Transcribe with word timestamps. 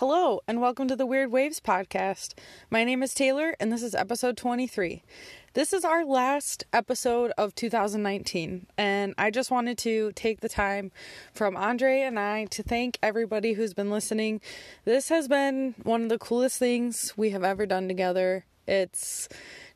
Hello, 0.00 0.40
and 0.48 0.62
welcome 0.62 0.88
to 0.88 0.96
the 0.96 1.04
Weird 1.04 1.30
Waves 1.30 1.60
podcast. 1.60 2.32
My 2.70 2.84
name 2.84 3.02
is 3.02 3.12
Taylor, 3.12 3.54
and 3.60 3.70
this 3.70 3.82
is 3.82 3.94
episode 3.94 4.34
23. 4.34 5.02
This 5.52 5.74
is 5.74 5.84
our 5.84 6.06
last 6.06 6.64
episode 6.72 7.32
of 7.36 7.54
2019, 7.54 8.66
and 8.78 9.14
I 9.18 9.30
just 9.30 9.50
wanted 9.50 9.76
to 9.76 10.12
take 10.12 10.40
the 10.40 10.48
time 10.48 10.90
from 11.34 11.54
Andre 11.54 12.00
and 12.00 12.18
I 12.18 12.46
to 12.46 12.62
thank 12.62 12.98
everybody 13.02 13.52
who's 13.52 13.74
been 13.74 13.90
listening. 13.90 14.40
This 14.86 15.10
has 15.10 15.28
been 15.28 15.74
one 15.82 16.04
of 16.04 16.08
the 16.08 16.18
coolest 16.18 16.58
things 16.58 17.12
we 17.18 17.28
have 17.28 17.44
ever 17.44 17.66
done 17.66 17.86
together. 17.86 18.46
It's 18.66 19.28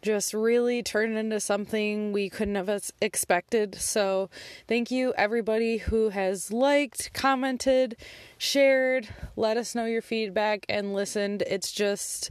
just 0.05 0.35
really 0.35 0.83
turned 0.83 1.17
into 1.17 1.41
something 1.41 2.13
we 2.13 2.29
couldn't 2.29 2.55
have 2.57 2.93
expected. 3.01 3.75
So, 3.77 4.29
thank 4.69 4.91
you 4.91 5.15
everybody 5.17 5.79
who 5.79 6.11
has 6.11 6.53
liked, 6.53 7.13
commented, 7.15 7.97
shared, 8.37 9.09
let 9.35 9.57
us 9.57 9.75
know 9.75 9.87
your 9.87 10.03
feedback, 10.03 10.67
and 10.69 10.93
listened. 10.93 11.43
It's 11.47 11.73
just 11.73 12.31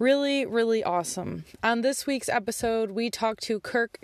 really, 0.00 0.46
really 0.46 0.82
awesome. 0.82 1.44
On 1.62 1.82
this 1.82 2.06
week's 2.06 2.30
episode, 2.30 2.92
we 2.92 3.10
talked 3.10 3.42
to 3.44 3.60
Kirk 3.60 3.98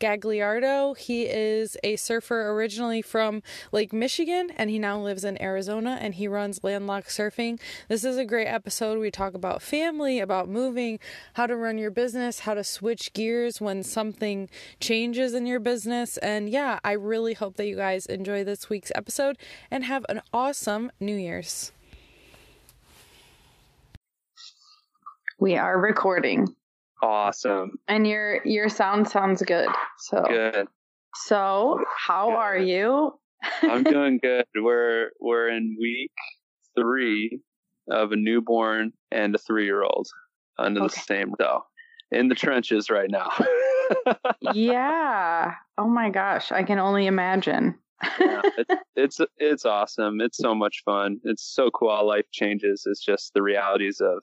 Gagliardo. 0.00 0.96
He 0.96 1.24
is 1.24 1.76
a 1.82 1.96
surfer 1.96 2.52
originally 2.52 3.02
from 3.02 3.42
Lake 3.72 3.92
Michigan 3.92 4.52
and 4.56 4.70
he 4.70 4.78
now 4.78 5.00
lives 5.00 5.24
in 5.24 5.42
Arizona 5.42 5.98
and 6.00 6.14
he 6.14 6.28
runs 6.28 6.62
landlocked 6.62 7.08
surfing. 7.08 7.58
This 7.88 8.04
is 8.04 8.16
a 8.16 8.24
great 8.24 8.46
episode. 8.46 9.00
We 9.00 9.10
talk 9.10 9.34
about 9.34 9.60
family, 9.60 10.20
about 10.20 10.48
moving, 10.48 11.00
how 11.34 11.48
to 11.48 11.56
run 11.56 11.78
your 11.78 11.90
business, 11.90 12.40
how 12.40 12.54
to 12.54 12.62
switch 12.62 13.12
gears 13.12 13.60
when 13.60 13.82
something 13.82 14.48
changes 14.78 15.34
in 15.34 15.46
your 15.46 15.60
business. 15.60 16.16
And 16.18 16.48
yeah, 16.48 16.78
I 16.84 16.92
really 16.92 17.34
hope 17.34 17.56
that 17.56 17.66
you 17.66 17.74
guys 17.74 18.06
enjoy 18.06 18.44
this 18.44 18.70
week's 18.70 18.92
episode 18.94 19.36
and 19.68 19.82
have 19.82 20.06
an 20.08 20.22
awesome 20.32 20.92
New 21.00 21.16
Year's. 21.16 21.72
We 25.40 25.56
are 25.56 25.80
recording. 25.80 26.54
Awesome. 27.02 27.78
And 27.88 28.06
your 28.06 28.46
your 28.46 28.68
sound 28.68 29.08
sounds 29.08 29.40
good. 29.40 29.68
So 29.96 30.22
good. 30.28 30.66
So 31.14 31.82
how 31.96 32.28
good. 32.28 32.36
are 32.36 32.58
you? 32.58 33.18
I'm 33.62 33.82
doing 33.84 34.18
good. 34.22 34.44
We're 34.54 35.12
we're 35.18 35.48
in 35.48 35.78
week 35.80 36.12
three 36.78 37.40
of 37.90 38.12
a 38.12 38.16
newborn 38.16 38.92
and 39.10 39.34
a 39.34 39.38
three 39.38 39.64
year 39.64 39.82
old 39.82 40.08
under 40.58 40.80
okay. 40.82 40.94
the 40.94 41.00
same 41.00 41.34
though. 41.38 41.62
In 42.12 42.28
the 42.28 42.34
trenches 42.34 42.90
right 42.90 43.10
now. 43.10 43.32
yeah. 44.52 45.54
Oh 45.78 45.88
my 45.88 46.10
gosh. 46.10 46.52
I 46.52 46.64
can 46.64 46.78
only 46.78 47.06
imagine. 47.06 47.78
yeah, 48.20 48.42
it's, 48.58 48.74
it's 48.94 49.20
it's 49.38 49.64
awesome. 49.64 50.20
It's 50.20 50.36
so 50.36 50.54
much 50.54 50.82
fun. 50.84 51.18
It's 51.24 51.42
so 51.42 51.70
cool 51.70 51.96
how 51.96 52.06
life 52.06 52.26
changes. 52.30 52.82
It's 52.84 53.02
just 53.02 53.32
the 53.32 53.40
realities 53.40 54.02
of 54.02 54.22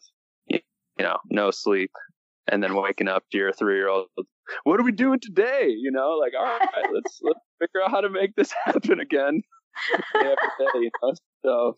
you 0.97 1.05
know, 1.05 1.17
no 1.29 1.51
sleep, 1.51 1.91
and 2.47 2.61
then 2.61 2.75
waking 2.75 3.07
up 3.07 3.23
to 3.31 3.37
your 3.37 3.53
three 3.53 3.75
year 3.75 3.89
old. 3.89 4.07
What 4.63 4.79
are 4.79 4.83
we 4.83 4.91
doing 4.91 5.19
today? 5.19 5.67
You 5.69 5.91
know, 5.91 6.17
like 6.21 6.33
all 6.37 6.45
right, 6.45 6.89
let's 6.93 7.19
let's 7.21 7.39
figure 7.59 7.83
out 7.83 7.91
how 7.91 8.01
to 8.01 8.09
make 8.09 8.35
this 8.35 8.53
happen 8.65 8.99
again. 8.99 9.41
day 10.13 10.21
day, 10.23 10.65
you 10.75 10.91
know? 11.01 11.13
So 11.43 11.77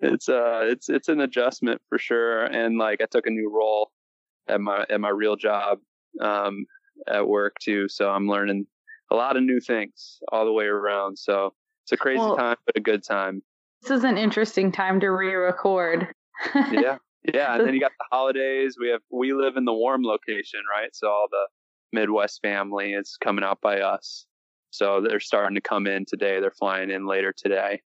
it's 0.00 0.28
uh 0.28 0.62
it's 0.64 0.88
it's 0.88 1.08
an 1.08 1.20
adjustment 1.20 1.80
for 1.88 1.98
sure. 1.98 2.44
And 2.44 2.78
like 2.78 3.00
I 3.00 3.06
took 3.10 3.26
a 3.26 3.30
new 3.30 3.50
role 3.54 3.90
at 4.48 4.60
my 4.60 4.84
at 4.90 5.00
my 5.00 5.10
real 5.10 5.36
job 5.36 5.78
um 6.20 6.66
at 7.08 7.26
work 7.26 7.56
too, 7.62 7.88
so 7.88 8.10
I'm 8.10 8.28
learning 8.28 8.66
a 9.10 9.14
lot 9.14 9.36
of 9.36 9.42
new 9.42 9.60
things 9.60 10.18
all 10.30 10.44
the 10.44 10.52
way 10.52 10.64
around. 10.64 11.18
So 11.18 11.52
it's 11.84 11.92
a 11.92 11.96
crazy 11.96 12.18
well, 12.18 12.36
time, 12.36 12.56
but 12.66 12.76
a 12.76 12.80
good 12.80 13.02
time. 13.04 13.42
This 13.82 13.90
is 13.90 14.04
an 14.04 14.16
interesting 14.16 14.72
time 14.72 15.00
to 15.00 15.10
re-record. 15.10 16.08
yeah, 16.70 16.98
yeah, 17.24 17.56
and 17.56 17.66
then 17.66 17.74
you 17.74 17.80
got 17.88 17.92
the 17.98 18.06
holidays. 18.10 18.76
We 18.80 18.88
have 18.90 19.02
we 19.10 19.32
live 19.32 19.56
in 19.56 19.64
the 19.64 19.72
warm 19.72 20.02
location, 20.02 20.60
right? 20.74 20.94
So 20.94 21.08
all 21.08 21.26
the 21.30 21.46
Midwest 21.92 22.40
family 22.42 22.92
is 22.92 23.16
coming 23.22 23.44
out 23.44 23.60
by 23.60 23.80
us. 23.80 24.26
So 24.70 25.04
they're 25.06 25.20
starting 25.20 25.54
to 25.54 25.60
come 25.60 25.86
in 25.86 26.04
today. 26.06 26.40
They're 26.40 26.50
flying 26.50 26.90
in 26.90 27.06
later 27.06 27.32
today. 27.36 27.82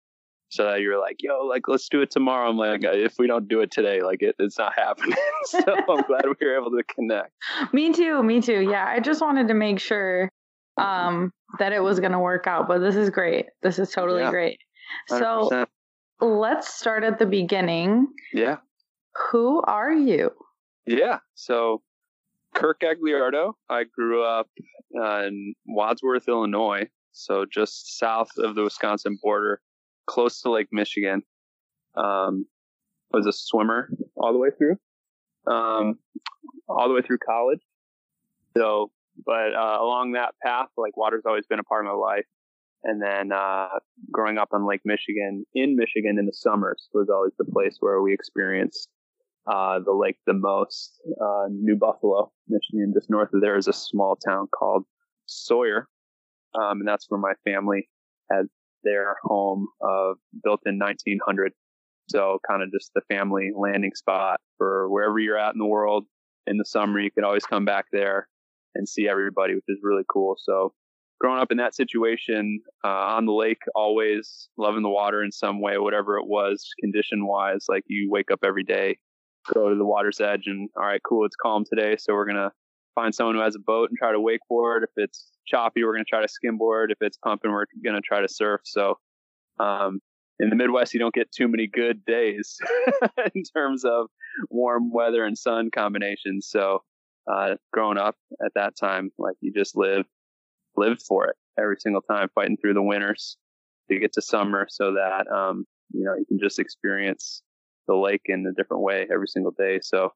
So 0.50 0.64
that 0.64 0.82
you're 0.82 1.00
like, 1.00 1.16
yo, 1.18 1.46
like 1.46 1.66
let's 1.66 1.88
do 1.88 2.02
it 2.02 2.10
tomorrow. 2.10 2.48
I'm 2.48 2.56
like, 2.56 2.84
if 2.84 3.18
we 3.18 3.26
don't 3.26 3.48
do 3.48 3.60
it 3.60 3.70
today, 3.72 4.02
like 4.02 4.22
it, 4.22 4.36
it's 4.38 4.58
not 4.58 4.72
happening. 4.76 5.16
so 5.46 5.58
I'm 5.66 6.02
glad 6.06 6.26
we 6.26 6.46
were 6.46 6.56
able 6.56 6.70
to 6.70 6.84
connect. 6.94 7.32
Me 7.72 7.92
too. 7.92 8.22
Me 8.22 8.40
too. 8.40 8.60
Yeah, 8.60 8.84
I 8.86 9.00
just 9.00 9.20
wanted 9.20 9.48
to 9.48 9.54
make 9.54 9.80
sure 9.80 10.28
um, 10.76 11.32
that 11.58 11.72
it 11.72 11.82
was 11.82 11.98
going 11.98 12.12
to 12.12 12.20
work 12.20 12.46
out. 12.46 12.68
But 12.68 12.78
this 12.78 12.94
is 12.94 13.10
great. 13.10 13.46
This 13.62 13.78
is 13.78 13.90
totally 13.90 14.22
yeah, 14.22 14.30
great. 14.30 14.58
100%. 15.10 15.18
So 15.18 15.66
let's 16.20 16.72
start 16.72 17.02
at 17.02 17.18
the 17.18 17.26
beginning. 17.26 18.06
Yeah. 18.32 18.58
Who 19.30 19.62
are 19.62 19.92
you? 19.92 20.30
Yeah. 20.86 21.18
So, 21.34 21.82
Kirk 22.54 22.80
Gagliardo. 22.80 23.54
I 23.68 23.84
grew 23.84 24.24
up 24.24 24.48
uh, 24.96 25.24
in 25.26 25.54
Wadsworth, 25.66 26.28
Illinois. 26.28 26.88
So, 27.12 27.44
just 27.50 27.98
south 27.98 28.30
of 28.38 28.54
the 28.54 28.62
Wisconsin 28.62 29.18
border, 29.22 29.60
close 30.06 30.40
to 30.42 30.50
Lake 30.50 30.68
Michigan. 30.72 31.22
Um, 31.96 32.46
was 33.12 33.26
a 33.26 33.32
swimmer 33.32 33.88
all 34.16 34.32
the 34.32 34.38
way 34.38 34.50
through, 34.58 34.76
um, 35.46 35.98
all 36.68 36.88
the 36.88 36.94
way 36.94 37.00
through 37.00 37.18
college. 37.24 37.60
So, 38.56 38.90
but 39.24 39.54
uh, 39.54 39.78
along 39.80 40.12
that 40.12 40.34
path, 40.42 40.68
like 40.76 40.96
water's 40.96 41.22
always 41.24 41.46
been 41.46 41.60
a 41.60 41.64
part 41.64 41.86
of 41.86 41.92
my 41.92 41.96
life. 41.96 42.26
And 42.82 43.00
then 43.00 43.32
uh, 43.32 43.68
growing 44.10 44.36
up 44.36 44.48
on 44.52 44.66
Lake 44.66 44.82
Michigan, 44.84 45.46
in 45.54 45.76
Michigan 45.76 46.18
in 46.18 46.26
the 46.26 46.34
summers 46.34 46.88
was 46.92 47.08
always 47.08 47.32
the 47.38 47.44
place 47.44 47.76
where 47.80 48.02
we 48.02 48.12
experienced 48.12 48.88
uh, 49.46 49.78
the 49.84 49.92
lake 49.92 50.16
the 50.26 50.34
most. 50.34 51.00
Uh, 51.20 51.46
New 51.50 51.76
Buffalo, 51.76 52.32
Michigan, 52.48 52.92
just 52.94 53.10
north 53.10 53.30
of 53.34 53.40
there 53.40 53.56
is 53.56 53.68
a 53.68 53.72
small 53.72 54.16
town 54.16 54.48
called 54.56 54.84
Sawyer. 55.26 55.88
Um, 56.54 56.80
and 56.80 56.88
that's 56.88 57.06
where 57.08 57.20
my 57.20 57.34
family 57.44 57.88
had 58.30 58.46
their 58.84 59.16
home 59.22 59.66
of 59.82 60.16
built 60.42 60.60
in 60.66 60.78
1900. 60.78 61.52
So 62.08 62.38
kind 62.48 62.62
of 62.62 62.70
just 62.70 62.92
the 62.94 63.00
family 63.08 63.50
landing 63.56 63.92
spot 63.94 64.40
for 64.58 64.88
wherever 64.90 65.18
you're 65.18 65.38
at 65.38 65.54
in 65.54 65.58
the 65.58 65.66
world 65.66 66.04
in 66.46 66.58
the 66.58 66.64
summer. 66.64 67.00
You 67.00 67.10
could 67.10 67.24
always 67.24 67.46
come 67.46 67.64
back 67.64 67.86
there 67.92 68.28
and 68.74 68.88
see 68.88 69.08
everybody, 69.08 69.54
which 69.54 69.64
is 69.68 69.78
really 69.82 70.04
cool. 70.10 70.36
So 70.38 70.74
growing 71.20 71.40
up 71.40 71.50
in 71.50 71.58
that 71.58 71.74
situation 71.74 72.60
uh, 72.84 72.88
on 72.88 73.24
the 73.24 73.32
lake, 73.32 73.62
always 73.74 74.48
loving 74.58 74.82
the 74.82 74.90
water 74.90 75.22
in 75.22 75.32
some 75.32 75.60
way, 75.60 75.78
whatever 75.78 76.18
it 76.18 76.26
was, 76.26 76.68
condition 76.80 77.26
wise, 77.26 77.64
like 77.68 77.84
you 77.86 78.10
wake 78.10 78.30
up 78.30 78.40
every 78.44 78.64
day 78.64 78.98
go 79.52 79.68
to 79.68 79.76
the 79.76 79.84
water's 79.84 80.20
edge 80.20 80.46
and 80.46 80.68
all 80.76 80.84
right, 80.84 81.00
cool, 81.02 81.24
it's 81.24 81.36
calm 81.36 81.64
today, 81.64 81.96
so 81.98 82.14
we're 82.14 82.26
gonna 82.26 82.52
find 82.94 83.14
someone 83.14 83.34
who 83.34 83.42
has 83.42 83.56
a 83.56 83.60
boat 83.60 83.90
and 83.90 83.98
try 83.98 84.12
to 84.12 84.18
wakeboard. 84.18 84.84
If 84.84 84.90
it's 84.96 85.30
choppy, 85.46 85.84
we're 85.84 85.94
gonna 85.94 86.04
try 86.04 86.22
to 86.22 86.28
skimboard. 86.28 86.90
If 86.90 86.98
it's 87.00 87.18
pumping, 87.18 87.50
we're 87.50 87.66
gonna 87.84 88.00
try 88.00 88.20
to 88.20 88.28
surf. 88.28 88.60
So 88.64 88.98
um, 89.60 90.00
in 90.40 90.50
the 90.50 90.56
Midwest, 90.56 90.94
you 90.94 91.00
don't 91.00 91.14
get 91.14 91.30
too 91.30 91.48
many 91.48 91.66
good 91.66 92.04
days 92.04 92.58
in 93.34 93.42
terms 93.54 93.84
of 93.84 94.06
warm 94.50 94.90
weather 94.92 95.24
and 95.24 95.38
sun 95.38 95.70
combinations. 95.72 96.48
So 96.50 96.82
uh, 97.32 97.54
growing 97.72 97.98
up 97.98 98.16
at 98.44 98.52
that 98.54 98.76
time, 98.76 99.10
like 99.18 99.36
you 99.40 99.52
just 99.52 99.76
live 99.76 100.04
lived 100.76 101.02
for 101.02 101.26
it 101.26 101.36
every 101.58 101.76
single 101.78 102.02
time, 102.02 102.28
fighting 102.34 102.56
through 102.56 102.74
the 102.74 102.82
winters 102.82 103.36
to 103.90 103.98
get 103.98 104.12
to 104.14 104.22
summer, 104.22 104.66
so 104.68 104.94
that 104.94 105.30
um, 105.32 105.64
you 105.92 106.04
know 106.04 106.14
you 106.14 106.24
can 106.26 106.38
just 106.38 106.58
experience 106.58 107.42
the 107.86 107.94
lake 107.94 108.22
in 108.26 108.46
a 108.46 108.52
different 108.52 108.82
way 108.82 109.06
every 109.12 109.28
single 109.28 109.52
day. 109.52 109.80
So 109.82 110.10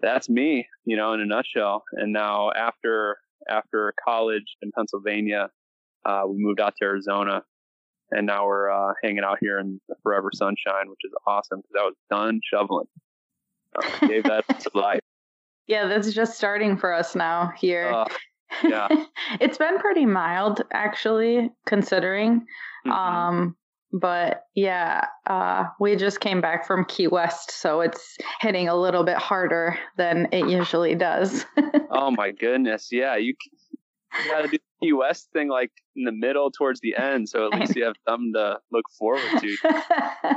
that's 0.00 0.28
me, 0.28 0.66
you 0.84 0.96
know, 0.96 1.12
in 1.12 1.20
a 1.20 1.26
nutshell. 1.26 1.84
And 1.92 2.12
now 2.12 2.50
after 2.52 3.18
after 3.48 3.94
college 4.04 4.56
in 4.62 4.70
Pennsylvania, 4.76 5.48
uh, 6.04 6.22
we 6.26 6.36
moved 6.38 6.60
out 6.60 6.74
to 6.80 6.84
Arizona, 6.84 7.42
and 8.10 8.26
now 8.26 8.46
we're 8.46 8.70
uh, 8.70 8.92
hanging 9.02 9.24
out 9.24 9.38
here 9.40 9.58
in 9.58 9.80
the 9.88 9.94
forever 10.02 10.30
sunshine, 10.32 10.88
which 10.88 11.00
is 11.04 11.12
awesome 11.26 11.60
because 11.60 11.76
I 11.78 11.84
was 11.84 11.94
done 12.10 12.40
shoveling. 12.48 12.86
Uh, 13.76 14.06
gave 14.06 14.24
that 14.24 14.46
to 14.60 14.70
life. 14.74 15.00
Yeah, 15.66 15.86
that's 15.86 16.12
just 16.12 16.36
starting 16.36 16.76
for 16.76 16.92
us 16.92 17.14
now 17.14 17.52
here. 17.56 17.92
Uh, 17.92 18.04
yeah, 18.64 18.88
it's 19.40 19.56
been 19.56 19.78
pretty 19.78 20.04
mild 20.04 20.62
actually, 20.72 21.48
considering. 21.64 22.40
Mm-hmm. 22.84 22.90
Um, 22.90 23.56
but 23.92 24.44
yeah, 24.54 25.06
uh, 25.26 25.64
we 25.80 25.96
just 25.96 26.20
came 26.20 26.40
back 26.40 26.66
from 26.66 26.84
Key 26.84 27.08
West, 27.08 27.50
so 27.50 27.80
it's 27.80 28.16
hitting 28.40 28.68
a 28.68 28.76
little 28.76 29.04
bit 29.04 29.16
harder 29.16 29.78
than 29.96 30.28
it 30.32 30.48
usually 30.48 30.94
does. 30.94 31.44
oh 31.90 32.10
my 32.10 32.30
goodness, 32.30 32.88
yeah, 32.92 33.16
you, 33.16 33.34
you 34.24 34.30
got 34.30 34.42
to 34.42 34.48
do 34.48 34.58
the 34.58 34.86
Key 34.86 34.92
West 34.92 35.28
thing 35.32 35.48
like 35.48 35.72
in 35.96 36.04
the 36.04 36.12
middle 36.12 36.52
towards 36.52 36.80
the 36.80 36.94
end, 36.96 37.28
so 37.28 37.46
at 37.46 37.58
least 37.58 37.74
you 37.74 37.84
have 37.84 37.96
something 38.08 38.32
to 38.34 38.58
look 38.70 38.84
forward 38.96 39.40
to. 39.40 39.56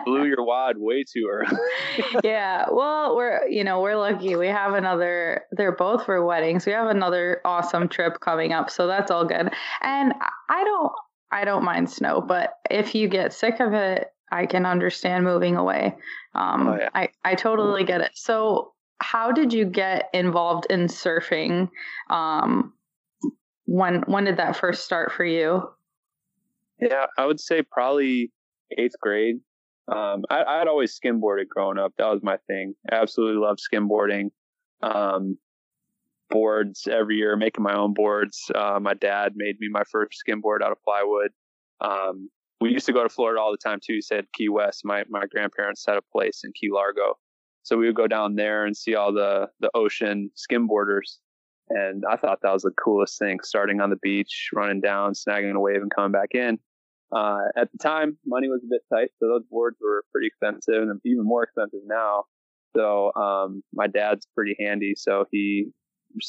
blew 0.03 0.25
your 0.27 0.43
wad 0.43 0.77
way 0.77 1.03
too 1.03 1.29
early. 1.31 1.57
yeah, 2.23 2.65
well, 2.71 3.15
we're 3.15 3.47
you 3.47 3.63
know 3.63 3.81
we're 3.81 3.97
lucky. 3.97 4.35
We 4.35 4.47
have 4.47 4.73
another. 4.73 5.43
They're 5.51 5.75
both 5.75 6.05
for 6.05 6.25
weddings. 6.25 6.65
We 6.65 6.71
have 6.71 6.87
another 6.87 7.39
awesome 7.45 7.87
trip 7.87 8.19
coming 8.19 8.51
up, 8.51 8.71
so 8.71 8.87
that's 8.87 9.11
all 9.11 9.25
good. 9.25 9.51
And 9.81 10.13
I 10.49 10.63
don't 10.63 10.91
I 11.33 11.45
don't 11.45 11.63
mind 11.63 11.89
snow, 11.89 12.21
but 12.21 12.59
if 12.69 12.93
you 12.93 13.07
get 13.07 13.33
sick 13.33 13.59
of 13.59 13.73
it, 13.73 14.07
I 14.31 14.45
can 14.45 14.67
understand 14.67 15.23
moving 15.23 15.55
away. 15.55 15.95
Um, 16.35 16.67
oh, 16.67 16.77
yeah. 16.79 16.89
I 16.93 17.09
I 17.25 17.33
totally 17.33 17.83
get 17.83 18.01
it. 18.01 18.11
So, 18.13 18.73
how 18.99 19.31
did 19.31 19.51
you 19.51 19.65
get 19.65 20.09
involved 20.13 20.67
in 20.69 20.81
surfing? 20.81 21.69
Um, 22.09 22.73
when 23.65 24.03
when 24.03 24.25
did 24.25 24.37
that 24.37 24.55
first 24.55 24.85
start 24.85 25.11
for 25.11 25.25
you? 25.25 25.69
Yeah, 26.79 27.07
I 27.17 27.25
would 27.25 27.39
say 27.39 27.63
probably 27.63 28.31
eighth 28.77 28.99
grade. 29.01 29.37
Um, 29.87 30.23
I, 30.29 30.43
I'd 30.43 30.67
always 30.67 30.97
skimboarded 30.97 31.47
growing 31.47 31.79
up. 31.79 31.93
That 31.97 32.11
was 32.11 32.21
my 32.21 32.37
thing. 32.47 32.75
I 32.91 32.95
absolutely 32.95 33.41
loved 33.41 33.59
skimboarding. 33.59 34.29
Um, 34.83 35.37
boards 36.29 36.87
every 36.89 37.17
year, 37.17 37.35
making 37.35 37.63
my 37.63 37.75
own 37.75 37.93
boards. 37.93 38.39
Uh, 38.53 38.79
my 38.81 38.93
dad 38.93 39.33
made 39.35 39.59
me 39.59 39.67
my 39.69 39.83
first 39.91 40.21
skimboard 40.27 40.61
out 40.63 40.71
of 40.71 40.77
plywood. 40.83 41.31
Um, 41.81 42.29
we 42.61 42.71
used 42.71 42.85
to 42.85 42.93
go 42.93 43.03
to 43.03 43.09
Florida 43.09 43.41
all 43.41 43.51
the 43.51 43.57
time 43.57 43.79
too. 43.85 44.01
Said 44.01 44.25
Key 44.33 44.49
West. 44.49 44.81
My 44.83 45.03
my 45.09 45.25
grandparents 45.29 45.83
had 45.85 45.97
a 45.97 46.01
place 46.11 46.41
in 46.43 46.51
Key 46.59 46.69
Largo, 46.71 47.15
so 47.63 47.77
we 47.77 47.87
would 47.87 47.95
go 47.95 48.07
down 48.07 48.35
there 48.35 48.65
and 48.65 48.75
see 48.75 48.95
all 48.95 49.13
the 49.13 49.47
the 49.59 49.69
ocean 49.73 50.31
skimboarders. 50.37 51.17
And 51.69 52.03
I 52.09 52.17
thought 52.17 52.39
that 52.41 52.53
was 52.53 52.63
the 52.63 52.71
coolest 52.71 53.19
thing. 53.19 53.39
Starting 53.43 53.81
on 53.81 53.89
the 53.89 53.97
beach, 54.01 54.49
running 54.53 54.81
down, 54.81 55.13
snagging 55.13 55.53
a 55.53 55.59
wave, 55.59 55.81
and 55.81 55.91
coming 55.93 56.11
back 56.11 56.29
in. 56.33 56.59
Uh, 57.15 57.45
at 57.55 57.71
the 57.71 57.77
time, 57.77 58.17
money 58.25 58.47
was 58.47 58.61
a 58.63 58.67
bit 58.69 58.81
tight, 58.91 59.09
so 59.19 59.27
those 59.27 59.43
boards 59.49 59.77
were 59.79 60.03
pretty 60.11 60.27
expensive, 60.27 60.81
and 60.81 60.99
even 61.05 61.23
more 61.23 61.43
expensive 61.43 61.81
now. 61.85 62.23
So 62.75 63.13
um, 63.13 63.61
my 63.73 63.87
dad's 63.87 64.25
pretty 64.35 64.55
handy, 64.59 64.93
so 64.97 65.25
he 65.31 65.67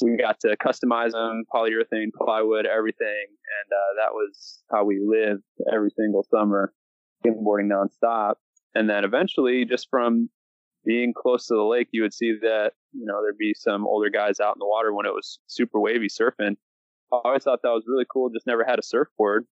we 0.03 0.17
got 0.17 0.41
to 0.41 0.57
customize 0.57 1.13
them, 1.13 1.45
polyurethane, 1.55 2.13
plywood, 2.17 2.67
everything, 2.67 3.27
and 3.29 3.73
uh, 3.73 4.03
that 4.03 4.13
was 4.13 4.63
how 4.71 4.85
we 4.85 5.01
lived 5.05 5.43
every 5.73 5.91
single 5.91 6.25
summer, 6.31 6.73
skimboarding 7.25 7.71
nonstop. 7.71 8.35
And 8.75 8.89
then 8.89 9.05
eventually, 9.05 9.65
just 9.65 9.89
from 9.91 10.29
being 10.85 11.13
close 11.15 11.47
to 11.47 11.55
the 11.55 11.63
lake, 11.63 11.89
you 11.93 12.03
would 12.03 12.15
see 12.15 12.33
that 12.43 12.73
you 12.93 13.05
know 13.05 13.23
there'd 13.23 13.39
be 13.39 13.55
some 13.55 13.87
older 13.87 14.11
guys 14.11 14.41
out 14.41 14.57
in 14.57 14.59
the 14.59 14.67
water 14.67 14.93
when 14.93 15.07
it 15.07 15.13
was 15.13 15.39
super 15.47 15.81
wavy 15.81 16.09
surfing. 16.09 16.57
I 17.13 17.21
always 17.25 17.45
thought 17.45 17.61
that 17.63 17.69
was 17.69 17.85
really 17.87 18.07
cool. 18.11 18.31
Just 18.31 18.47
never 18.47 18.65
had 18.65 18.79
a 18.79 18.83
surfboard 18.83 19.47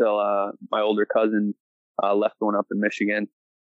till 0.00 0.18
uh, 0.18 0.52
my 0.70 0.80
older 0.80 1.06
cousin 1.06 1.54
uh, 2.02 2.14
left 2.14 2.36
one 2.38 2.56
up 2.56 2.66
in 2.72 2.80
Michigan, 2.80 3.28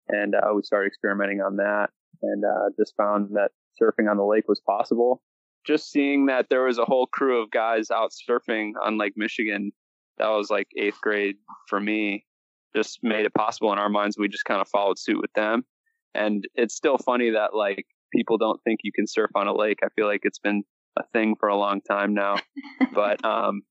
and 0.10 0.36
uh, 0.36 0.52
we 0.56 0.64
started 0.64 0.88
experimenting 0.88 1.42
on 1.42 1.58
that, 1.58 1.90
and 2.22 2.44
uh, 2.44 2.70
just 2.78 2.96
found 2.98 3.30
that 3.36 3.52
surfing 3.82 4.10
on 4.10 4.18
the 4.18 4.26
lake 4.26 4.48
was 4.48 4.60
possible 4.60 5.22
just 5.65 5.92
seeing 5.92 6.25
that 6.27 6.48
there 6.50 6.63
was 6.63 6.77
a 6.77 6.86
whole 6.86 7.07
crew 7.07 7.42
of 7.42 7.51
guys 7.51 7.92
out 7.92 8.12
surfing 8.12 8.71
on 8.81 8.98
Lake 8.98 9.13
Michigan, 9.15 9.71
that 10.18 10.27
was 10.27 10.50
like 10.50 10.68
eighth 10.77 11.00
grade 11.01 11.36
for 11.68 11.80
me, 11.80 12.25
just 12.75 13.00
made 13.01 13.25
it 13.25 13.33
possible 13.33 13.71
in 13.74 13.80
our 13.80 13.89
minds. 13.89 14.18
We 14.18 14.27
just 14.27 14.45
kind 14.45 14.62
of 14.62 14.68
followed 14.68 15.00
suit 15.00 15.21
with 15.21 15.33
them. 15.33 15.63
And 16.13 16.48
it's 16.56 16.75
still 16.75 16.98
funny 16.98 17.31
that 17.31 17.56
like 17.56 17.86
people 18.13 18.38
don't 18.38 18.62
think 18.63 18.81
you 18.83 18.92
can 18.92 19.07
surf 19.07 19.31
on 19.36 19.48
a 19.48 19.56
lake. 19.56 19.80
I 19.83 19.88
feel 19.95 20.06
like 20.06 20.21
it's 20.24 20.39
been 20.39 20.63
a 20.98 21.04
thing 21.13 21.36
for 21.39 21.50
a 21.50 21.57
long 21.57 21.81
time 21.81 22.13
now, 22.13 22.36
but 22.94 23.24
um, 23.25 23.62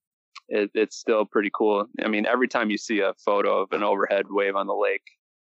it, 0.48 0.70
it's 0.74 0.96
still 0.96 1.24
pretty 1.24 1.50
cool. 1.54 1.86
I 2.04 2.08
mean, 2.08 2.26
every 2.26 2.48
time 2.48 2.70
you 2.70 2.78
see 2.78 3.00
a 3.00 3.14
photo 3.24 3.62
of 3.62 3.72
an 3.72 3.82
overhead 3.82 4.26
wave 4.28 4.56
on 4.56 4.66
the 4.66 4.74
lake 4.74 5.04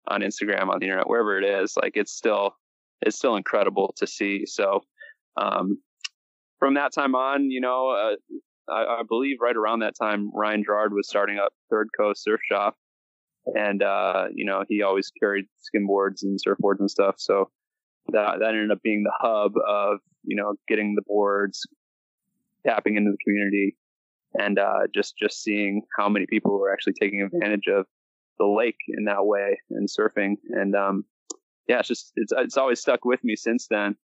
on 0.09 0.23
Instagram, 0.23 0.69
on 0.69 0.79
the 0.79 0.87
internet, 0.87 1.09
wherever 1.09 1.39
it 1.39 1.45
is, 1.45 1.75
like 1.81 1.93
it's 1.95 2.13
still 2.13 2.57
it's 3.03 3.17
still 3.17 3.37
incredible 3.37 3.95
to 3.99 4.07
see. 4.07 4.45
So 4.47 4.81
um, 5.37 5.79
from 6.59 6.75
that 6.75 6.93
time 6.93 7.15
on, 7.15 7.51
you 7.51 7.61
know, 7.61 7.91
uh, 7.91 8.73
I, 8.73 9.01
I, 9.01 9.03
believe 9.09 9.37
right 9.41 9.57
around 9.57 9.81
that 9.81 9.95
time, 9.97 10.31
Ryan 10.35 10.65
Gerard 10.65 10.93
was 10.93 11.09
starting 11.09 11.39
up 11.39 11.53
Third 11.71 11.89
Coast 11.99 12.23
Surf 12.23 12.41
Shop, 12.51 12.77
and 13.47 13.83
uh, 13.83 14.27
you 14.35 14.45
know, 14.45 14.65
he 14.69 14.83
always 14.83 15.11
carried 15.19 15.47
skimboards 15.59 16.23
and 16.23 16.39
surfboards 16.39 16.81
and 16.81 16.91
stuff. 16.91 17.15
So 17.19 17.51
that 18.09 18.41
that 18.41 18.49
ended 18.49 18.71
up 18.71 18.83
being 18.83 19.05
the 19.05 19.13
hub 19.19 19.53
of 19.67 19.99
you 20.25 20.37
know 20.37 20.55
getting 20.69 20.95
the 20.95 21.03
boards, 21.07 21.67
tapping 22.67 22.97
into 22.97 23.11
the 23.11 23.19
community, 23.25 23.77
and 24.35 24.59
uh, 24.59 24.87
just 24.95 25.17
just 25.17 25.43
seeing 25.43 25.83
how 25.97 26.09
many 26.09 26.27
people 26.29 26.59
were 26.59 26.73
actually 26.73 26.95
taking 27.01 27.23
advantage 27.23 27.69
of 27.69 27.87
the 28.39 28.47
lake 28.47 28.79
in 28.89 29.05
that 29.05 29.25
way 29.25 29.61
and 29.71 29.89
surfing. 29.89 30.35
And 30.51 30.75
um, 30.75 31.05
yeah, 31.69 31.79
it's 31.79 31.89
just 31.89 32.13
it's 32.17 32.33
it's 32.37 32.57
always 32.57 32.81
stuck 32.81 33.05
with 33.05 33.25
me 33.25 33.35
since 33.35 33.67
then 33.71 33.97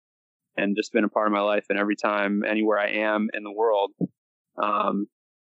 and 0.57 0.75
just 0.75 0.93
been 0.93 1.03
a 1.03 1.09
part 1.09 1.27
of 1.27 1.33
my 1.33 1.41
life. 1.41 1.65
And 1.69 1.79
every 1.79 1.95
time, 1.95 2.43
anywhere 2.47 2.79
I 2.79 2.89
am 2.91 3.29
in 3.33 3.43
the 3.43 3.51
world, 3.51 3.91
um, 4.61 5.07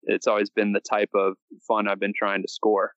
it's 0.04 0.26
always 0.26 0.50
been 0.50 0.72
the 0.72 0.81
type 0.81 1.10
of 1.14 1.34
fun 1.66 1.88
I've 1.88 2.00
been 2.00 2.14
trying 2.16 2.43
to 2.43 2.48
score, 2.48 2.93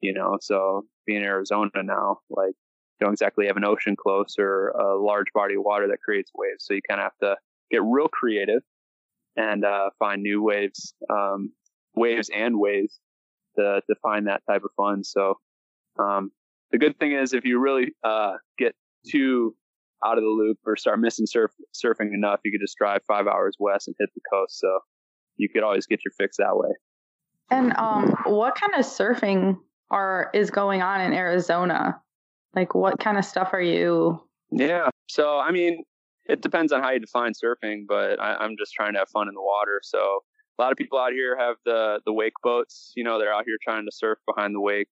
you 0.00 0.12
know. 0.12 0.38
So 0.40 0.86
being 1.06 1.20
in 1.20 1.26
Arizona 1.26 1.70
now, 1.82 2.18
like, 2.30 2.54
don't 2.98 3.12
exactly 3.12 3.46
have 3.46 3.58
an 3.58 3.64
ocean 3.64 3.94
close 3.94 4.36
or 4.38 4.68
a 4.68 4.98
large 4.98 5.26
body 5.34 5.54
of 5.54 5.62
water 5.62 5.86
that 5.88 6.00
creates 6.02 6.30
waves. 6.34 6.64
So 6.64 6.74
you 6.74 6.80
kind 6.88 7.00
of 7.00 7.04
have 7.04 7.18
to 7.22 7.36
get 7.70 7.82
real 7.84 8.08
creative 8.08 8.62
and 9.36 9.64
uh, 9.64 9.90
find 9.98 10.22
new 10.22 10.42
waves, 10.42 10.94
um, 11.10 11.52
waves 11.94 12.30
and 12.34 12.58
ways 12.58 12.98
to, 13.56 13.82
to 13.86 13.94
find 14.02 14.28
that 14.28 14.42
type 14.48 14.62
of 14.64 14.70
fun. 14.76 15.04
So 15.04 15.34
um, 15.98 16.30
the 16.70 16.78
good 16.78 16.98
thing 16.98 17.12
is 17.12 17.34
if 17.34 17.44
you 17.44 17.58
really 17.58 17.92
uh, 18.02 18.36
get 18.58 18.74
too 19.06 19.54
out 20.04 20.18
of 20.18 20.24
the 20.24 20.30
loop 20.30 20.58
or 20.66 20.76
start 20.76 21.00
missing 21.00 21.26
surf, 21.26 21.50
surfing 21.74 22.12
enough, 22.12 22.40
you 22.44 22.52
could 22.52 22.60
just 22.60 22.76
drive 22.76 23.00
five 23.06 23.26
hours 23.26 23.56
west 23.58 23.88
and 23.88 23.96
hit 23.98 24.10
the 24.14 24.20
coast. 24.30 24.58
So 24.58 24.80
you 25.36 25.48
could 25.48 25.62
always 25.62 25.86
get 25.86 26.00
your 26.04 26.12
fix 26.18 26.36
that 26.38 26.56
way. 26.56 26.70
And 27.50 27.72
um, 27.76 28.14
what 28.24 28.56
kind 28.56 28.74
of 28.74 28.84
surfing 28.84 29.58
are 29.90 30.30
is 30.34 30.50
going 30.50 30.82
on 30.82 31.00
in 31.00 31.12
Arizona? 31.12 32.00
Like, 32.54 32.74
what 32.74 32.98
kind 32.98 33.18
of 33.18 33.24
stuff 33.24 33.50
are 33.52 33.60
you? 33.60 34.20
Yeah. 34.50 34.88
So, 35.08 35.38
I 35.38 35.52
mean, 35.52 35.84
it 36.28 36.42
depends 36.42 36.72
on 36.72 36.82
how 36.82 36.90
you 36.90 36.98
define 36.98 37.32
surfing, 37.32 37.84
but 37.86 38.20
I, 38.20 38.34
I'm 38.34 38.56
just 38.58 38.72
trying 38.74 38.94
to 38.94 38.98
have 39.00 39.08
fun 39.10 39.28
in 39.28 39.34
the 39.34 39.42
water. 39.42 39.80
So, 39.82 40.20
a 40.58 40.62
lot 40.62 40.72
of 40.72 40.78
people 40.78 40.98
out 40.98 41.12
here 41.12 41.36
have 41.38 41.56
the 41.64 42.00
the 42.06 42.12
wake 42.12 42.32
boats. 42.42 42.92
You 42.96 43.04
know, 43.04 43.18
they're 43.18 43.32
out 43.32 43.44
here 43.46 43.58
trying 43.62 43.84
to 43.84 43.92
surf 43.92 44.18
behind 44.26 44.54
the 44.54 44.60
wake. 44.60 44.88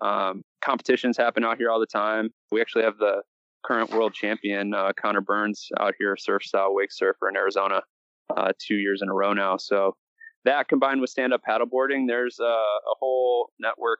Um, 0.00 0.42
competitions 0.62 1.16
happen 1.16 1.44
out 1.44 1.56
here 1.56 1.70
all 1.70 1.80
the 1.80 1.86
time. 1.86 2.30
We 2.52 2.60
actually 2.60 2.84
have 2.84 2.98
the 2.98 3.22
current 3.68 3.92
world 3.92 4.14
champion 4.14 4.72
uh, 4.72 4.92
Connor 5.00 5.20
Burns 5.20 5.68
out 5.78 5.94
here, 5.98 6.16
surf 6.18 6.42
style 6.42 6.74
wake 6.74 6.90
surfer 6.90 7.28
in 7.28 7.36
Arizona, 7.36 7.82
uh, 8.34 8.52
two 8.66 8.76
years 8.76 9.00
in 9.02 9.10
a 9.10 9.14
row 9.14 9.34
now. 9.34 9.58
So 9.58 9.94
that 10.44 10.68
combined 10.68 11.02
with 11.02 11.10
stand 11.10 11.34
up 11.34 11.42
paddleboarding, 11.48 12.06
there's 12.08 12.38
a, 12.40 12.44
a 12.44 12.94
whole 12.98 13.50
network 13.60 13.98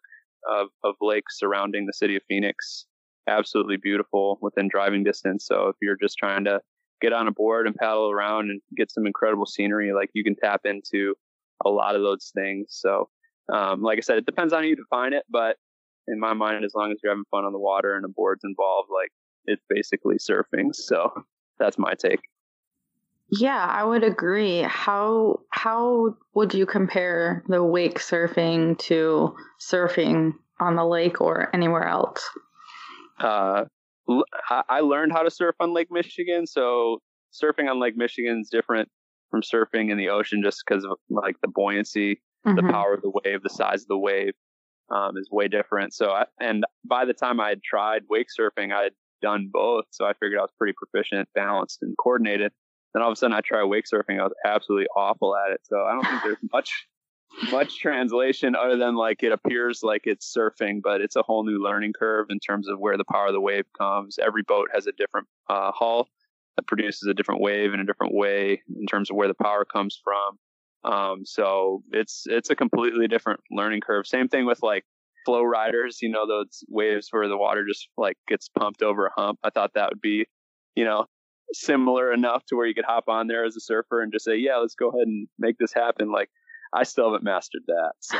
of, 0.50 0.68
of 0.82 0.94
lakes 1.02 1.38
surrounding 1.38 1.84
the 1.84 1.92
city 1.92 2.16
of 2.16 2.22
Phoenix. 2.28 2.86
Absolutely 3.28 3.76
beautiful 3.76 4.38
within 4.40 4.68
driving 4.68 5.04
distance. 5.04 5.44
So 5.46 5.68
if 5.68 5.76
you're 5.82 5.98
just 6.00 6.16
trying 6.16 6.44
to 6.44 6.60
get 7.02 7.12
on 7.12 7.28
a 7.28 7.32
board 7.32 7.66
and 7.66 7.76
paddle 7.76 8.10
around 8.10 8.50
and 8.50 8.60
get 8.76 8.90
some 8.90 9.06
incredible 9.06 9.46
scenery, 9.46 9.92
like 9.92 10.08
you 10.14 10.24
can 10.24 10.34
tap 10.34 10.62
into 10.64 11.14
a 11.64 11.68
lot 11.68 11.94
of 11.94 12.02
those 12.02 12.32
things. 12.34 12.68
So, 12.70 13.10
um, 13.52 13.82
like 13.82 13.98
I 13.98 14.00
said, 14.00 14.18
it 14.18 14.26
depends 14.26 14.52
on 14.52 14.62
how 14.62 14.68
you 14.68 14.76
define 14.76 15.12
it, 15.12 15.24
but 15.28 15.56
in 16.06 16.18
my 16.18 16.32
mind, 16.32 16.64
as 16.64 16.72
long 16.74 16.90
as 16.90 16.98
you're 17.02 17.12
having 17.12 17.24
fun 17.30 17.44
on 17.44 17.52
the 17.52 17.58
water 17.58 17.94
and 17.94 18.04
a 18.04 18.08
board's 18.08 18.44
involved, 18.44 18.88
like 18.92 19.10
it's 19.44 19.62
basically 19.68 20.16
surfing. 20.16 20.74
So 20.74 21.12
that's 21.58 21.78
my 21.78 21.94
take. 21.94 22.20
Yeah, 23.30 23.64
I 23.64 23.84
would 23.84 24.04
agree. 24.04 24.62
How 24.62 25.40
how 25.50 26.16
would 26.34 26.54
you 26.54 26.64
compare 26.64 27.44
the 27.48 27.62
wake 27.62 27.98
surfing 27.98 28.78
to 28.80 29.34
surfing 29.60 30.32
on 30.60 30.76
the 30.76 30.84
lake 30.84 31.20
or 31.20 31.54
anywhere 31.54 31.86
else? 31.86 32.24
Uh, 33.20 33.64
I 34.68 34.80
learned 34.80 35.12
how 35.12 35.22
to 35.22 35.30
surf 35.30 35.54
on 35.60 35.74
Lake 35.74 35.88
Michigan, 35.90 36.46
so 36.46 36.98
surfing 37.32 37.70
on 37.70 37.78
Lake 37.78 37.96
Michigan 37.96 38.40
is 38.40 38.48
different 38.48 38.88
from 39.30 39.42
surfing 39.42 39.90
in 39.90 39.98
the 39.98 40.08
ocean 40.08 40.42
just 40.42 40.62
because 40.66 40.84
of 40.84 40.92
like 41.10 41.36
the 41.42 41.48
buoyancy, 41.48 42.22
mm-hmm. 42.46 42.56
the 42.56 42.72
power 42.72 42.94
of 42.94 43.02
the 43.02 43.10
wave, 43.10 43.42
the 43.42 43.50
size 43.50 43.82
of 43.82 43.88
the 43.88 43.98
wave 43.98 44.32
um, 44.90 45.16
is 45.16 45.28
way 45.30 45.48
different. 45.48 45.92
So, 45.92 46.10
I, 46.10 46.24
and 46.40 46.64
by 46.88 47.04
the 47.04 47.12
time 47.12 47.40
I 47.40 47.50
had 47.50 47.62
tried 47.62 48.02
wake 48.08 48.28
surfing, 48.28 48.72
I 48.72 48.84
had 48.84 48.92
done 49.20 49.50
both. 49.52 49.84
So 49.90 50.04
I 50.04 50.12
figured 50.14 50.38
I 50.38 50.42
was 50.42 50.52
pretty 50.56 50.74
proficient, 50.74 51.28
balanced, 51.34 51.82
and 51.82 51.96
coordinated. 51.96 52.52
Then 52.94 53.02
all 53.02 53.10
of 53.10 53.12
a 53.12 53.16
sudden 53.16 53.36
I 53.36 53.40
try 53.40 53.62
wake 53.64 53.84
surfing. 53.92 54.20
I 54.20 54.24
was 54.24 54.32
absolutely 54.44 54.86
awful 54.96 55.36
at 55.36 55.52
it. 55.52 55.60
So 55.64 55.84
I 55.84 55.92
don't 55.92 56.04
think 56.04 56.22
there's 56.22 56.52
much 56.52 56.70
much 57.52 57.78
translation 57.78 58.56
other 58.56 58.76
than 58.76 58.94
like 58.94 59.22
it 59.22 59.32
appears 59.32 59.82
like 59.82 60.02
it's 60.06 60.34
surfing, 60.34 60.80
but 60.82 61.00
it's 61.00 61.14
a 61.14 61.22
whole 61.22 61.44
new 61.44 61.62
learning 61.62 61.92
curve 61.92 62.26
in 62.30 62.38
terms 62.40 62.68
of 62.68 62.78
where 62.78 62.96
the 62.96 63.04
power 63.04 63.26
of 63.26 63.32
the 63.32 63.40
wave 63.40 63.66
comes. 63.76 64.18
Every 64.18 64.42
boat 64.42 64.70
has 64.74 64.86
a 64.86 64.92
different 64.92 65.28
uh, 65.48 65.70
hull 65.72 66.08
that 66.56 66.66
produces 66.66 67.06
a 67.08 67.14
different 67.14 67.40
wave 67.40 67.74
in 67.74 67.80
a 67.80 67.84
different 67.84 68.14
way 68.14 68.62
in 68.74 68.86
terms 68.86 69.10
of 69.10 69.16
where 69.16 69.28
the 69.28 69.34
power 69.34 69.64
comes 69.64 70.00
from. 70.02 70.38
Um, 70.90 71.26
so 71.26 71.82
it's 71.92 72.24
it's 72.26 72.50
a 72.50 72.56
completely 72.56 73.08
different 73.08 73.40
learning 73.50 73.80
curve. 73.80 74.06
Same 74.06 74.28
thing 74.28 74.46
with 74.46 74.62
like 74.62 74.84
flow 75.28 75.42
riders, 75.42 75.98
you 76.00 76.08
know, 76.08 76.26
those 76.26 76.64
waves 76.70 77.08
where 77.10 77.28
the 77.28 77.36
water 77.36 77.66
just 77.68 77.86
like 77.98 78.16
gets 78.26 78.48
pumped 78.48 78.82
over 78.82 79.06
a 79.06 79.12
hump. 79.14 79.38
I 79.44 79.50
thought 79.50 79.72
that 79.74 79.90
would 79.90 80.00
be, 80.00 80.24
you 80.74 80.86
know, 80.86 81.04
similar 81.52 82.14
enough 82.14 82.42
to 82.46 82.56
where 82.56 82.66
you 82.66 82.72
could 82.72 82.86
hop 82.86 83.04
on 83.08 83.26
there 83.26 83.44
as 83.44 83.54
a 83.54 83.60
surfer 83.60 84.00
and 84.00 84.10
just 84.10 84.24
say, 84.24 84.36
yeah, 84.36 84.56
let's 84.56 84.74
go 84.74 84.88
ahead 84.88 85.06
and 85.06 85.28
make 85.38 85.58
this 85.58 85.74
happen. 85.74 86.10
Like, 86.10 86.30
I 86.72 86.84
still 86.84 87.12
haven't 87.12 87.24
mastered 87.24 87.64
that. 87.66 87.92
So 88.00 88.18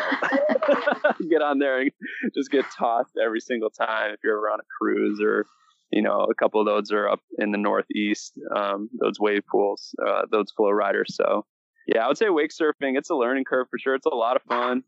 get 1.30 1.40
on 1.40 1.58
there 1.58 1.80
and 1.80 1.90
just 2.34 2.50
get 2.50 2.66
tossed 2.76 3.16
every 3.22 3.40
single 3.40 3.70
time 3.70 4.12
if 4.12 4.20
you're 4.22 4.36
ever 4.36 4.50
on 4.50 4.60
a 4.60 4.68
cruise 4.78 5.18
or 5.22 5.46
you 5.90 6.02
know, 6.02 6.26
a 6.30 6.34
couple 6.34 6.60
of 6.60 6.66
those 6.66 6.92
are 6.92 7.08
up 7.08 7.20
in 7.38 7.50
the 7.50 7.56
northeast, 7.56 8.38
um, 8.54 8.90
those 9.00 9.18
wave 9.18 9.42
pools, 9.50 9.94
uh, 10.06 10.22
those 10.30 10.50
flow 10.54 10.70
riders. 10.70 11.16
So, 11.16 11.46
yeah, 11.86 12.04
I 12.04 12.08
would 12.08 12.18
say 12.18 12.28
wake 12.28 12.50
surfing. 12.50 12.98
It's 12.98 13.08
a 13.08 13.14
learning 13.14 13.44
curve 13.44 13.68
for 13.70 13.78
sure. 13.78 13.94
It's 13.94 14.04
a 14.04 14.10
lot 14.10 14.36
of 14.36 14.42
fun, 14.42 14.82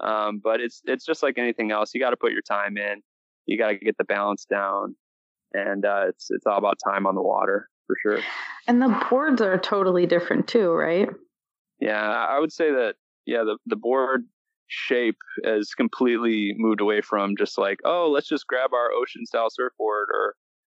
um, 0.00 0.40
but 0.42 0.60
it's 0.60 0.82
it's 0.84 1.04
just 1.04 1.22
like 1.22 1.38
anything 1.38 1.70
else. 1.70 1.92
You 1.94 2.00
got 2.00 2.10
to 2.10 2.16
put 2.16 2.32
your 2.32 2.42
time 2.42 2.76
in. 2.76 3.02
You 3.46 3.58
got 3.58 3.68
to 3.68 3.76
get 3.76 3.96
the 3.96 4.04
balance 4.04 4.44
down, 4.44 4.96
and 5.52 5.84
uh, 5.84 6.06
it's 6.08 6.28
it's 6.30 6.46
all 6.46 6.58
about 6.58 6.78
time 6.84 7.06
on 7.06 7.14
the 7.14 7.22
water 7.22 7.68
for 7.86 7.96
sure. 8.02 8.20
And 8.66 8.82
the 8.82 9.06
boards 9.10 9.40
are 9.40 9.58
totally 9.58 10.06
different 10.06 10.48
too, 10.48 10.72
right? 10.72 11.08
Yeah, 11.80 12.00
I 12.02 12.38
would 12.38 12.52
say 12.52 12.70
that. 12.70 12.94
Yeah, 13.26 13.42
the 13.44 13.58
the 13.66 13.76
board 13.76 14.24
shape 14.68 15.18
has 15.44 15.74
completely 15.74 16.54
moved 16.56 16.80
away 16.80 17.00
from 17.00 17.36
just 17.36 17.58
like, 17.58 17.78
oh, 17.84 18.10
let's 18.10 18.28
just 18.28 18.46
grab 18.46 18.72
our 18.72 18.90
ocean 18.92 19.24
style 19.26 19.48
surfboard 19.50 20.08
or 20.12 20.34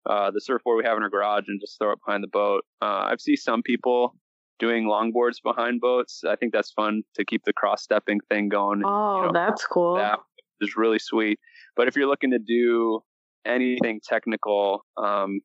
uh, 0.08 0.30
the 0.30 0.40
surfboard 0.40 0.78
we 0.78 0.84
have 0.84 0.96
in 0.96 1.02
our 1.02 1.10
garage 1.10 1.44
and 1.48 1.60
just 1.60 1.78
throw 1.78 1.92
it 1.92 1.98
behind 2.04 2.22
the 2.22 2.28
boat. 2.28 2.64
Uh, 2.80 3.08
I've 3.10 3.20
seen 3.20 3.36
some 3.36 3.62
people 3.62 4.14
doing 4.58 4.86
longboards 4.86 5.36
behind 5.42 5.80
boats. 5.80 6.22
I 6.28 6.36
think 6.36 6.52
that's 6.52 6.72
fun 6.72 7.02
to 7.16 7.24
keep 7.24 7.44
the 7.44 7.52
cross 7.52 7.82
stepping 7.82 8.20
thing 8.28 8.48
going. 8.48 8.82
Oh, 8.84 9.20
you 9.20 9.26
know, 9.26 9.32
that's 9.32 9.66
cool. 9.66 9.96
That 9.96 10.18
is 10.60 10.76
really 10.76 10.98
sweet. 10.98 11.38
But 11.76 11.88
if 11.88 11.96
you're 11.96 12.08
looking 12.08 12.32
to 12.32 12.38
do 12.38 13.00
anything 13.46 14.00
technical, 14.06 14.84
um, 14.96 15.40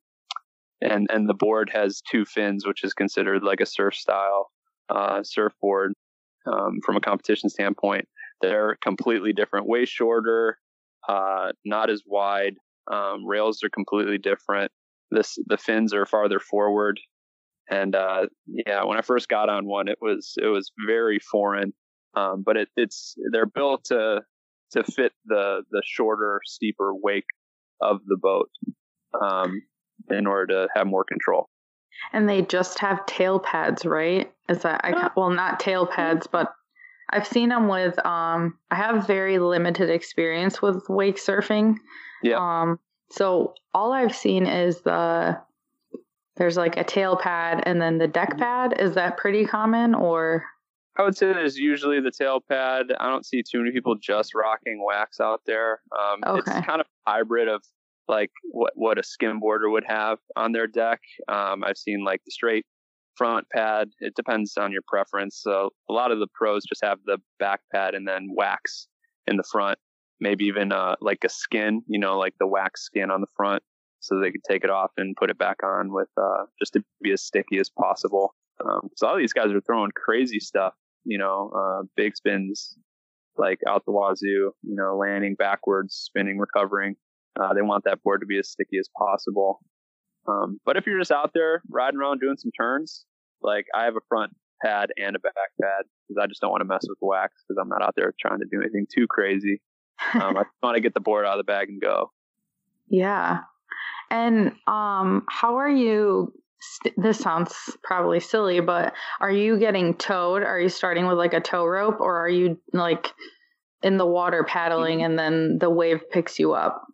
and 0.81 1.07
and 1.11 1.29
the 1.29 1.33
board 1.33 1.71
has 1.73 2.01
two 2.09 2.25
fins, 2.25 2.65
which 2.65 2.83
is 2.83 2.93
considered 2.93 3.43
like 3.43 3.61
a 3.61 3.65
surf 3.65 3.95
style 3.95 4.49
uh, 4.89 5.23
surfboard 5.23 5.93
um, 6.45 6.79
from 6.85 6.97
a 6.97 7.01
competition 7.01 7.49
standpoint. 7.49 8.05
They're 8.41 8.77
completely 8.83 9.31
different, 9.31 9.67
way 9.67 9.85
shorter, 9.85 10.57
uh, 11.07 11.51
not 11.63 11.89
as 11.89 12.01
wide. 12.05 12.55
Um, 12.91 13.25
rails 13.25 13.63
are 13.63 13.69
completely 13.69 14.17
different. 14.17 14.71
This 15.11 15.37
the 15.45 15.57
fins 15.57 15.93
are 15.93 16.05
farther 16.05 16.39
forward, 16.39 16.99
and 17.69 17.95
uh, 17.95 18.27
yeah, 18.47 18.83
when 18.83 18.97
I 18.97 19.01
first 19.01 19.29
got 19.29 19.49
on 19.49 19.65
one, 19.65 19.87
it 19.87 19.97
was 20.01 20.33
it 20.41 20.47
was 20.47 20.71
very 20.85 21.19
foreign. 21.19 21.73
Um, 22.15 22.43
but 22.45 22.57
it, 22.57 22.69
it's 22.75 23.15
they're 23.31 23.45
built 23.45 23.85
to 23.85 24.21
to 24.73 24.83
fit 24.83 25.13
the 25.25 25.63
the 25.71 25.81
shorter, 25.85 26.41
steeper 26.45 26.93
wake 26.93 27.25
of 27.81 27.99
the 28.05 28.17
boat 28.17 28.49
um, 29.19 29.61
in 30.09 30.27
order 30.27 30.53
to 30.53 30.67
have 30.75 30.87
more 30.87 31.03
control. 31.03 31.49
And 32.11 32.27
they 32.27 32.41
just 32.41 32.79
have 32.79 33.05
tail 33.05 33.39
pads, 33.39 33.85
right? 33.85 34.31
Is 34.49 34.63
that 34.63 34.81
I 34.83 35.09
well 35.15 35.29
not 35.29 35.59
tail 35.59 35.85
pads, 35.85 36.27
but 36.27 36.53
I've 37.09 37.27
seen 37.27 37.49
them 37.49 37.67
with 37.67 38.03
um 38.05 38.57
I 38.71 38.75
have 38.75 39.07
very 39.07 39.39
limited 39.39 39.89
experience 39.89 40.61
with 40.61 40.83
wake 40.89 41.17
surfing. 41.17 41.77
Yeah. 42.21 42.37
Um 42.37 42.79
so 43.11 43.53
all 43.73 43.93
I've 43.93 44.15
seen 44.15 44.47
is 44.47 44.81
the 44.81 45.39
there's 46.37 46.57
like 46.57 46.77
a 46.77 46.83
tail 46.83 47.15
pad 47.15 47.63
and 47.65 47.81
then 47.81 47.97
the 47.97 48.07
deck 48.07 48.37
pad. 48.37 48.75
Is 48.79 48.95
that 48.95 49.17
pretty 49.17 49.45
common 49.45 49.93
or 49.95 50.45
I 50.97 51.03
would 51.03 51.17
say 51.17 51.27
there's 51.27 51.57
usually 51.57 51.99
the 52.01 52.11
tail 52.11 52.39
pad. 52.47 52.87
I 52.99 53.09
don't 53.09 53.25
see 53.25 53.41
too 53.41 53.59
many 53.59 53.71
people 53.71 53.95
just 53.95 54.35
rocking 54.35 54.83
wax 54.85 55.19
out 55.19 55.41
there. 55.45 55.81
Um, 55.91 56.37
okay. 56.37 56.57
It's 56.57 56.67
kind 56.67 56.81
of 56.81 56.87
hybrid 57.07 57.47
of 57.47 57.63
like 58.07 58.31
what 58.51 58.73
what 58.75 58.97
a 58.97 59.01
skimboarder 59.01 59.71
would 59.71 59.85
have 59.87 60.19
on 60.35 60.51
their 60.51 60.67
deck. 60.67 60.99
Um, 61.27 61.63
I've 61.63 61.77
seen 61.77 62.03
like 62.03 62.21
the 62.25 62.31
straight 62.31 62.65
front 63.15 63.47
pad. 63.49 63.89
It 63.99 64.15
depends 64.15 64.57
on 64.57 64.71
your 64.71 64.81
preference. 64.87 65.39
So 65.41 65.69
a 65.89 65.93
lot 65.93 66.11
of 66.11 66.19
the 66.19 66.27
pros 66.33 66.63
just 66.67 66.83
have 66.83 66.99
the 67.05 67.17
back 67.39 67.61
pad 67.73 67.95
and 67.95 68.07
then 68.07 68.27
wax 68.35 68.87
in 69.27 69.37
the 69.37 69.43
front, 69.51 69.77
maybe 70.19 70.45
even 70.45 70.71
uh, 70.71 70.95
like 71.01 71.23
a 71.23 71.29
skin, 71.29 71.81
you 71.87 71.99
know, 71.99 72.17
like 72.17 72.33
the 72.39 72.47
wax 72.47 72.83
skin 72.83 73.09
on 73.09 73.21
the 73.21 73.27
front, 73.35 73.63
so 74.03 74.19
they 74.19 74.31
could 74.31 74.43
take 74.43 74.63
it 74.63 74.69
off 74.69 74.91
and 74.97 75.15
put 75.15 75.29
it 75.29 75.37
back 75.37 75.63
on 75.63 75.93
with 75.93 76.09
uh, 76.21 76.43
just 76.59 76.73
to 76.73 76.83
be 77.01 77.11
as 77.11 77.23
sticky 77.23 77.57
as 77.57 77.69
possible. 77.69 78.35
Um, 78.63 78.89
so 78.97 79.07
all 79.07 79.17
these 79.17 79.33
guys 79.33 79.51
are 79.51 79.61
throwing 79.61 79.91
crazy 79.95 80.39
stuff, 80.39 80.73
you 81.05 81.17
know, 81.17 81.51
uh, 81.55 81.83
big 81.95 82.15
spins 82.15 82.75
like 83.37 83.59
out 83.67 83.83
the 83.85 83.91
wazoo, 83.91 84.51
you 84.61 84.75
know, 84.75 84.97
landing 84.97 85.35
backwards, 85.35 85.95
spinning, 85.95 86.37
recovering. 86.37 86.95
Uh, 87.39 87.53
they 87.53 87.61
want 87.61 87.83
that 87.85 88.03
board 88.03 88.21
to 88.21 88.27
be 88.27 88.37
as 88.37 88.49
sticky 88.49 88.77
as 88.77 88.89
possible. 88.97 89.59
Um, 90.27 90.59
but 90.65 90.77
if 90.77 90.85
you're 90.85 90.99
just 90.99 91.11
out 91.11 91.31
there 91.33 91.61
riding 91.69 91.99
around 91.99 92.19
doing 92.19 92.37
some 92.37 92.51
turns, 92.51 93.05
like 93.41 93.65
I 93.73 93.85
have 93.85 93.95
a 93.95 94.05
front 94.07 94.33
pad 94.63 94.89
and 94.97 95.15
a 95.15 95.19
back 95.19 95.33
pad 95.61 95.85
because 96.07 96.21
I 96.21 96.27
just 96.27 96.41
don't 96.41 96.51
want 96.51 96.61
to 96.61 96.65
mess 96.65 96.85
with 96.87 96.99
the 96.99 97.07
wax 97.07 97.43
because 97.47 97.59
I'm 97.59 97.69
not 97.69 97.81
out 97.81 97.95
there 97.95 98.13
trying 98.19 98.39
to 98.39 98.45
do 98.51 98.61
anything 98.61 98.85
too 98.93 99.07
crazy. 99.07 99.61
Um, 100.15 100.35
I 100.35 100.43
want 100.61 100.75
to 100.75 100.81
get 100.81 100.93
the 100.93 100.99
board 100.99 101.25
out 101.25 101.39
of 101.39 101.45
the 101.45 101.49
bag 101.49 101.69
and 101.69 101.79
go. 101.79 102.11
Yeah. 102.87 103.41
And 104.13 104.51
um, 104.67 105.25
how 105.27 105.57
are 105.57 105.69
you? 105.69 106.31
This 106.95 107.17
sounds 107.17 107.53
probably 107.83 108.21
silly, 108.21 108.61
but 108.61 108.93
are 109.19 109.31
you 109.31 109.59
getting 109.59 109.95
towed? 109.95 110.43
Are 110.43 110.59
you 110.59 110.69
starting 110.69 111.07
with 111.07 111.17
like 111.17 111.33
a 111.33 111.41
tow 111.41 111.65
rope 111.65 111.99
or 111.99 112.15
are 112.19 112.29
you 112.29 112.57
like 112.71 113.11
in 113.81 113.97
the 113.97 114.05
water 114.05 114.45
paddling 114.45 115.03
and 115.03 115.19
then 115.19 115.57
the 115.59 115.69
wave 115.69 116.09
picks 116.09 116.39
you 116.39 116.53
up? 116.53 116.87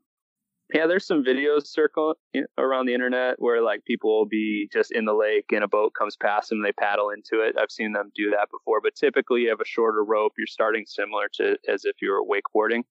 yeah, 0.74 0.86
there's 0.86 1.06
some 1.06 1.24
videos 1.24 1.66
circle 1.66 2.16
around 2.58 2.86
the 2.86 2.94
internet 2.94 3.36
where 3.40 3.62
like 3.62 3.84
people 3.86 4.16
will 4.16 4.28
be 4.28 4.70
just 4.72 4.92
in 4.92 5.06
the 5.06 5.14
lake 5.14 5.46
and 5.52 5.64
a 5.64 5.68
boat 5.68 5.94
comes 5.98 6.16
past 6.16 6.50
them 6.50 6.60
and 6.60 6.66
they 6.66 6.72
paddle 6.74 7.10
into 7.10 7.44
it. 7.44 7.56
I've 7.60 7.72
seen 7.72 7.94
them 7.94 8.12
do 8.16 8.32
that 8.32 8.50
before, 8.52 8.80
but 8.82 8.96
typically 8.96 9.42
you 9.42 9.50
have 9.50 9.62
a 9.62 9.66
shorter 9.66 10.04
rope. 10.04 10.34
You're 10.38 10.48
starting 10.48 10.86
similar 10.86 11.28
to 11.36 11.58
as 11.68 11.86
if 11.86 11.96
you 12.02 12.12
were 12.12 12.24
wakeboarding, 12.24 12.84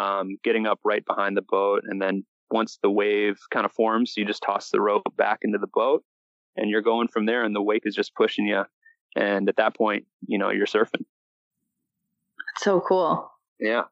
um, 0.00 0.36
getting 0.44 0.66
up 0.66 0.78
right 0.84 1.04
behind 1.04 1.36
the 1.36 1.42
boat, 1.42 1.82
and 1.86 2.00
then 2.00 2.24
once 2.50 2.78
the 2.82 2.90
wave 2.90 3.38
kind 3.50 3.66
of 3.66 3.72
forms, 3.72 4.14
you 4.16 4.24
just 4.24 4.42
toss 4.42 4.70
the 4.70 4.80
rope 4.80 5.02
back 5.16 5.40
into 5.42 5.58
the 5.58 5.68
boat, 5.72 6.02
and 6.56 6.70
you're 6.70 6.82
going 6.82 7.08
from 7.08 7.26
there, 7.26 7.44
and 7.44 7.54
the 7.54 7.62
wake 7.62 7.82
is 7.84 7.94
just 7.94 8.14
pushing 8.14 8.46
you. 8.46 8.64
And 9.16 9.48
at 9.48 9.56
that 9.56 9.76
point, 9.76 10.04
you 10.26 10.38
know, 10.38 10.50
you're 10.50 10.66
surfing. 10.66 11.04
so 12.58 12.80
cool. 12.80 13.30
Yeah, 13.58 13.82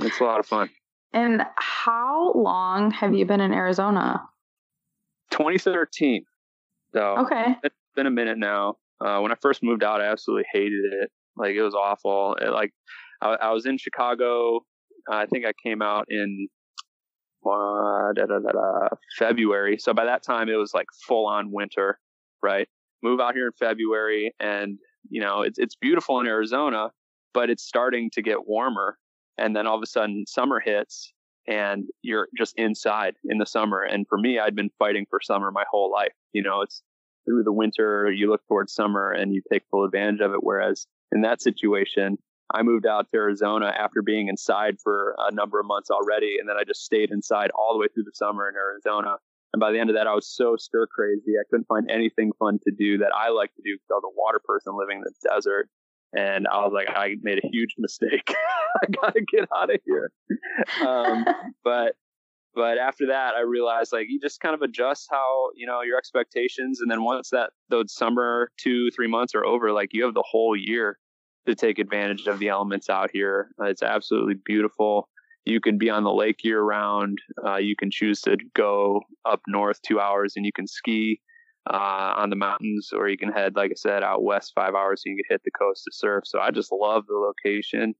it's 0.00 0.20
a 0.20 0.24
lot 0.24 0.40
of 0.40 0.46
fun. 0.46 0.70
And 1.12 1.42
how 1.56 2.32
long 2.34 2.90
have 2.90 3.14
you 3.14 3.24
been 3.24 3.40
in 3.40 3.52
Arizona? 3.52 4.22
2013. 5.30 6.24
So 6.94 7.16
okay, 7.18 7.56
it's 7.62 7.74
been 7.94 8.06
a 8.06 8.10
minute 8.10 8.38
now. 8.38 8.76
Uh, 9.04 9.20
when 9.20 9.32
I 9.32 9.36
first 9.40 9.62
moved 9.62 9.82
out, 9.82 10.00
I 10.00 10.06
absolutely 10.06 10.46
hated 10.52 10.92
it. 10.92 11.10
Like 11.36 11.54
it 11.54 11.62
was 11.62 11.74
awful. 11.74 12.36
It, 12.40 12.50
like 12.50 12.70
I, 13.20 13.34
I, 13.34 13.50
was 13.50 13.66
in 13.66 13.76
Chicago. 13.76 14.60
I 15.10 15.26
think 15.26 15.44
I 15.44 15.52
came 15.64 15.82
out 15.82 16.06
in 16.08 16.48
uh, 17.46 18.88
February. 19.18 19.78
So 19.78 19.92
by 19.92 20.04
that 20.04 20.22
time, 20.22 20.48
it 20.48 20.56
was 20.56 20.74
like 20.74 20.86
full 21.06 21.26
on 21.26 21.50
winter. 21.50 21.98
Right. 22.42 22.68
Move 23.02 23.20
out 23.20 23.34
here 23.34 23.46
in 23.46 23.52
February, 23.52 24.34
and 24.40 24.78
you 25.10 25.20
know 25.20 25.42
it's 25.42 25.58
it's 25.58 25.76
beautiful 25.76 26.20
in 26.20 26.26
Arizona, 26.26 26.90
but 27.32 27.50
it's 27.50 27.64
starting 27.64 28.10
to 28.14 28.22
get 28.22 28.46
warmer 28.46 28.96
and 29.36 29.54
then 29.54 29.66
all 29.66 29.76
of 29.76 29.82
a 29.82 29.86
sudden 29.86 30.24
summer 30.26 30.60
hits 30.60 31.12
and 31.46 31.84
you're 32.02 32.28
just 32.36 32.54
inside 32.56 33.14
in 33.24 33.38
the 33.38 33.46
summer 33.46 33.82
and 33.82 34.06
for 34.08 34.16
me 34.16 34.38
i'd 34.38 34.56
been 34.56 34.70
fighting 34.78 35.04
for 35.10 35.20
summer 35.22 35.50
my 35.50 35.64
whole 35.70 35.90
life 35.92 36.12
you 36.32 36.42
know 36.42 36.62
it's 36.62 36.82
through 37.26 37.42
the 37.42 37.52
winter 37.52 38.10
you 38.10 38.30
look 38.30 38.40
towards 38.48 38.72
summer 38.72 39.10
and 39.10 39.34
you 39.34 39.42
take 39.52 39.62
full 39.70 39.84
advantage 39.84 40.20
of 40.20 40.32
it 40.32 40.42
whereas 40.42 40.86
in 41.12 41.20
that 41.22 41.42
situation 41.42 42.16
i 42.52 42.62
moved 42.62 42.86
out 42.86 43.06
to 43.10 43.16
arizona 43.16 43.72
after 43.78 44.02
being 44.02 44.28
inside 44.28 44.76
for 44.82 45.14
a 45.18 45.32
number 45.32 45.60
of 45.60 45.66
months 45.66 45.90
already 45.90 46.36
and 46.38 46.48
then 46.48 46.56
i 46.56 46.64
just 46.64 46.84
stayed 46.84 47.10
inside 47.10 47.50
all 47.50 47.72
the 47.72 47.78
way 47.78 47.86
through 47.94 48.04
the 48.04 48.12
summer 48.14 48.48
in 48.48 48.54
arizona 48.54 49.16
and 49.52 49.60
by 49.60 49.70
the 49.72 49.78
end 49.78 49.90
of 49.90 49.96
that 49.96 50.06
i 50.06 50.14
was 50.14 50.28
so 50.28 50.56
stir 50.56 50.86
crazy 50.86 51.32
i 51.40 51.44
couldn't 51.50 51.66
find 51.66 51.90
anything 51.90 52.32
fun 52.38 52.58
to 52.62 52.72
do 52.76 52.98
that 52.98 53.10
i 53.14 53.30
like 53.30 53.54
to 53.54 53.62
do 53.64 53.74
because 53.74 53.90
i 53.90 53.94
was 53.94 54.04
a 54.04 54.18
water 54.18 54.40
person 54.44 54.76
living 54.76 54.98
in 54.98 55.04
the 55.04 55.28
desert 55.28 55.68
and 56.14 56.46
I 56.46 56.58
was 56.58 56.72
like, 56.72 56.88
I 56.94 57.16
made 57.22 57.38
a 57.38 57.48
huge 57.48 57.74
mistake. 57.78 58.34
I 58.82 58.86
gotta 59.00 59.20
get 59.20 59.48
out 59.54 59.72
of 59.72 59.80
here. 59.84 60.12
Um, 60.86 61.24
but 61.64 61.94
but 62.54 62.78
after 62.78 63.08
that, 63.08 63.34
I 63.34 63.40
realized 63.40 63.92
like 63.92 64.06
you 64.08 64.20
just 64.20 64.40
kind 64.40 64.54
of 64.54 64.62
adjust 64.62 65.08
how 65.10 65.50
you 65.56 65.66
know 65.66 65.82
your 65.82 65.98
expectations, 65.98 66.80
and 66.80 66.90
then 66.90 67.02
once 67.02 67.30
that 67.30 67.50
those 67.68 67.92
summer 67.92 68.50
two 68.58 68.90
three 68.94 69.08
months 69.08 69.34
are 69.34 69.44
over, 69.44 69.72
like 69.72 69.90
you 69.92 70.04
have 70.04 70.14
the 70.14 70.24
whole 70.26 70.56
year 70.56 70.98
to 71.46 71.54
take 71.54 71.78
advantage 71.78 72.26
of 72.26 72.38
the 72.38 72.48
elements 72.48 72.88
out 72.88 73.10
here. 73.12 73.50
Uh, 73.60 73.66
it's 73.66 73.82
absolutely 73.82 74.34
beautiful. 74.44 75.08
You 75.44 75.60
can 75.60 75.76
be 75.76 75.90
on 75.90 76.04
the 76.04 76.12
lake 76.12 76.42
year 76.42 76.62
round. 76.62 77.18
Uh, 77.46 77.56
you 77.56 77.76
can 77.76 77.90
choose 77.90 78.20
to 78.22 78.36
go 78.54 79.02
up 79.24 79.42
north 79.46 79.80
two 79.82 80.00
hours 80.00 80.34
and 80.36 80.46
you 80.46 80.52
can 80.52 80.66
ski 80.66 81.20
uh, 81.70 82.14
on 82.16 82.30
the 82.30 82.36
mountains, 82.36 82.90
or 82.92 83.08
you 83.08 83.16
can 83.16 83.32
head, 83.32 83.56
like 83.56 83.70
I 83.70 83.74
said, 83.74 84.02
out 84.02 84.22
west 84.22 84.52
five 84.54 84.74
hours 84.74 85.02
so 85.02 85.10
you 85.10 85.16
can 85.16 85.24
hit 85.34 85.42
the 85.44 85.50
coast 85.50 85.84
to 85.84 85.90
surf. 85.92 86.24
So 86.26 86.38
I 86.38 86.50
just 86.50 86.70
love 86.70 87.04
the 87.06 87.14
location, 87.14 87.94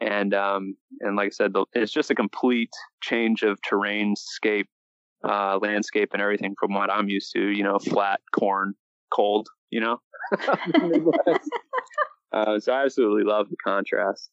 and 0.00 0.32
um, 0.34 0.76
and 1.00 1.16
like 1.16 1.26
I 1.26 1.30
said, 1.30 1.52
the, 1.52 1.66
it's 1.74 1.92
just 1.92 2.10
a 2.10 2.14
complete 2.14 2.70
change 3.02 3.42
of 3.42 3.60
terrain, 3.62 4.14
scape, 4.16 4.68
uh, 5.28 5.58
landscape, 5.60 6.10
and 6.14 6.22
everything 6.22 6.54
from 6.58 6.72
what 6.72 6.90
I'm 6.90 7.08
used 7.08 7.32
to. 7.34 7.42
You 7.42 7.62
know, 7.62 7.78
flat, 7.78 8.20
corn, 8.34 8.74
cold. 9.12 9.48
You 9.70 9.80
know. 9.80 10.00
Uh, 12.32 12.58
so 12.58 12.72
I 12.72 12.84
absolutely 12.84 13.24
love 13.24 13.48
the 13.50 13.56
contrast. 13.56 14.30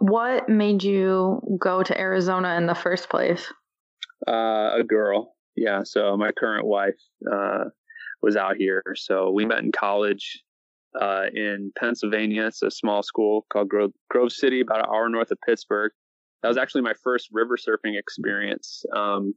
What 0.00 0.48
made 0.48 0.82
you 0.82 1.40
go 1.58 1.82
to 1.82 1.98
Arizona 1.98 2.56
in 2.56 2.66
the 2.66 2.74
first 2.74 3.08
place? 3.08 3.52
Uh, 4.26 4.78
a 4.78 4.84
girl. 4.86 5.34
Yeah. 5.56 5.82
So 5.84 6.16
my 6.16 6.30
current 6.32 6.66
wife 6.66 7.00
uh, 7.30 7.64
was 8.22 8.36
out 8.36 8.56
here. 8.56 8.82
So 8.96 9.30
we 9.30 9.44
met 9.44 9.58
in 9.58 9.72
college 9.72 10.42
uh, 10.98 11.26
in 11.32 11.72
Pennsylvania. 11.78 12.46
It's 12.46 12.62
a 12.62 12.70
small 12.70 13.02
school 13.02 13.46
called 13.52 13.68
Grove, 13.68 13.92
Grove 14.08 14.32
City, 14.32 14.60
about 14.60 14.80
an 14.80 14.86
hour 14.88 15.08
north 15.08 15.30
of 15.30 15.38
Pittsburgh. 15.44 15.92
That 16.42 16.48
was 16.48 16.56
actually 16.56 16.82
my 16.82 16.94
first 17.02 17.28
river 17.32 17.56
surfing 17.56 17.98
experience. 17.98 18.84
Um, 18.96 19.34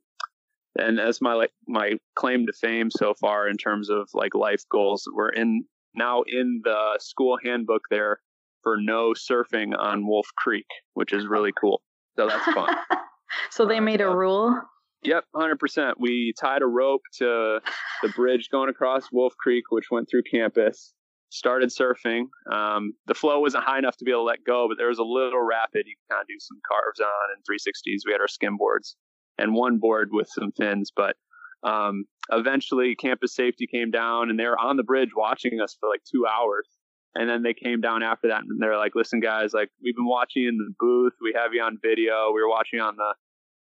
and 0.79 0.97
that's 0.97 1.21
my 1.21 1.33
like 1.33 1.51
my 1.67 1.93
claim 2.15 2.47
to 2.47 2.53
fame 2.53 2.89
so 2.89 3.13
far 3.13 3.47
in 3.47 3.57
terms 3.57 3.89
of 3.89 4.09
like 4.13 4.33
life 4.33 4.63
goals. 4.71 5.07
We're 5.13 5.29
in 5.29 5.65
now 5.95 6.23
in 6.27 6.61
the 6.63 6.97
school 6.99 7.37
handbook 7.43 7.83
there 7.89 8.19
for 8.63 8.77
no 8.79 9.13
surfing 9.13 9.77
on 9.77 10.07
Wolf 10.07 10.27
Creek, 10.37 10.65
which 10.93 11.13
is 11.13 11.27
really 11.27 11.51
cool. 11.59 11.81
So 12.15 12.27
that's 12.27 12.45
fun. 12.53 12.75
so 13.51 13.65
they 13.65 13.79
made 13.79 14.01
a 14.01 14.09
rule. 14.09 14.55
Yep, 15.03 15.25
hundred 15.35 15.59
percent. 15.59 15.99
We 15.99 16.33
tied 16.39 16.61
a 16.61 16.65
rope 16.65 17.01
to 17.17 17.59
the 18.01 18.09
bridge 18.09 18.49
going 18.49 18.69
across 18.69 19.11
Wolf 19.11 19.33
Creek, 19.37 19.65
which 19.69 19.91
went 19.91 20.09
through 20.09 20.23
campus. 20.23 20.93
Started 21.29 21.69
surfing. 21.69 22.25
Um, 22.51 22.93
the 23.07 23.15
flow 23.15 23.39
wasn't 23.39 23.63
high 23.63 23.79
enough 23.79 23.97
to 23.97 24.05
be 24.05 24.11
able 24.11 24.21
to 24.21 24.25
let 24.25 24.43
go, 24.45 24.67
but 24.69 24.77
there 24.77 24.87
was 24.87 24.99
a 24.99 25.03
little 25.03 25.41
rapid 25.41 25.83
you 25.87 25.95
could 25.97 26.13
kind 26.13 26.21
of 26.21 26.27
do 26.27 26.35
some 26.39 26.59
carves 26.69 26.99
on 26.99 27.35
and 27.35 27.43
360s. 27.43 28.05
We 28.05 28.11
had 28.11 28.21
our 28.21 28.27
skim 28.27 28.55
boards 28.55 28.95
and 29.39 29.55
one 29.55 29.79
board 29.79 30.09
with 30.11 30.29
some 30.29 30.51
fins, 30.51 30.91
but 30.95 31.15
um, 31.63 32.05
eventually 32.31 32.95
campus 32.95 33.35
safety 33.35 33.67
came 33.67 33.91
down 33.91 34.29
and 34.29 34.39
they 34.39 34.45
were 34.45 34.59
on 34.59 34.77
the 34.77 34.83
bridge 34.83 35.11
watching 35.15 35.59
us 35.61 35.75
for 35.79 35.89
like 35.89 36.01
two 36.09 36.25
hours. 36.25 36.67
And 37.15 37.29
then 37.29 37.43
they 37.43 37.53
came 37.53 37.79
down 37.79 38.01
after 38.01 38.29
that 38.29 38.41
and 38.41 38.59
they're 38.59 38.77
like, 38.77 38.95
listen, 38.95 39.19
guys, 39.19 39.53
like 39.53 39.69
we've 39.83 39.95
been 39.95 40.07
watching 40.07 40.45
in 40.45 40.57
the 40.57 40.73
booth. 40.79 41.13
We 41.21 41.33
have 41.35 41.53
you 41.53 41.61
on 41.61 41.77
video. 41.81 42.31
We 42.33 42.41
were 42.41 42.49
watching 42.49 42.79
on 42.79 42.95
the, 42.95 43.13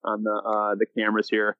on 0.04 0.22
the, 0.22 0.30
uh, 0.30 0.74
the 0.78 0.86
cameras 0.98 1.28
here. 1.28 1.56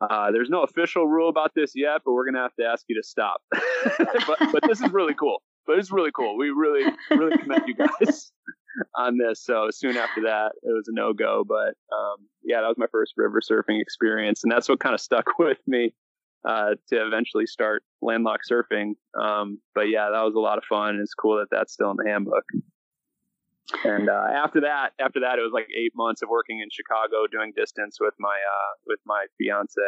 Uh, 0.00 0.30
there's 0.30 0.50
no 0.50 0.62
official 0.62 1.06
rule 1.06 1.28
about 1.28 1.52
this 1.54 1.72
yet, 1.74 2.02
but 2.04 2.12
we're 2.12 2.30
to 2.30 2.40
have 2.40 2.54
to 2.60 2.66
ask 2.66 2.84
you 2.88 3.00
to 3.00 3.06
stop. 3.06 3.40
but, 3.98 4.38
but 4.52 4.62
this 4.66 4.80
is 4.80 4.92
really 4.92 5.14
cool. 5.14 5.40
But 5.66 5.78
it's 5.78 5.90
really 5.90 6.10
cool. 6.14 6.36
We 6.36 6.50
really, 6.50 6.84
really 7.10 7.38
commend 7.38 7.62
you 7.66 7.74
guys 7.74 8.32
on 8.94 9.18
this. 9.18 9.42
So 9.42 9.68
soon 9.70 9.96
after 9.96 10.22
that, 10.22 10.52
it 10.62 10.72
was 10.72 10.88
a 10.88 10.94
no 10.94 11.12
go. 11.12 11.44
But 11.46 11.74
um, 11.94 12.26
yeah, 12.44 12.60
that 12.60 12.68
was 12.68 12.78
my 12.78 12.86
first 12.90 13.14
river 13.16 13.40
surfing 13.40 13.80
experience, 13.80 14.42
and 14.44 14.52
that's 14.52 14.68
what 14.68 14.80
kind 14.80 14.94
of 14.94 15.00
stuck 15.00 15.26
with 15.38 15.58
me 15.66 15.94
uh, 16.46 16.74
to 16.88 17.06
eventually 17.06 17.46
start 17.46 17.82
landlocked 18.02 18.44
surfing. 18.50 18.92
Um, 19.20 19.60
but 19.74 19.88
yeah, 19.88 20.10
that 20.12 20.22
was 20.22 20.34
a 20.34 20.40
lot 20.40 20.58
of 20.58 20.64
fun. 20.64 20.98
It's 21.02 21.14
cool 21.14 21.38
that 21.38 21.48
that's 21.50 21.72
still 21.72 21.90
in 21.90 21.96
the 21.96 22.08
handbook. 22.08 22.44
And 23.84 24.08
uh, 24.08 24.26
after 24.32 24.60
that, 24.60 24.92
after 25.00 25.20
that, 25.20 25.38
it 25.38 25.42
was 25.42 25.50
like 25.52 25.66
eight 25.76 25.92
months 25.96 26.22
of 26.22 26.28
working 26.28 26.60
in 26.60 26.68
Chicago 26.70 27.26
doing 27.30 27.52
distance 27.56 27.98
with 28.00 28.14
my 28.18 28.36
uh, 28.36 28.72
with 28.86 29.00
my 29.04 29.26
fiance, 29.38 29.80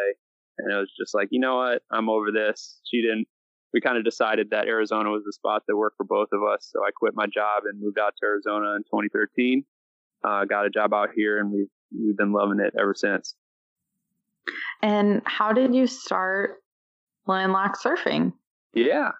and 0.57 0.71
it 0.71 0.75
was 0.75 0.91
just 0.99 1.15
like, 1.15 1.29
you 1.31 1.39
know 1.39 1.57
what, 1.57 1.81
I'm 1.89 2.09
over 2.09 2.31
this. 2.31 2.81
She 2.83 3.01
didn't 3.01 3.27
we 3.73 3.81
kind 3.81 3.97
of 3.97 4.03
decided 4.03 4.49
that 4.51 4.67
Arizona 4.67 5.09
was 5.09 5.23
the 5.23 5.33
spot 5.33 5.63
that 5.67 5.75
worked 5.75 5.97
for 5.97 6.05
both 6.05 6.29
of 6.31 6.41
us. 6.43 6.69
So 6.71 6.83
I 6.83 6.89
quit 6.91 7.13
my 7.15 7.27
job 7.27 7.63
and 7.65 7.79
moved 7.79 7.99
out 7.99 8.13
to 8.19 8.25
Arizona 8.25 8.75
in 8.75 8.83
2013. 8.83 9.63
Uh, 10.23 10.45
got 10.45 10.65
a 10.65 10.69
job 10.69 10.93
out 10.93 11.09
here, 11.15 11.39
and 11.39 11.51
we've 11.51 11.69
we've 11.97 12.17
been 12.17 12.33
loving 12.33 12.59
it 12.59 12.73
ever 12.79 12.93
since. 12.93 13.35
And 14.81 15.21
how 15.25 15.53
did 15.53 15.75
you 15.75 15.87
start 15.87 16.57
landlocked 17.27 17.77
surfing? 17.83 18.33
Yeah, 18.73 19.11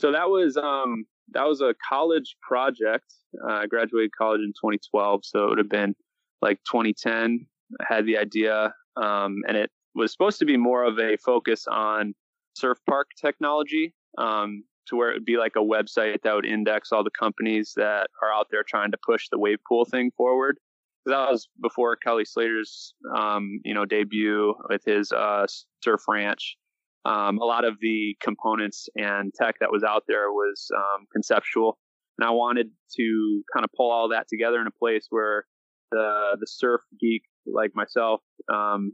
so 0.00 0.12
that 0.12 0.28
was 0.28 0.56
um 0.56 1.04
that 1.32 1.46
was 1.46 1.60
a 1.60 1.74
college 1.88 2.36
project. 2.46 3.12
Uh, 3.42 3.52
I 3.52 3.66
graduated 3.66 4.10
college 4.16 4.40
in 4.40 4.52
2012, 4.52 5.24
so 5.24 5.44
it 5.44 5.48
would 5.50 5.58
have 5.58 5.68
been 5.68 5.94
like 6.42 6.58
2010. 6.70 7.46
I 7.80 7.84
had 7.88 8.06
the 8.06 8.18
idea, 8.18 8.74
um, 8.96 9.42
and 9.48 9.56
it 9.56 9.70
was 9.94 10.12
supposed 10.12 10.38
to 10.40 10.44
be 10.44 10.56
more 10.56 10.84
of 10.84 10.98
a 10.98 11.16
focus 11.16 11.66
on 11.70 12.14
surf 12.54 12.78
park 12.88 13.08
technology 13.20 13.94
um, 14.18 14.64
to 14.88 14.96
where 14.96 15.10
it 15.10 15.14
would 15.14 15.24
be 15.24 15.36
like 15.36 15.52
a 15.56 15.60
website 15.60 16.22
that 16.22 16.34
would 16.34 16.46
index 16.46 16.92
all 16.92 17.04
the 17.04 17.10
companies 17.18 17.72
that 17.76 18.08
are 18.22 18.32
out 18.32 18.48
there 18.50 18.62
trying 18.66 18.90
to 18.90 18.98
push 19.04 19.28
the 19.30 19.38
wave 19.38 19.58
pool 19.68 19.84
thing 19.84 20.10
forward. 20.16 20.58
That 21.06 21.30
was 21.30 21.48
before 21.62 21.96
Kelly 21.96 22.24
Slater's, 22.24 22.94
um, 23.14 23.60
you 23.64 23.74
know, 23.74 23.84
debut 23.84 24.54
with 24.70 24.82
his 24.86 25.12
uh, 25.12 25.46
Surf 25.82 26.00
Ranch. 26.08 26.56
Um, 27.04 27.38
a 27.38 27.44
lot 27.44 27.66
of 27.66 27.74
the 27.82 28.16
components 28.22 28.88
and 28.96 29.30
tech 29.34 29.56
that 29.60 29.70
was 29.70 29.84
out 29.84 30.04
there 30.08 30.32
was 30.32 30.70
um, 30.74 31.04
conceptual, 31.12 31.78
and 32.18 32.26
I 32.26 32.30
wanted 32.30 32.68
to 32.96 33.42
kind 33.54 33.64
of 33.64 33.70
pull 33.76 33.90
all 33.90 34.08
that 34.08 34.26
together 34.30 34.58
in 34.62 34.66
a 34.66 34.70
place 34.70 35.06
where 35.10 35.44
the 35.90 36.36
the 36.40 36.46
surf 36.46 36.80
geek 36.98 37.22
like 37.46 37.72
myself 37.74 38.22
um, 38.52 38.92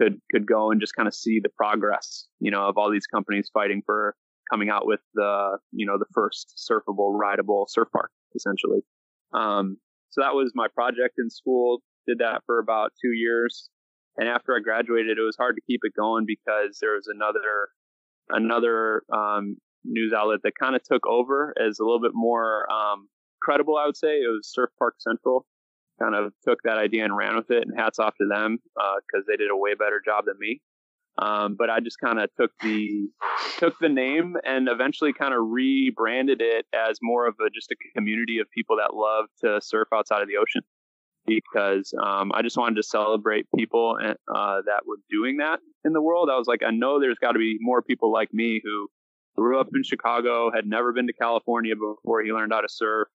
could 0.00 0.20
could 0.32 0.46
go 0.46 0.70
and 0.70 0.80
just 0.80 0.94
kind 0.94 1.06
of 1.06 1.14
see 1.14 1.40
the 1.42 1.50
progress, 1.50 2.26
you 2.38 2.50
know, 2.50 2.68
of 2.68 2.78
all 2.78 2.90
these 2.90 3.06
companies 3.06 3.50
fighting 3.52 3.82
for 3.84 4.14
coming 4.50 4.70
out 4.70 4.86
with 4.86 5.00
the 5.14 5.58
you 5.72 5.86
know 5.86 5.98
the 5.98 6.06
first 6.12 6.54
surfable, 6.70 7.18
rideable 7.18 7.66
surf 7.68 7.88
park, 7.92 8.10
essentially. 8.34 8.80
Um, 9.32 9.76
so 10.10 10.22
that 10.22 10.34
was 10.34 10.52
my 10.54 10.66
project 10.74 11.14
in 11.18 11.30
school. 11.30 11.82
Did 12.06 12.18
that 12.18 12.42
for 12.46 12.58
about 12.58 12.92
two 13.00 13.12
years, 13.12 13.68
and 14.16 14.28
after 14.28 14.56
I 14.56 14.60
graduated, 14.60 15.18
it 15.18 15.22
was 15.22 15.36
hard 15.36 15.56
to 15.56 15.62
keep 15.68 15.80
it 15.84 15.92
going 15.98 16.24
because 16.26 16.78
there 16.80 16.94
was 16.94 17.08
another 17.12 17.68
another 18.30 19.02
um, 19.12 19.56
news 19.84 20.12
outlet 20.16 20.40
that 20.44 20.52
kind 20.60 20.74
of 20.74 20.82
took 20.82 21.06
over 21.06 21.54
as 21.60 21.78
a 21.78 21.84
little 21.84 22.00
bit 22.00 22.12
more 22.14 22.70
um, 22.70 23.08
credible. 23.42 23.76
I 23.76 23.86
would 23.86 23.96
say 23.96 24.08
it 24.18 24.30
was 24.30 24.50
Surf 24.50 24.70
Park 24.78 24.94
Central, 24.98 25.46
kind 26.00 26.14
of 26.14 26.32
took 26.46 26.58
that 26.64 26.78
idea 26.78 27.04
and 27.04 27.16
ran 27.16 27.36
with 27.36 27.50
it. 27.50 27.64
And 27.66 27.78
hats 27.78 27.98
off 27.98 28.14
to 28.20 28.26
them 28.26 28.58
because 28.74 29.24
uh, 29.24 29.28
they 29.28 29.36
did 29.36 29.50
a 29.50 29.56
way 29.56 29.74
better 29.74 30.00
job 30.04 30.24
than 30.26 30.36
me. 30.38 30.60
Um, 31.18 31.56
but 31.58 31.68
I 31.68 31.80
just 31.80 31.98
kind 32.02 32.18
of 32.18 32.30
took 32.38 32.50
the 32.62 33.08
took 33.58 33.74
the 33.80 33.88
name 33.88 34.36
and 34.44 34.68
eventually 34.68 35.12
kind 35.12 35.34
of 35.34 35.40
rebranded 35.42 36.40
it 36.40 36.66
as 36.74 36.98
more 37.02 37.26
of 37.26 37.34
a 37.44 37.50
just 37.50 37.70
a 37.70 37.76
community 37.94 38.38
of 38.38 38.46
people 38.50 38.76
that 38.76 38.94
love 38.94 39.26
to 39.44 39.60
surf 39.60 39.88
outside 39.92 40.22
of 40.22 40.28
the 40.28 40.36
ocean 40.36 40.62
because 41.26 41.92
um, 42.02 42.32
I 42.34 42.42
just 42.42 42.56
wanted 42.56 42.76
to 42.76 42.82
celebrate 42.82 43.46
people 43.56 43.98
uh, 44.00 44.62
that 44.66 44.82
were 44.86 44.96
doing 45.10 45.38
that 45.38 45.60
in 45.84 45.92
the 45.92 46.00
world. 46.00 46.30
I 46.32 46.38
was 46.38 46.46
like, 46.46 46.62
I 46.66 46.70
know 46.70 47.00
there's 47.00 47.18
got 47.18 47.32
to 47.32 47.38
be 47.38 47.58
more 47.60 47.82
people 47.82 48.12
like 48.12 48.32
me 48.32 48.60
who 48.64 48.88
grew 49.36 49.60
up 49.60 49.68
in 49.74 49.82
Chicago, 49.82 50.50
had 50.52 50.66
never 50.66 50.92
been 50.92 51.06
to 51.06 51.12
California 51.12 51.74
before 51.76 52.22
he 52.22 52.32
learned 52.32 52.52
how 52.52 52.60
to 52.60 52.68
surf, 52.68 53.08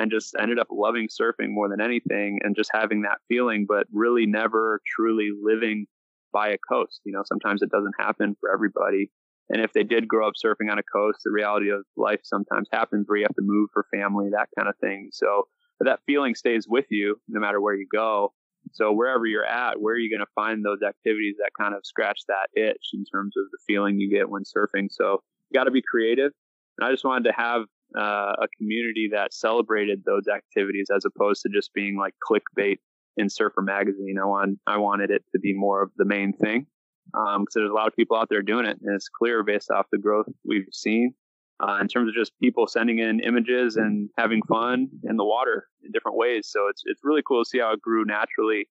and 0.00 0.10
just 0.10 0.34
ended 0.40 0.58
up 0.58 0.68
loving 0.70 1.08
surfing 1.08 1.50
more 1.50 1.68
than 1.68 1.80
anything 1.80 2.38
and 2.42 2.56
just 2.56 2.70
having 2.72 3.02
that 3.02 3.18
feeling, 3.28 3.66
but 3.68 3.86
really 3.92 4.24
never 4.24 4.80
truly 4.96 5.28
living 5.42 5.86
by 6.32 6.48
a 6.48 6.56
coast. 6.72 7.02
You 7.04 7.12
know, 7.12 7.22
sometimes 7.26 7.60
it 7.60 7.70
doesn't 7.70 7.94
happen 7.98 8.34
for 8.40 8.50
everybody. 8.50 9.10
And 9.50 9.60
if 9.60 9.74
they 9.74 9.82
did 9.82 10.08
grow 10.08 10.26
up 10.26 10.34
surfing 10.42 10.70
on 10.70 10.78
a 10.78 10.82
coast, 10.82 11.20
the 11.22 11.30
reality 11.30 11.68
of 11.68 11.82
life 11.98 12.20
sometimes 12.22 12.68
happens 12.72 13.06
where 13.06 13.18
you 13.18 13.24
have 13.24 13.36
to 13.36 13.42
move 13.42 13.68
for 13.74 13.84
family, 13.92 14.30
that 14.30 14.48
kind 14.56 14.70
of 14.70 14.76
thing. 14.78 15.10
So 15.12 15.48
that 15.80 16.00
feeling 16.06 16.34
stays 16.34 16.66
with 16.66 16.86
you 16.88 17.20
no 17.28 17.38
matter 17.38 17.60
where 17.60 17.74
you 17.74 17.86
go. 17.92 18.32
So 18.72 18.92
wherever 18.92 19.26
you're 19.26 19.44
at, 19.44 19.82
where 19.82 19.94
are 19.94 19.98
you 19.98 20.10
going 20.10 20.24
to 20.24 20.32
find 20.34 20.64
those 20.64 20.80
activities 20.82 21.36
that 21.38 21.50
kind 21.60 21.74
of 21.74 21.84
scratch 21.84 22.20
that 22.28 22.48
itch 22.54 22.90
in 22.94 23.04
terms 23.04 23.34
of 23.36 23.50
the 23.50 23.58
feeling 23.66 24.00
you 24.00 24.10
get 24.10 24.30
when 24.30 24.44
surfing? 24.44 24.88
So 24.90 25.22
you 25.50 25.58
got 25.58 25.64
to 25.64 25.70
be 25.70 25.82
creative. 25.82 26.32
And 26.78 26.88
I 26.88 26.90
just 26.90 27.04
wanted 27.04 27.24
to 27.24 27.34
have 27.36 27.64
uh, 27.96 28.32
a 28.38 28.48
community 28.58 29.08
that 29.12 29.34
celebrated 29.34 30.02
those 30.04 30.28
activities 30.28 30.88
as 30.94 31.04
opposed 31.04 31.42
to 31.42 31.48
just 31.48 31.72
being 31.74 31.96
like 31.98 32.14
clickbait 32.28 32.76
in 33.16 33.28
Surfer 33.28 33.62
Magazine. 33.62 34.16
I 34.20 34.26
want 34.26 34.58
I 34.66 34.78
wanted 34.78 35.10
it 35.10 35.24
to 35.32 35.40
be 35.40 35.54
more 35.54 35.82
of 35.82 35.90
the 35.96 36.04
main 36.04 36.32
thing 36.32 36.66
because 37.06 37.36
um, 37.36 37.46
there's 37.54 37.70
a 37.70 37.74
lot 37.74 37.88
of 37.88 37.96
people 37.96 38.16
out 38.16 38.28
there 38.30 38.42
doing 38.42 38.66
it, 38.66 38.78
and 38.82 38.94
it's 38.94 39.08
clear 39.08 39.42
based 39.42 39.70
off 39.70 39.86
the 39.90 39.98
growth 39.98 40.26
we've 40.44 40.68
seen 40.72 41.14
uh, 41.60 41.78
in 41.80 41.88
terms 41.88 42.08
of 42.08 42.14
just 42.14 42.32
people 42.42 42.66
sending 42.66 42.98
in 42.98 43.20
images 43.20 43.76
and 43.76 44.08
having 44.16 44.42
fun 44.42 44.88
in 45.04 45.16
the 45.16 45.24
water 45.24 45.66
in 45.84 45.92
different 45.92 46.16
ways. 46.16 46.48
So 46.50 46.68
it's 46.68 46.82
it's 46.86 47.00
really 47.02 47.22
cool 47.26 47.44
to 47.44 47.48
see 47.48 47.58
how 47.58 47.72
it 47.72 47.80
grew 47.80 48.04
naturally, 48.04 48.68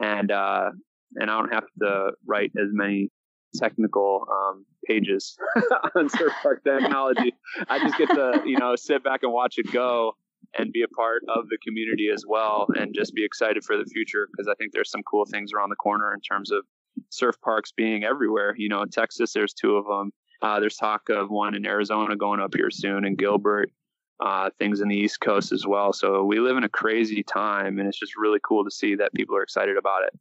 and 0.00 0.30
uh, 0.30 0.70
and 1.16 1.30
I 1.30 1.38
don't 1.38 1.52
have 1.52 1.66
to 1.80 2.12
write 2.26 2.52
as 2.56 2.68
many 2.72 3.10
technical 3.54 4.26
um, 4.30 4.64
pages 4.86 5.36
on 5.94 6.08
surf 6.08 6.32
park 6.42 6.62
technology. 6.64 7.34
I 7.68 7.78
just 7.78 7.96
get 7.98 8.08
to 8.10 8.42
you 8.44 8.58
know 8.58 8.76
sit 8.76 9.02
back 9.04 9.22
and 9.22 9.32
watch 9.32 9.54
it 9.58 9.70
go 9.72 10.16
and 10.56 10.72
be 10.72 10.82
a 10.82 10.88
part 10.88 11.22
of 11.28 11.48
the 11.48 11.58
community 11.66 12.08
as 12.12 12.24
well, 12.26 12.66
and 12.76 12.94
just 12.94 13.14
be 13.14 13.24
excited 13.24 13.64
for 13.64 13.76
the 13.76 13.84
future 13.84 14.28
because 14.30 14.48
I 14.48 14.54
think 14.54 14.72
there's 14.72 14.90
some 14.90 15.02
cool 15.02 15.24
things 15.24 15.52
around 15.52 15.70
the 15.70 15.76
corner 15.76 16.12
in 16.12 16.20
terms 16.20 16.50
of 16.50 16.64
surf 17.10 17.36
parks 17.42 17.72
being 17.72 18.04
everywhere. 18.04 18.54
You 18.56 18.68
know, 18.68 18.82
in 18.82 18.90
Texas, 18.90 19.32
there's 19.32 19.54
two 19.54 19.76
of 19.76 19.86
them. 19.86 20.12
Uh, 20.42 20.60
there's 20.60 20.76
talk 20.76 21.08
of 21.08 21.30
one 21.30 21.54
in 21.54 21.66
Arizona 21.66 22.16
going 22.16 22.40
up 22.40 22.54
here 22.54 22.70
soon, 22.70 23.04
and 23.04 23.18
Gilbert. 23.18 23.70
Uh, 24.24 24.48
things 24.60 24.80
in 24.80 24.86
the 24.86 24.96
East 24.96 25.20
Coast 25.20 25.50
as 25.50 25.66
well. 25.66 25.92
So 25.92 26.22
we 26.22 26.38
live 26.38 26.56
in 26.56 26.62
a 26.62 26.68
crazy 26.68 27.24
time, 27.24 27.80
and 27.80 27.88
it's 27.88 27.98
just 27.98 28.16
really 28.16 28.38
cool 28.44 28.64
to 28.64 28.70
see 28.70 28.94
that 28.94 29.12
people 29.12 29.36
are 29.36 29.42
excited 29.42 29.76
about 29.76 30.04
it. 30.04 30.18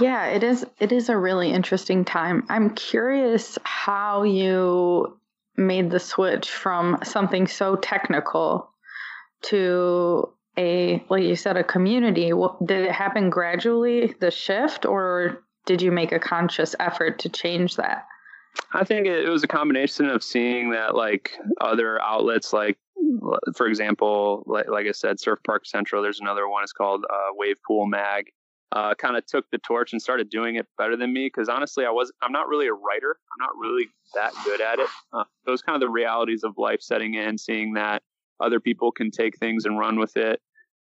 Yeah, 0.00 0.26
it 0.26 0.42
is 0.42 0.66
it 0.80 0.92
is 0.92 1.08
a 1.08 1.16
really 1.16 1.52
interesting 1.52 2.04
time. 2.04 2.44
I'm 2.48 2.70
curious 2.74 3.58
how 3.62 4.24
you 4.24 5.18
made 5.56 5.90
the 5.90 6.00
switch 6.00 6.50
from 6.50 6.98
something 7.04 7.46
so 7.46 7.76
technical 7.76 8.70
to 9.42 10.32
a 10.58 11.04
like 11.08 11.22
you 11.22 11.36
said 11.36 11.56
a 11.56 11.64
community. 11.64 12.32
Did 12.64 12.86
it 12.86 12.92
happen 12.92 13.30
gradually 13.30 14.14
the 14.18 14.32
shift 14.32 14.84
or 14.84 15.44
did 15.64 15.80
you 15.80 15.92
make 15.92 16.12
a 16.12 16.18
conscious 16.18 16.74
effort 16.80 17.20
to 17.20 17.28
change 17.28 17.76
that? 17.76 18.06
I 18.72 18.84
think 18.84 19.06
it 19.06 19.28
was 19.28 19.44
a 19.44 19.48
combination 19.48 20.08
of 20.08 20.22
seeing 20.22 20.70
that 20.70 20.94
like 20.94 21.32
other 21.60 22.00
outlets 22.02 22.52
like 22.52 22.78
for 23.56 23.66
example 23.66 24.44
like, 24.46 24.68
like 24.68 24.86
i 24.86 24.92
said 24.92 25.20
surf 25.20 25.38
park 25.44 25.66
central 25.66 26.02
there's 26.02 26.20
another 26.20 26.48
one 26.48 26.62
it's 26.62 26.72
called 26.72 27.04
uh, 27.08 27.30
wave 27.32 27.56
pool 27.66 27.86
mag 27.86 28.26
uh, 28.74 28.92
kind 28.96 29.16
of 29.16 29.24
took 29.24 29.48
the 29.50 29.58
torch 29.58 29.92
and 29.92 30.02
started 30.02 30.28
doing 30.28 30.56
it 30.56 30.66
better 30.76 30.96
than 30.96 31.12
me 31.12 31.26
because 31.26 31.48
honestly 31.48 31.86
i 31.86 31.90
was 31.90 32.12
i'm 32.22 32.32
not 32.32 32.48
really 32.48 32.66
a 32.66 32.72
writer. 32.72 33.16
I'm 33.32 33.46
not 33.46 33.56
really 33.56 33.86
that 34.14 34.32
good 34.44 34.60
at 34.60 34.78
it. 34.78 34.88
Uh, 35.12 35.24
those 35.46 35.62
kind 35.62 35.74
of 35.76 35.80
the 35.80 35.88
realities 35.88 36.42
of 36.44 36.54
life 36.58 36.80
setting 36.82 37.14
in 37.14 37.38
seeing 37.38 37.74
that 37.74 38.02
other 38.40 38.60
people 38.60 38.90
can 38.90 39.10
take 39.10 39.38
things 39.38 39.64
and 39.64 39.78
run 39.78 39.98
with 39.98 40.16
it 40.16 40.40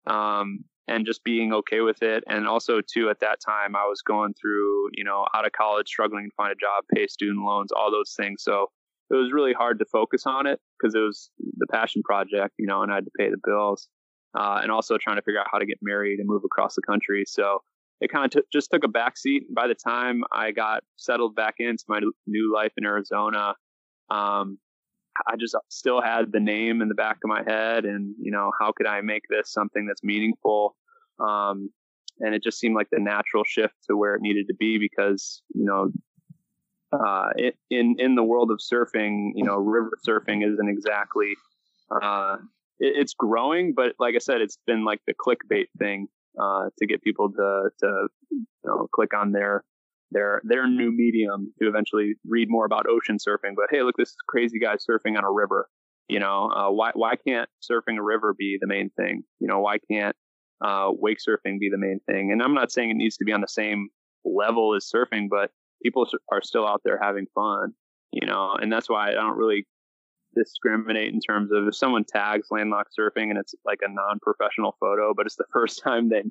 um, 0.08 0.64
and 0.88 1.06
just 1.06 1.24
being 1.24 1.54
okay 1.54 1.82
with 1.82 2.02
it. 2.02 2.24
And 2.28 2.48
also 2.48 2.80
too 2.82 3.10
at 3.10 3.20
that 3.20 3.40
time 3.46 3.76
i 3.76 3.86
was 3.86 4.02
going 4.02 4.34
through 4.34 4.90
you 4.94 5.04
know 5.04 5.26
out 5.36 5.46
of 5.46 5.52
college 5.52 5.88
struggling 5.88 6.30
to 6.30 6.36
find 6.36 6.52
a 6.52 6.56
job 6.56 6.86
pay 6.94 7.08
student 7.08 7.46
loans 7.46 7.72
all 7.72 7.92
those 7.92 8.14
things. 8.18 8.44
So 8.44 8.68
it 9.10 9.16
was 9.16 9.34
really 9.34 9.54
hard 9.54 9.80
to 9.80 9.86
focus 9.86 10.24
on 10.26 10.48
it 10.48 10.60
because 10.80 10.96
it 10.96 11.00
was 11.00 11.30
the 11.58 11.68
passion 11.68 12.02
project 12.04 12.54
you 12.58 12.66
know 12.66 12.82
and 12.82 12.92
i 12.92 12.96
had 12.96 13.06
to 13.06 13.12
pay 13.20 13.30
the 13.30 13.38
bills 13.44 13.90
uh, 14.36 14.60
and 14.62 14.72
also 14.72 14.98
trying 14.98 15.18
to 15.18 15.22
figure 15.22 15.40
out 15.40 15.48
how 15.52 15.60
to 15.60 15.66
get 15.66 15.78
married 15.82 16.20
and 16.20 16.28
move 16.28 16.44
across 16.44 16.76
the 16.76 16.82
country. 16.82 17.24
So 17.28 17.60
it 18.04 18.12
kind 18.12 18.26
of 18.26 18.32
t- 18.32 18.48
just 18.52 18.70
took 18.72 18.84
a 18.84 18.88
backseat 18.88 19.42
by 19.56 19.68
the 19.68 19.76
time 19.76 20.24
i 20.32 20.52
got 20.52 20.84
settled 20.98 21.36
back 21.36 21.56
into 21.60 21.84
my 21.88 22.00
new 22.28 22.54
life 22.54 22.72
in 22.78 22.86
arizona 22.86 23.56
um, 24.10 24.60
I 25.28 25.36
just 25.40 25.56
still 25.70 26.02
had 26.02 26.32
the 26.32 26.40
name 26.40 26.82
in 26.82 26.88
the 26.88 26.96
back 26.96 27.18
of 27.24 27.30
my 27.30 27.44
head, 27.46 27.86
and 27.86 28.16
you 28.20 28.32
know, 28.32 28.52
how 28.60 28.72
could 28.76 28.88
I 28.88 29.02
make 29.02 29.24
this 29.30 29.52
something 29.52 29.86
that's 29.86 30.04
meaningful? 30.04 30.76
Um, 31.20 31.70
and 32.20 32.34
it 32.34 32.44
just 32.44 32.60
seemed 32.60 32.76
like 32.76 32.88
the 32.92 33.00
natural 33.00 33.44
shift 33.46 33.76
to 33.90 33.98
where 33.98 34.16
it 34.16 34.22
needed 34.22 34.48
to 34.48 34.56
be 34.56 34.78
because 34.78 35.42
you 35.54 35.66
know, 35.66 35.92
uh, 36.92 37.30
it, 37.36 37.56
in 37.70 37.96
in 38.00 38.16
the 38.16 38.24
world 38.24 38.52
of 38.52 38.60
surfing, 38.60 39.32
you 39.36 39.44
know, 39.44 39.58
river 39.58 39.92
surfing 40.08 40.44
isn't 40.52 40.70
exactly 40.70 41.34
uh, 42.02 42.38
it, 42.80 42.94
it's 42.98 43.14
growing, 43.14 43.74
but 43.76 43.94
like 44.00 44.16
I 44.16 44.20
said, 44.20 44.42
it's 44.42 44.58
been 44.66 44.84
like 44.84 45.02
the 45.06 45.14
clickbait 45.14 45.68
thing 45.78 46.08
uh, 46.40 46.70
to 46.78 46.88
get 46.88 47.02
people 47.02 47.30
to 47.32 47.70
to 47.80 48.08
you 48.32 48.46
know 48.66 48.88
click 48.94 49.14
on 49.14 49.32
their 49.32 49.64
their 50.12 50.42
their 50.44 50.68
new 50.68 50.92
medium 50.92 51.54
to 51.62 51.68
eventually 51.68 52.14
read 52.28 52.48
more 52.50 52.66
about 52.66 52.86
ocean 52.88 53.18
surfing. 53.18 53.56
But 53.56 53.68
hey, 53.72 53.84
look, 53.84 53.96
this 53.98 54.16
crazy 54.28 54.60
guy 54.60 54.76
surfing 54.76 55.18
on 55.18 55.24
a 55.24 55.32
river. 55.32 55.68
You 56.08 56.20
know, 56.20 56.50
uh, 56.52 56.72
why 56.72 56.92
why 56.94 57.16
can't 57.16 57.50
surfing 57.62 57.98
a 57.98 58.04
river 58.04 58.34
be 58.38 58.58
the 58.60 58.68
main 58.68 58.90
thing? 58.92 59.24
You 59.40 59.48
know, 59.48 59.60
why 59.60 59.78
can't 59.92 60.16
uh, 60.64 60.90
wake 60.92 61.18
surfing 61.18 61.60
be 61.60 61.70
the 61.70 61.78
main 61.78 62.00
thing? 62.06 62.32
And 62.32 62.42
I'm 62.42 62.54
not 62.54 62.72
saying 62.72 62.92
it 62.92 62.98
needs 62.98 63.18
to 63.18 63.26
be 63.26 63.34
on 63.34 63.42
the 63.42 63.48
same 63.48 63.90
level 64.26 64.76
as 64.76 64.90
surfing, 64.94 65.28
but 65.30 65.52
people 65.82 66.08
are 66.32 66.42
still 66.42 66.68
out 66.68 66.82
there 66.84 67.00
having 67.02 67.26
fun. 67.34 67.74
You 68.12 68.28
know, 68.28 68.56
and 68.60 68.72
that's 68.72 68.90
why 68.90 69.10
I 69.10 69.14
don't 69.14 69.38
really 69.38 69.66
discriminate 70.36 71.14
in 71.14 71.20
terms 71.20 71.52
of 71.52 71.68
if 71.68 71.76
someone 71.76 72.04
tags 72.04 72.48
landlocked 72.52 72.94
surfing 72.98 73.30
and 73.30 73.38
it's 73.38 73.56
like 73.66 73.80
a 73.82 73.92
non-professional 73.92 74.76
photo, 74.80 75.14
but 75.16 75.26
it's 75.26 75.36
the 75.36 75.46
first 75.54 75.82
time 75.82 76.10
they 76.10 76.24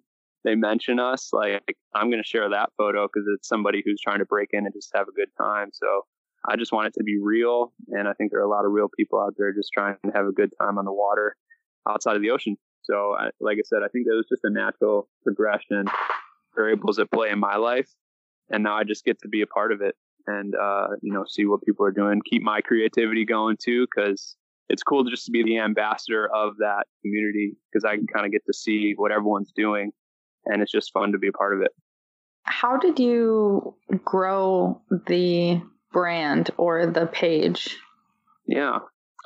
they 0.45 0.57
mention 0.57 0.99
us, 0.99 1.31
like 1.33 1.63
I'm 1.95 2.11
going 2.11 2.23
to 2.23 2.29
share 2.29 2.51
that 2.51 2.71
photo 2.77 3.07
because 3.07 3.29
it's 3.33 3.47
somebody 3.47 3.81
who's 3.85 4.01
trying 4.01 4.19
to 4.19 4.25
break 4.25 4.49
in 4.53 4.65
and 4.65 4.75
just 4.75 4.91
have 4.93 5.07
a 5.07 5.13
good 5.13 5.29
time. 5.39 5.69
So 5.73 6.03
I 6.49 6.57
just 6.57 6.73
want 6.73 6.89
it 6.89 6.95
to 6.95 7.05
be 7.05 7.19
real. 7.23 7.73
And 7.89 8.09
I 8.09 8.13
think 8.15 8.33
there 8.33 8.41
are 8.41 8.45
a 8.45 8.51
lot 8.51 8.65
of 8.65 8.73
real 8.73 8.89
people 8.97 9.21
out 9.21 9.35
there 9.39 9.53
just 9.53 9.71
trying 9.73 9.97
to 10.05 10.11
have 10.13 10.27
a 10.27 10.33
good 10.33 10.51
time 10.61 10.79
on 10.79 10.85
the 10.85 10.93
water 10.93 11.37
outside 11.89 12.17
of 12.17 12.23
the 12.23 12.31
ocean. 12.31 12.57
So, 12.83 13.15
I, 13.17 13.31
like 13.41 13.59
I 13.59 13.63
said, 13.65 13.83
I 13.85 13.89
think 13.89 14.07
that 14.07 14.17
was 14.17 14.27
just 14.29 14.43
a 14.43 14.51
natural 14.51 15.09
progression, 15.23 15.85
variables 16.57 16.99
at 16.99 17.13
play 17.13 17.31
in 17.31 17.39
my 17.39 17.57
life. 17.57 17.89
And 18.51 18.65
now 18.65 18.77
I 18.77 18.83
just 18.83 19.05
get 19.05 19.21
to 19.21 19.29
be 19.29 19.43
a 19.43 19.47
part 19.47 19.71
of 19.71 19.81
it 19.81 19.95
and, 20.27 20.55
uh, 20.55 20.89
you 21.03 21.13
know, 21.13 21.25
see 21.29 21.47
what 21.47 21.63
people 21.63 21.87
are 21.87 21.93
doing, 21.93 22.21
keep 22.25 22.43
my 22.43 22.61
creativity 22.61 23.25
going 23.25 23.57
too, 23.63 23.87
because 23.87 24.37
it's 24.69 24.83
cool 24.83 25.05
just 25.05 25.27
to 25.27 25.31
be 25.31 25.43
the 25.43 25.59
ambassador 25.59 26.29
of 26.35 26.57
that 26.59 26.85
community 27.03 27.57
because 27.71 27.85
I 27.85 27.97
can 27.97 28.07
kind 28.07 28.25
of 28.25 28.33
get 28.33 28.45
to 28.47 28.55
see 28.55 28.95
what 28.97 29.13
everyone's 29.13 29.53
doing 29.55 29.93
and 30.47 30.63
it's 30.63 30.73
just 30.73 30.93
fun 30.93 31.13
to 31.13 31.19
be 31.19 31.29
a 31.29 31.33
part 31.33 31.55
of 31.55 31.63
it. 31.63 31.73
How 32.45 32.77
did 32.77 32.99
you 32.99 33.75
grow 34.05 34.81
the 35.07 35.61
brand 35.93 36.51
or 36.57 36.87
the 36.87 37.07
page? 37.07 37.77
Yeah. 38.47 38.79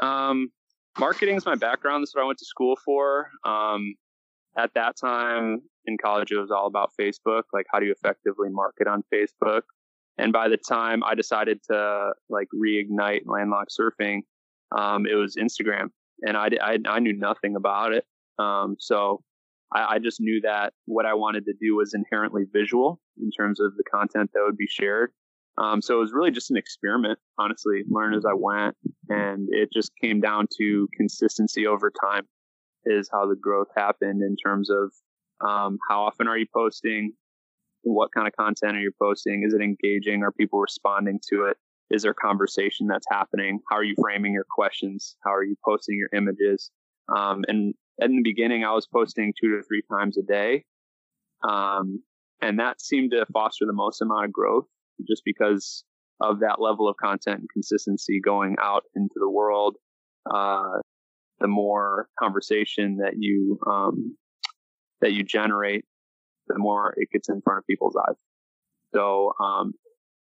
Um, 0.02 0.50
marketing 0.98 1.36
is 1.36 1.46
my 1.46 1.54
background. 1.54 2.02
That's 2.02 2.14
what 2.14 2.22
I 2.22 2.26
went 2.26 2.38
to 2.38 2.44
school 2.44 2.76
for. 2.84 3.30
Um, 3.44 3.94
at 4.58 4.72
that 4.74 4.96
time 4.96 5.62
in 5.86 5.96
college, 5.98 6.30
it 6.30 6.38
was 6.38 6.50
all 6.50 6.66
about 6.66 6.90
Facebook. 7.00 7.42
Like, 7.52 7.66
how 7.70 7.78
do 7.78 7.86
you 7.86 7.92
effectively 7.92 8.48
market 8.50 8.86
on 8.86 9.02
Facebook? 9.12 9.62
And 10.18 10.32
by 10.32 10.48
the 10.48 10.56
time 10.56 11.02
I 11.04 11.14
decided 11.14 11.60
to 11.70 12.12
like 12.28 12.48
reignite 12.54 13.22
landlocked 13.26 13.72
surfing, 13.78 14.20
um, 14.76 15.06
it 15.06 15.14
was 15.14 15.36
Instagram, 15.36 15.88
and 16.22 16.36
I, 16.36 16.48
I, 16.60 16.78
I 16.88 16.98
knew 16.98 17.12
nothing 17.12 17.54
about 17.56 17.92
it. 17.92 18.04
Um, 18.38 18.76
so 18.78 19.22
I, 19.72 19.94
I 19.94 19.98
just 19.98 20.20
knew 20.20 20.40
that 20.42 20.72
what 20.86 21.06
I 21.06 21.14
wanted 21.14 21.44
to 21.46 21.54
do 21.60 21.76
was 21.76 21.94
inherently 21.94 22.44
visual 22.52 23.00
in 23.20 23.30
terms 23.30 23.60
of 23.60 23.76
the 23.76 23.84
content 23.84 24.30
that 24.34 24.42
would 24.44 24.56
be 24.56 24.68
shared. 24.68 25.12
Um, 25.58 25.80
so 25.80 25.96
it 25.96 26.00
was 26.00 26.12
really 26.12 26.30
just 26.30 26.50
an 26.50 26.56
experiment, 26.56 27.18
honestly, 27.38 27.82
learn 27.88 28.14
as 28.14 28.24
I 28.26 28.34
went. 28.34 28.76
And 29.08 29.48
it 29.50 29.70
just 29.72 29.92
came 30.02 30.20
down 30.20 30.46
to 30.58 30.88
consistency 30.96 31.66
over 31.66 31.90
time 31.90 32.26
is 32.84 33.08
how 33.10 33.26
the 33.26 33.36
growth 33.36 33.68
happened 33.76 34.22
in 34.22 34.36
terms 34.36 34.70
of 34.70 34.92
um, 35.46 35.78
how 35.88 36.04
often 36.04 36.28
are 36.28 36.38
you 36.38 36.46
posting? 36.54 37.12
What 37.92 38.10
kind 38.12 38.26
of 38.26 38.34
content 38.34 38.76
are 38.76 38.80
you 38.80 38.90
posting? 39.00 39.44
Is 39.46 39.54
it 39.54 39.62
engaging? 39.62 40.24
Are 40.24 40.32
people 40.32 40.58
responding 40.58 41.20
to 41.30 41.44
it? 41.44 41.56
Is 41.88 42.02
there 42.02 42.14
conversation 42.14 42.88
that's 42.88 43.06
happening? 43.08 43.60
How 43.70 43.76
are 43.76 43.84
you 43.84 43.94
framing 44.00 44.32
your 44.32 44.46
questions? 44.50 45.16
How 45.24 45.32
are 45.32 45.44
you 45.44 45.54
posting 45.64 45.96
your 45.96 46.08
images? 46.12 46.72
Um, 47.14 47.44
and 47.46 47.74
in 47.98 48.16
the 48.16 48.22
beginning, 48.24 48.64
I 48.64 48.72
was 48.72 48.88
posting 48.92 49.32
two 49.40 49.56
to 49.56 49.62
three 49.62 49.82
times 49.88 50.18
a 50.18 50.22
day. 50.22 50.64
Um, 51.48 52.02
and 52.42 52.58
that 52.58 52.80
seemed 52.80 53.12
to 53.12 53.24
foster 53.32 53.66
the 53.66 53.72
most 53.72 54.02
amount 54.02 54.24
of 54.24 54.32
growth 54.32 54.66
just 55.08 55.22
because 55.24 55.84
of 56.20 56.40
that 56.40 56.60
level 56.60 56.88
of 56.88 56.96
content 56.96 57.40
and 57.40 57.48
consistency 57.52 58.20
going 58.20 58.56
out 58.60 58.82
into 58.96 59.14
the 59.16 59.30
world. 59.30 59.76
Uh, 60.28 60.80
the 61.38 61.46
more 61.46 62.08
conversation 62.18 62.96
that 62.96 63.12
you, 63.16 63.60
um, 63.64 64.16
that 65.02 65.12
you 65.12 65.22
generate, 65.22 65.84
the 66.48 66.58
more 66.58 66.94
it 66.96 67.08
gets 67.12 67.28
in 67.28 67.40
front 67.42 67.58
of 67.58 67.66
people's 67.66 67.96
eyes. 67.96 68.16
So, 68.94 69.32
um, 69.42 69.72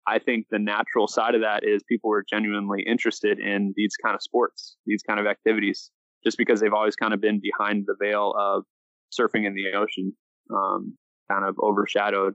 I 0.06 0.18
think 0.18 0.46
the 0.50 0.58
natural 0.58 1.06
side 1.06 1.34
of 1.34 1.42
that 1.42 1.62
is 1.62 1.82
people 1.88 2.10
were 2.10 2.24
genuinely 2.28 2.82
interested 2.82 3.38
in 3.38 3.74
these 3.76 3.94
kind 4.02 4.14
of 4.14 4.22
sports, 4.22 4.76
these 4.86 5.02
kind 5.02 5.20
of 5.20 5.26
activities 5.26 5.90
just 6.24 6.38
because 6.38 6.60
they've 6.60 6.72
always 6.72 6.96
kind 6.96 7.14
of 7.14 7.20
been 7.20 7.40
behind 7.40 7.84
the 7.86 7.96
veil 8.00 8.34
of 8.38 8.64
surfing 9.12 9.46
in 9.46 9.54
the 9.54 9.72
ocean, 9.76 10.12
um, 10.54 10.96
kind 11.30 11.44
of 11.44 11.56
overshadowed 11.62 12.34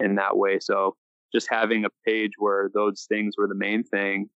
in 0.00 0.16
that 0.16 0.36
way. 0.36 0.58
So 0.60 0.96
just 1.34 1.48
having 1.50 1.84
a 1.84 1.88
page 2.06 2.32
where 2.38 2.70
those 2.72 3.06
things 3.08 3.34
were 3.36 3.48
the 3.48 3.54
main 3.54 3.84
thing 3.84 4.28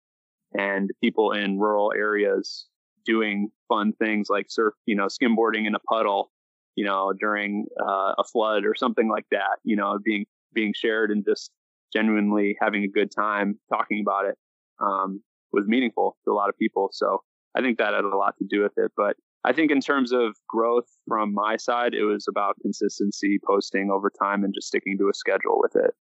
and 0.53 0.90
people 1.03 1.33
in 1.33 1.59
rural 1.59 1.92
areas 1.96 2.66
doing 3.05 3.48
fun 3.68 3.92
things 3.92 4.29
like 4.29 4.46
surf, 4.48 4.74
you 4.87 4.96
know, 4.96 5.07
skimboarding 5.07 5.66
in 5.66 5.74
a 5.74 5.81
puddle, 5.81 6.31
you 6.76 6.85
know, 6.85 7.12
during 7.18 7.66
uh, 7.80 8.14
a 8.18 8.24
flood 8.24 8.64
or 8.64 8.74
something 8.74 9.09
like 9.09 9.26
that, 9.30 9.59
you 9.64 9.76
know, 9.76 9.98
being, 10.04 10.24
being 10.52 10.72
shared 10.74 11.11
and 11.11 11.24
just 11.24 11.50
genuinely 11.92 12.56
having 12.61 12.85
a 12.85 12.88
good 12.88 13.11
time 13.14 13.59
talking 13.72 14.02
about 14.06 14.26
it, 14.26 14.37
um, 14.80 15.22
was 15.52 15.66
meaningful 15.66 16.16
to 16.24 16.33
a 16.33 16.35
lot 16.35 16.48
of 16.48 16.56
people. 16.59 16.88
So 16.92 17.18
I 17.56 17.61
think 17.61 17.78
that 17.78 17.94
had 17.94 18.04
a 18.04 18.16
lot 18.16 18.35
to 18.38 18.46
do 18.48 18.62
with 18.62 18.72
it. 18.76 18.92
But 18.96 19.16
I 19.44 19.52
think 19.52 19.70
in 19.70 19.80
terms 19.80 20.12
of 20.12 20.37
growth 20.48 20.87
from 21.09 21.33
my 21.33 21.56
side, 21.56 21.94
it 21.94 22.04
was 22.04 22.26
about 22.28 22.56
consistency, 22.62 23.38
posting 23.44 23.90
over 23.90 24.11
time, 24.11 24.44
and 24.44 24.54
just 24.54 24.68
sticking 24.68 24.98
to 24.98 25.09
a 25.09 25.14
schedule 25.14 25.59
with 25.59 25.74
it. 25.76 25.92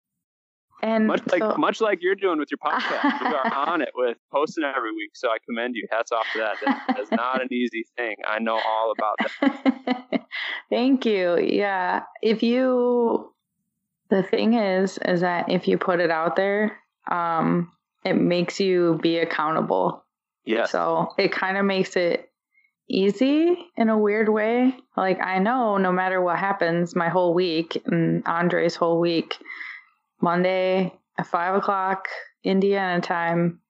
And 0.82 1.08
much 1.08 1.22
so, 1.30 1.38
like 1.38 1.58
much 1.58 1.82
like 1.82 2.00
you're 2.02 2.16
doing 2.16 2.40
with 2.40 2.50
your 2.52 2.58
podcast, 2.64 3.22
we 3.22 3.36
are 3.36 3.54
on 3.54 3.82
it 3.82 3.90
with 3.96 4.18
posting 4.32 4.64
every 4.64 4.92
week. 4.92 5.12
So 5.16 5.30
I 5.30 5.38
commend 5.46 5.76
you. 5.76 5.88
Hats 5.92 6.12
off 6.12 6.26
to 6.34 6.40
that. 6.40 6.58
That 6.88 7.00
is 7.00 7.12
not 7.12 7.42
an 7.42 7.52
easy 7.52 7.86
thing. 7.98 8.16
I 8.28 8.40
know 8.40 8.60
all 8.60 8.94
about 8.98 9.18
that. 9.42 10.22
Thank 10.70 11.06
you. 11.06 11.38
Yeah. 11.40 12.04
If 12.22 12.44
you, 12.44 13.34
the 14.10 14.24
thing 14.24 14.54
is, 14.54 15.00
is 15.06 15.22
that 15.22 15.50
if 15.50 15.68
you 15.68 15.78
put 15.78 16.00
it 16.00 16.12
out 16.12 16.36
there, 16.36 16.78
um, 17.10 17.72
it 18.06 18.14
makes 18.14 18.60
you 18.60 19.00
be 19.02 19.18
accountable 19.18 20.06
yeah. 20.50 20.66
So 20.66 21.14
it 21.20 21.32
kind 21.32 21.58
of 21.58 21.66
makes 21.66 21.96
it 21.96 22.28
easy 22.90 23.56
in 23.78 23.90
a 23.90 23.98
weird 23.98 24.30
way. 24.30 24.76
Like 24.98 25.22
I 25.22 25.38
know 25.38 25.78
no 25.78 25.92
matter 25.92 26.20
what 26.20 26.40
happens, 26.40 26.96
my 26.96 27.08
whole 27.08 27.36
week 27.36 27.80
and 27.86 28.26
Andre's 28.26 28.76
whole 28.76 29.00
week, 29.00 29.38
Monday 30.22 30.94
at 31.18 31.28
five 31.28 31.56
o'clock 31.56 32.08
Indiana 32.44 33.02
time, 33.02 33.62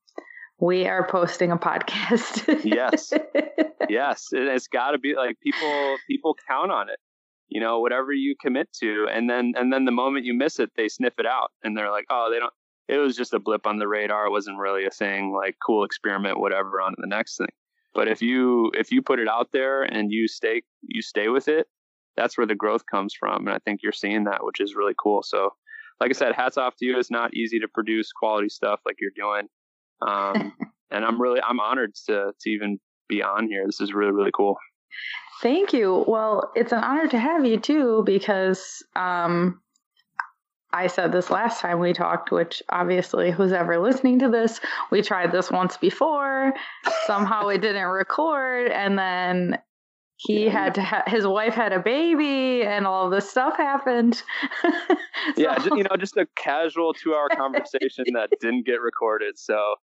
we 0.60 0.88
are 0.88 1.08
posting 1.08 1.52
a 1.52 1.58
podcast. 1.58 2.64
yes, 2.64 3.14
yes, 3.90 4.28
it's 4.32 4.68
got 4.68 4.92
to 4.92 4.98
be 4.98 5.16
like 5.16 5.40
people. 5.42 5.98
People 6.08 6.36
count 6.48 6.72
on 6.72 6.90
it. 6.90 7.00
You 7.48 7.62
know, 7.62 7.80
whatever 7.80 8.12
you 8.12 8.36
commit 8.40 8.70
to, 8.82 9.08
and 9.12 9.30
then 9.30 9.54
and 9.56 9.74
then 9.74 9.86
the 9.86 9.92
moment 9.92 10.26
you 10.26 10.34
miss 10.34 10.60
it, 10.60 10.72
they 10.76 10.88
sniff 10.88 11.14
it 11.18 11.26
out, 11.26 11.52
and 11.64 11.78
they're 11.78 11.92
like, 11.92 12.06
oh, 12.10 12.30
they 12.32 12.40
don't. 12.40 12.54
It 12.88 12.98
was 12.98 13.16
just 13.16 13.34
a 13.34 13.40
blip 13.40 13.68
on 13.68 13.78
the 13.78 13.88
radar. 13.88 14.26
It 14.26 14.32
wasn't 14.32 14.58
really 14.58 14.86
a 14.86 14.90
thing. 14.90 15.34
Like 15.34 15.56
cool 15.66 15.84
experiment, 15.84 16.40
whatever. 16.40 16.82
On 16.82 16.92
to 16.92 16.98
the 17.00 17.08
next 17.08 17.38
thing. 17.38 17.50
But 17.94 18.08
if 18.08 18.22
you 18.22 18.72
if 18.76 18.92
you 18.92 19.02
put 19.02 19.20
it 19.20 19.28
out 19.28 19.50
there 19.52 19.84
and 19.84 20.12
you 20.12 20.28
stay 20.28 20.62
you 20.82 21.02
stay 21.02 21.28
with 21.30 21.48
it, 21.48 21.68
that's 22.16 22.38
where 22.38 22.48
the 22.48 22.56
growth 22.56 22.84
comes 22.90 23.14
from. 23.18 23.48
And 23.48 23.56
I 23.56 23.60
think 23.60 23.82
you're 23.82 23.92
seeing 23.92 24.26
that, 24.26 24.44
which 24.44 24.60
is 24.60 24.76
really 24.76 24.96
cool. 25.02 25.24
So, 25.24 25.52
like 26.00 26.12
I 26.12 26.14
said, 26.14 26.34
hats 26.34 26.58
off 26.58 26.76
to 26.78 26.86
you. 26.86 26.98
It's 26.98 27.12
not 27.12 27.34
easy 27.34 27.60
to 27.60 27.68
produce 27.68 28.12
quality 28.12 28.50
stuff 28.50 28.80
like 28.86 28.98
you're 29.00 29.12
doing. 29.16 29.48
Um, 30.06 30.54
and 30.92 31.06
I'm 31.06 31.22
really 31.22 31.42
I'm 31.42 31.60
honored 31.60 31.96
to 32.08 32.32
to 32.40 32.50
even 32.50 32.80
be 33.08 33.22
on 33.24 33.48
here. 33.48 33.66
This 33.66 33.82
is 33.82 33.94
really 33.94 34.12
really 34.12 34.32
cool. 34.34 34.58
Thank 35.42 35.72
you. 35.72 36.04
Well, 36.08 36.52
it's 36.56 36.74
an 36.74 36.84
honor 36.84 37.08
to 37.08 37.20
have 37.20 37.46
you 37.46 37.60
too 37.60 38.04
because 38.06 38.84
um, 38.96 39.62
I 40.74 40.88
said 40.88 41.12
this 41.12 41.30
last 41.30 41.62
time 41.62 41.80
we 41.80 41.94
talked, 41.94 42.32
which 42.32 42.62
obviously 42.70 43.32
who's 43.32 43.54
ever 43.54 43.80
listening 43.80 44.20
to 44.20 44.30
this, 44.30 44.60
we 44.92 45.02
tried 45.02 45.32
this 45.32 45.50
once 45.50 45.78
before. 45.78 46.54
Somehow 47.06 47.48
it 47.48 47.60
didn't 47.60 47.88
record, 47.88 48.72
and 48.72 49.00
then 49.00 49.60
he 50.20 50.50
had 50.50 50.76
to 50.76 50.84
ha- 50.84 51.04
his 51.08 51.26
wife 51.26 51.54
had 51.54 51.72
a 51.72 51.80
baby 51.80 52.64
and 52.64 52.86
all 52.86 53.10
this 53.10 53.30
stuff 53.30 53.56
happened 53.56 54.22
so, 54.62 54.72
yeah 55.38 55.56
just, 55.56 55.76
you 55.76 55.84
know 55.84 55.96
just 55.98 56.18
a 56.18 56.28
casual 56.36 56.94
two 56.94 57.14
hour 57.14 57.30
conversation 57.36 58.06
that 58.14 58.30
didn't 58.42 58.66
get 58.66 58.82
recorded 58.82 59.40
so 59.40 59.76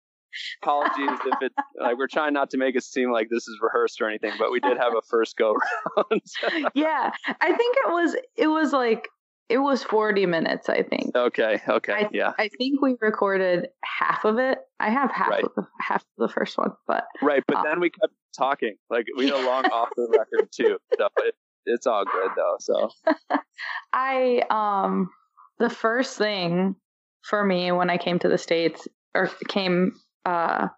apologies 0.62 1.18
if 1.26 1.42
it 1.42 1.52
like 1.80 1.96
we're 1.96 2.06
trying 2.06 2.34
not 2.34 2.50
to 2.50 2.58
make 2.58 2.76
it 2.76 2.84
seem 2.84 3.10
like 3.10 3.28
this 3.30 3.48
is 3.48 3.58
rehearsed 3.62 4.00
or 4.00 4.08
anything 4.08 4.32
but 4.38 4.52
we 4.52 4.60
did 4.60 4.76
have 4.76 4.92
a 4.94 5.00
first 5.08 5.36
go 5.38 5.56
round 5.96 6.22
yeah 6.74 7.10
i 7.40 7.52
think 7.52 7.76
it 7.86 7.90
was 7.90 8.16
it 8.36 8.48
was 8.48 8.72
like 8.72 9.08
it 9.48 9.58
was 9.58 9.82
40 9.84 10.26
minutes, 10.26 10.68
I 10.68 10.82
think. 10.82 11.14
Okay. 11.14 11.60
Okay. 11.68 11.92
I, 11.92 12.08
yeah. 12.12 12.32
I 12.38 12.48
think 12.58 12.82
we 12.82 12.96
recorded 13.00 13.68
half 13.84 14.24
of 14.24 14.38
it. 14.38 14.58
I 14.80 14.90
have 14.90 15.10
half 15.12 15.30
right. 15.30 15.44
of 15.44 15.52
the 15.54 15.66
half 15.80 16.02
of 16.02 16.28
the 16.28 16.28
first 16.28 16.58
one, 16.58 16.72
but 16.86 17.04
right. 17.22 17.44
But 17.46 17.58
um, 17.58 17.64
then 17.64 17.80
we 17.80 17.90
kept 17.90 18.12
talking. 18.36 18.76
Like 18.90 19.06
we 19.16 19.26
had 19.26 19.34
a 19.34 19.46
long 19.46 19.64
off 19.72 19.88
the 19.96 20.08
record 20.10 20.48
too. 20.52 20.78
So 20.98 21.08
it, 21.18 21.34
it's 21.64 21.86
all 21.86 22.04
good 22.04 22.30
though. 22.36 22.56
So 22.60 22.90
I 23.92 24.42
um 24.50 25.10
the 25.58 25.70
first 25.70 26.18
thing 26.18 26.76
for 27.22 27.42
me 27.44 27.72
when 27.72 27.90
I 27.90 27.98
came 27.98 28.18
to 28.20 28.28
the 28.28 28.38
states 28.38 28.86
or 29.14 29.30
came 29.48 29.92
uh 30.24 30.68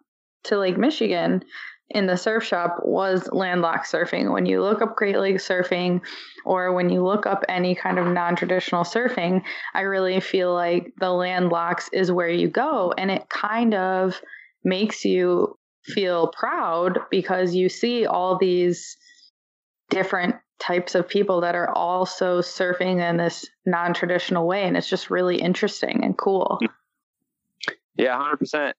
to 0.44 0.58
Lake 0.58 0.78
Michigan 0.78 1.42
in 1.90 2.06
the 2.06 2.16
surf 2.16 2.44
shop 2.44 2.80
was 2.82 3.28
landlocked 3.32 3.90
surfing. 3.90 4.32
When 4.32 4.46
you 4.46 4.62
look 4.62 4.82
up 4.82 4.96
Great 4.96 5.18
Lake 5.18 5.36
surfing 5.36 6.02
or 6.44 6.72
when 6.72 6.90
you 6.90 7.02
look 7.02 7.26
up 7.26 7.44
any 7.48 7.74
kind 7.74 7.98
of 7.98 8.06
non 8.06 8.36
traditional 8.36 8.84
surfing, 8.84 9.42
I 9.74 9.82
really 9.82 10.20
feel 10.20 10.52
like 10.52 10.92
the 10.98 11.10
landlocks 11.10 11.88
is 11.92 12.12
where 12.12 12.28
you 12.28 12.48
go. 12.48 12.92
And 12.96 13.10
it 13.10 13.28
kind 13.28 13.74
of 13.74 14.20
makes 14.64 15.04
you 15.04 15.58
feel 15.88 16.28
proud 16.28 16.98
because 17.10 17.54
you 17.54 17.68
see 17.68 18.06
all 18.06 18.38
these 18.38 18.96
different 19.90 20.36
types 20.58 20.94
of 20.94 21.08
people 21.08 21.40
that 21.40 21.54
are 21.54 21.70
also 21.70 22.40
surfing 22.40 23.00
in 23.00 23.16
this 23.16 23.46
non 23.66 23.94
traditional 23.94 24.46
way. 24.46 24.64
And 24.64 24.76
it's 24.76 24.88
just 24.88 25.10
really 25.10 25.36
interesting 25.36 26.04
and 26.04 26.16
cool. 26.16 26.58
Yeah, 27.96 28.16
hundred 28.16 28.34
uh, 28.34 28.36
percent. 28.36 28.76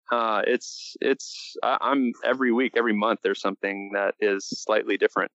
It's 0.47 0.95
it's 1.01 1.55
I'm 1.61 2.13
every 2.23 2.53
week, 2.53 2.73
every 2.77 2.93
month. 2.93 3.19
There's 3.21 3.41
something 3.41 3.91
that 3.93 4.15
is 4.19 4.47
slightly 4.47 4.97
different 4.97 5.31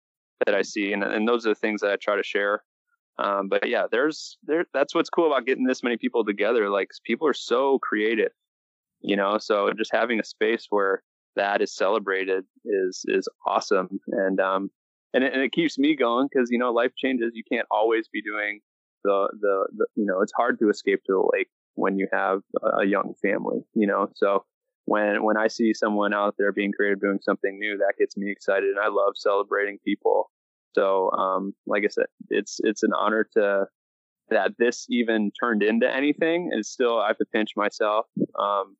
that 0.47 0.55
I 0.55 0.63
see, 0.63 0.93
and 0.93 1.03
and 1.03 1.27
those 1.27 1.47
are 1.47 1.51
the 1.51 1.57
things 1.57 1.81
that 1.81 1.91
I 1.91 1.97
try 1.97 2.17
to 2.17 2.23
share. 2.23 2.63
Um, 3.19 3.49
but 3.49 3.69
yeah, 3.69 3.87
there's 3.91 4.39
there. 4.45 4.67
That's 4.73 4.95
what's 4.95 5.11
cool 5.11 5.27
about 5.27 5.47
getting 5.47 5.67
this 5.67 5.83
many 5.83 5.97
people 5.97 6.25
together. 6.25 6.71
Like 6.71 6.91
people 7.05 7.27
are 7.27 7.35
so 7.35 7.81
creative, 7.81 8.31
you 9.01 9.17
know. 9.17 9.39
So 9.39 9.73
just 9.77 9.93
having 9.93 10.21
a 10.21 10.25
space 10.25 10.67
where 10.71 11.03
that 11.37 11.63
is 11.63 11.75
celebrated 11.75 12.45
is 12.65 13.05
is 13.07 13.29
awesome, 13.47 14.01
and 14.09 14.41
um, 14.41 14.71
and 15.15 15.25
it, 15.25 15.33
and 15.33 15.43
it 15.43 15.53
keeps 15.53 15.79
me 15.79 15.97
going 15.97 16.29
because 16.33 16.51
you 16.51 16.59
know 16.59 16.73
life 16.73 16.93
changes. 16.97 17.33
You 17.35 17.45
can't 17.51 17.67
always 17.71 18.09
be 18.13 18.23
doing 18.23 18.61
the, 19.05 19.29
the 19.41 19.67
the 19.77 19.87
you 19.97 20.07
know 20.07 20.21
it's 20.21 20.33
hard 20.37 20.59
to 20.61 20.69
escape 20.69 21.01
to 21.07 21.13
the 21.13 21.31
lake 21.37 21.49
when 21.75 21.99
you 21.99 22.07
have 22.13 22.41
a 22.81 22.85
young 22.85 23.15
family, 23.23 23.61
you 23.75 23.87
know. 23.87 24.09
So 24.15 24.45
when 24.85 25.23
when 25.25 25.37
I 25.37 25.49
see 25.49 25.73
someone 25.75 26.13
out 26.15 26.35
there 26.39 26.53
being 26.53 26.73
creative, 26.73 27.01
doing 27.01 27.19
something 27.23 27.59
new, 27.59 27.79
that 27.79 27.95
gets 27.99 28.17
me 28.17 28.31
excited, 28.31 28.71
and 28.71 28.79
I 28.79 28.89
love 28.89 29.15
celebrating 29.17 29.79
people. 29.85 30.31
So, 30.75 31.11
um, 31.11 31.53
like 31.67 31.85
I 31.85 31.89
said, 31.89 32.07
it's 32.31 32.59
it's 32.63 32.83
an 32.83 32.93
honor 32.99 33.29
to 33.35 33.67
that 34.31 34.53
this 34.59 34.87
even 34.89 35.31
turned 35.39 35.63
into 35.63 35.93
anything. 35.93 36.51
And 36.53 36.65
still, 36.65 36.99
I 36.99 37.09
have 37.09 37.19
to 37.19 37.27
pinch 37.33 37.51
myself 37.57 38.07
um, 38.39 38.77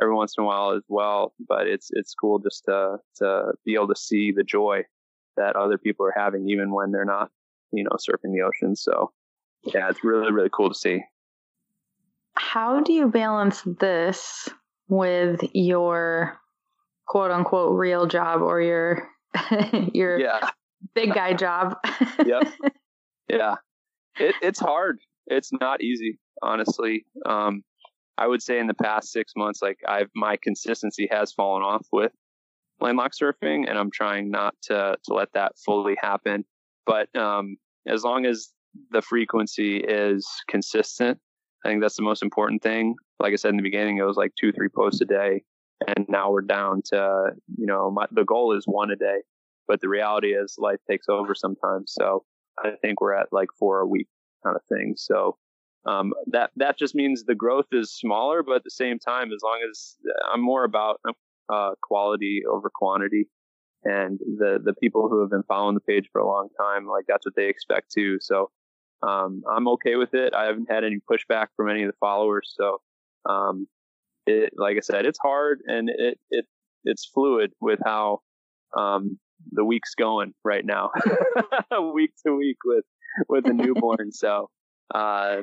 every 0.00 0.14
once 0.14 0.34
in 0.36 0.44
a 0.44 0.46
while 0.46 0.72
as 0.72 0.82
well. 0.88 1.34
But 1.46 1.66
it's 1.66 1.90
it's 1.92 2.14
cool 2.14 2.38
just 2.38 2.64
to 2.66 2.98
to 3.16 3.52
be 3.64 3.74
able 3.74 3.88
to 3.88 3.96
see 3.96 4.32
the 4.32 4.44
joy 4.44 4.82
that 5.36 5.56
other 5.56 5.78
people 5.78 6.06
are 6.06 6.14
having, 6.16 6.48
even 6.48 6.72
when 6.72 6.92
they're 6.92 7.04
not, 7.04 7.30
you 7.72 7.84
know, 7.84 7.96
surfing 7.96 8.32
the 8.34 8.42
ocean. 8.42 8.76
So, 8.76 9.12
yeah, 9.64 9.88
it's 9.88 10.04
really 10.04 10.32
really 10.32 10.50
cool 10.52 10.68
to 10.68 10.74
see 10.74 11.02
how 12.34 12.80
do 12.80 12.92
you 12.92 13.08
balance 13.08 13.62
this 13.80 14.48
with 14.88 15.40
your 15.52 16.38
quote 17.06 17.30
unquote 17.30 17.78
real 17.78 18.06
job 18.06 18.42
or 18.42 18.60
your 18.60 19.08
your 19.92 20.18
yeah. 20.18 20.50
big 20.94 21.14
guy 21.14 21.34
job? 21.34 21.76
yep. 22.26 22.48
Yeah. 23.28 23.54
It, 24.18 24.34
it's 24.42 24.60
hard. 24.60 24.98
It's 25.26 25.52
not 25.58 25.80
easy, 25.80 26.18
honestly. 26.42 27.06
Um, 27.24 27.62
I 28.18 28.26
would 28.26 28.42
say 28.42 28.58
in 28.58 28.66
the 28.66 28.74
past 28.74 29.10
six 29.10 29.32
months, 29.36 29.60
like 29.62 29.78
I've 29.86 30.10
my 30.14 30.36
consistency 30.42 31.08
has 31.10 31.32
fallen 31.32 31.62
off 31.62 31.86
with 31.92 32.12
landlock 32.80 33.12
surfing, 33.12 33.68
and 33.68 33.78
I'm 33.78 33.90
trying 33.90 34.30
not 34.30 34.54
to 34.64 34.96
to 35.04 35.14
let 35.14 35.32
that 35.34 35.52
fully 35.64 35.96
happen. 36.00 36.44
But 36.86 37.14
um, 37.16 37.56
as 37.86 38.02
long 38.04 38.26
as 38.26 38.50
the 38.90 39.02
frequency 39.02 39.78
is 39.78 40.26
consistent, 40.48 41.18
I 41.64 41.68
think 41.68 41.80
that's 41.80 41.96
the 41.96 42.02
most 42.02 42.22
important 42.22 42.62
thing. 42.62 42.94
Like 43.20 43.32
I 43.32 43.36
said 43.36 43.50
in 43.50 43.56
the 43.56 43.62
beginning, 43.62 43.98
it 43.98 44.02
was 44.02 44.16
like 44.16 44.32
two, 44.38 44.52
three 44.52 44.68
posts 44.68 45.00
a 45.00 45.04
day. 45.04 45.42
And 45.86 46.06
now 46.08 46.30
we're 46.30 46.42
down 46.42 46.82
to, 46.86 47.30
you 47.56 47.66
know, 47.66 47.90
my, 47.90 48.06
the 48.12 48.24
goal 48.24 48.56
is 48.56 48.64
one 48.66 48.90
a 48.90 48.96
day, 48.96 49.18
but 49.66 49.80
the 49.80 49.88
reality 49.88 50.28
is 50.28 50.54
life 50.58 50.78
takes 50.88 51.08
over 51.08 51.34
sometimes. 51.34 51.92
So 51.92 52.24
I 52.58 52.72
think 52.80 53.00
we're 53.00 53.14
at 53.14 53.28
like 53.32 53.48
four 53.58 53.80
a 53.80 53.86
week 53.86 54.08
kind 54.44 54.56
of 54.56 54.62
thing. 54.68 54.94
So, 54.96 55.36
um, 55.84 56.12
that, 56.28 56.50
that 56.56 56.78
just 56.78 56.94
means 56.94 57.24
the 57.24 57.34
growth 57.34 57.66
is 57.72 57.92
smaller, 57.92 58.42
but 58.42 58.56
at 58.56 58.64
the 58.64 58.70
same 58.70 58.98
time, 58.98 59.32
as 59.32 59.40
long 59.42 59.60
as 59.68 59.96
I'm 60.32 60.40
more 60.40 60.64
about, 60.64 61.00
uh, 61.52 61.70
quality 61.82 62.42
over 62.48 62.70
quantity 62.72 63.28
and 63.84 64.18
the, 64.20 64.60
the 64.62 64.74
people 64.74 65.08
who 65.08 65.20
have 65.20 65.30
been 65.30 65.42
following 65.42 65.74
the 65.74 65.80
page 65.80 66.08
for 66.12 66.20
a 66.20 66.26
long 66.26 66.48
time, 66.58 66.86
like 66.86 67.04
that's 67.08 67.26
what 67.26 67.34
they 67.34 67.48
expect 67.48 67.90
too. 67.92 68.18
So, 68.20 68.50
um, 69.02 69.42
I'm 69.50 69.66
okay 69.68 69.96
with 69.96 70.14
it. 70.14 70.32
I 70.34 70.44
haven't 70.44 70.70
had 70.70 70.84
any 70.84 70.98
pushback 71.10 71.48
from 71.56 71.68
any 71.68 71.82
of 71.82 71.88
the 71.88 71.96
followers. 71.98 72.54
So, 72.56 72.78
um, 73.28 73.66
it, 74.26 74.52
like 74.56 74.76
I 74.76 74.80
said, 74.80 75.04
it's 75.04 75.18
hard 75.18 75.60
and 75.66 75.90
it, 75.90 76.18
it, 76.30 76.46
it's 76.84 77.04
fluid 77.04 77.52
with 77.60 77.80
how, 77.84 78.20
um, 78.76 79.18
the 79.50 79.64
week's 79.64 79.96
going 79.96 80.32
right 80.44 80.64
now, 80.64 80.90
week 81.92 82.12
to 82.24 82.36
week 82.36 82.58
with, 82.64 82.84
with 83.28 83.46
a 83.46 83.52
newborn. 83.52 84.12
so, 84.12 84.48
uh, 84.94 85.42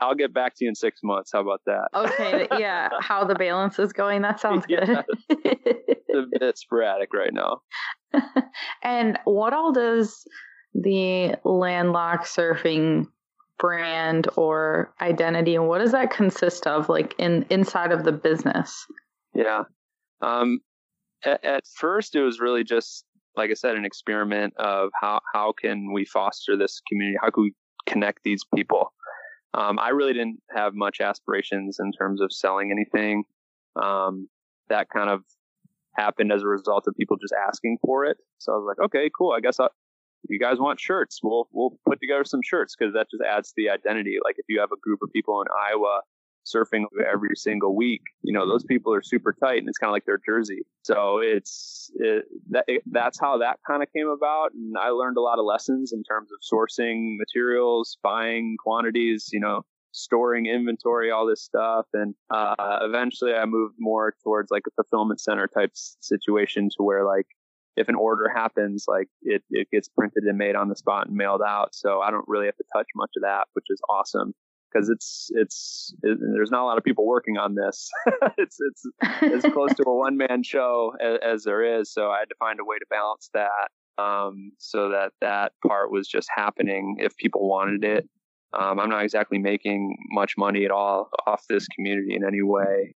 I'll 0.00 0.14
get 0.14 0.32
back 0.32 0.54
to 0.56 0.64
you 0.64 0.68
in 0.68 0.74
six 0.74 1.00
months. 1.02 1.30
How 1.32 1.40
about 1.40 1.60
that? 1.66 1.88
Okay. 1.94 2.46
Yeah. 2.58 2.88
How 3.00 3.24
the 3.24 3.34
balance 3.34 3.78
is 3.78 3.92
going. 3.92 4.22
That 4.22 4.40
sounds 4.40 4.66
good. 4.66 4.88
yeah, 4.88 5.02
it's 5.28 6.14
a 6.14 6.38
bit 6.38 6.58
sporadic 6.58 7.12
right 7.12 7.32
now. 7.32 7.62
and 8.82 9.18
what 9.24 9.52
all 9.52 9.72
does 9.72 10.24
the 10.74 11.34
landlocked 11.44 12.26
surfing 12.26 13.06
brand 13.58 14.28
or 14.36 14.94
identity 15.00 15.56
and 15.56 15.66
what 15.66 15.78
does 15.78 15.92
that 15.92 16.10
consist 16.10 16.66
of 16.66 16.88
like 16.88 17.14
in 17.18 17.44
inside 17.50 17.90
of 17.90 18.04
the 18.04 18.12
business 18.12 18.86
yeah 19.34 19.64
um 20.22 20.60
at, 21.24 21.44
at 21.44 21.64
first 21.76 22.14
it 22.14 22.22
was 22.22 22.38
really 22.38 22.62
just 22.62 23.04
like 23.36 23.50
i 23.50 23.54
said 23.54 23.74
an 23.74 23.84
experiment 23.84 24.54
of 24.58 24.90
how 25.00 25.20
how 25.34 25.52
can 25.60 25.92
we 25.92 26.04
foster 26.04 26.56
this 26.56 26.80
community 26.88 27.18
how 27.20 27.30
can 27.30 27.42
we 27.42 27.52
connect 27.86 28.22
these 28.22 28.44
people 28.54 28.92
um, 29.54 29.78
i 29.78 29.90
really 29.90 30.12
didn't 30.12 30.40
have 30.54 30.74
much 30.74 31.00
aspirations 31.00 31.78
in 31.80 31.92
terms 31.92 32.20
of 32.20 32.32
selling 32.32 32.70
anything. 32.70 33.24
Um, 33.80 34.28
that 34.68 34.88
kind 34.90 35.08
of 35.08 35.22
happened 35.96 36.32
as 36.32 36.42
a 36.42 36.46
result 36.46 36.84
of 36.86 36.94
people 36.96 37.16
just 37.16 37.34
asking 37.48 37.78
for 37.82 38.04
it. 38.04 38.18
So 38.38 38.52
i 38.52 38.56
was 38.56 38.66
like 38.66 38.84
okay 38.86 39.10
cool. 39.16 39.32
I 39.32 39.40
guess 39.40 39.60
I, 39.60 39.68
you 40.28 40.38
guys 40.38 40.58
want 40.58 40.80
shirts, 40.80 41.20
we'll 41.22 41.48
we'll 41.52 41.78
put 41.86 42.00
together 42.00 42.24
some 42.24 42.40
shirts 42.42 42.74
because 42.76 42.94
that 42.94 43.08
just 43.10 43.22
adds 43.22 43.48
to 43.48 43.54
the 43.56 43.70
identity. 43.70 44.18
Like 44.24 44.36
if 44.38 44.46
you 44.48 44.60
have 44.60 44.72
a 44.72 44.80
group 44.82 45.00
of 45.02 45.10
people 45.12 45.40
in 45.40 45.46
Iowa 45.70 46.00
surfing 46.54 46.84
every 47.10 47.34
single 47.34 47.74
week, 47.74 48.02
you 48.22 48.32
know, 48.32 48.46
those 48.48 48.64
people 48.64 48.92
are 48.92 49.02
super 49.02 49.32
tight 49.32 49.58
and 49.58 49.68
it's 49.68 49.78
kind 49.78 49.90
of 49.90 49.92
like 49.92 50.04
their 50.04 50.20
jersey. 50.24 50.62
So 50.82 51.18
it's, 51.22 51.90
it, 51.96 52.24
that, 52.50 52.64
it, 52.66 52.82
that's 52.90 53.18
how 53.20 53.38
that 53.38 53.58
kind 53.66 53.82
of 53.82 53.88
came 53.94 54.08
about. 54.08 54.52
And 54.52 54.76
I 54.78 54.90
learned 54.90 55.16
a 55.16 55.20
lot 55.22 55.38
of 55.38 55.44
lessons 55.44 55.92
in 55.92 56.02
terms 56.04 56.30
of 56.32 56.38
sourcing 56.40 57.16
materials, 57.18 57.98
buying 58.02 58.56
quantities, 58.62 59.28
you 59.32 59.40
know, 59.40 59.62
storing 59.92 60.46
inventory, 60.46 61.10
all 61.10 61.26
this 61.26 61.42
stuff. 61.42 61.86
And 61.92 62.14
uh, 62.30 62.78
eventually 62.82 63.34
I 63.34 63.44
moved 63.44 63.74
more 63.78 64.14
towards 64.22 64.50
like 64.50 64.62
a 64.66 64.82
fulfillment 64.82 65.20
center 65.20 65.48
type 65.48 65.72
situation 65.74 66.68
to 66.76 66.82
where 66.82 67.04
like 67.04 67.26
if 67.76 67.88
an 67.88 67.94
order 67.94 68.28
happens, 68.28 68.84
like 68.88 69.08
it, 69.22 69.42
it 69.50 69.68
gets 69.70 69.88
printed 69.88 70.24
and 70.24 70.36
made 70.36 70.56
on 70.56 70.68
the 70.68 70.76
spot 70.76 71.06
and 71.06 71.16
mailed 71.16 71.42
out. 71.46 71.74
So 71.74 72.00
I 72.00 72.10
don't 72.10 72.26
really 72.26 72.46
have 72.46 72.56
to 72.56 72.64
touch 72.74 72.86
much 72.96 73.10
of 73.16 73.22
that, 73.22 73.46
which 73.54 73.66
is 73.68 73.80
awesome 73.88 74.34
because 74.72 74.88
it's, 74.88 75.30
it's, 75.30 75.94
it, 76.02 76.18
there's 76.34 76.50
not 76.50 76.62
a 76.62 76.66
lot 76.66 76.78
of 76.78 76.84
people 76.84 77.06
working 77.06 77.36
on 77.36 77.54
this. 77.54 77.90
it's, 78.38 78.58
it's 78.60 78.86
as 79.22 79.52
close 79.52 79.74
to 79.74 79.84
a 79.86 79.94
one 79.96 80.16
man 80.16 80.42
show 80.42 80.92
as, 81.00 81.18
as, 81.24 81.44
there 81.44 81.80
is. 81.80 81.92
So 81.92 82.10
I 82.10 82.20
had 82.20 82.28
to 82.28 82.34
find 82.38 82.60
a 82.60 82.64
way 82.64 82.78
to 82.78 82.86
balance 82.90 83.30
that. 83.34 84.02
Um, 84.02 84.52
so 84.58 84.90
that 84.90 85.12
that 85.20 85.52
part 85.66 85.90
was 85.90 86.06
just 86.06 86.28
happening 86.34 86.96
if 86.98 87.16
people 87.16 87.48
wanted 87.48 87.84
it. 87.84 88.08
Um, 88.52 88.78
I'm 88.78 88.88
not 88.88 89.02
exactly 89.02 89.38
making 89.38 89.96
much 90.10 90.34
money 90.38 90.64
at 90.64 90.70
all 90.70 91.10
off 91.26 91.44
this 91.48 91.66
community 91.68 92.14
in 92.14 92.24
any 92.24 92.42
way. 92.42 92.94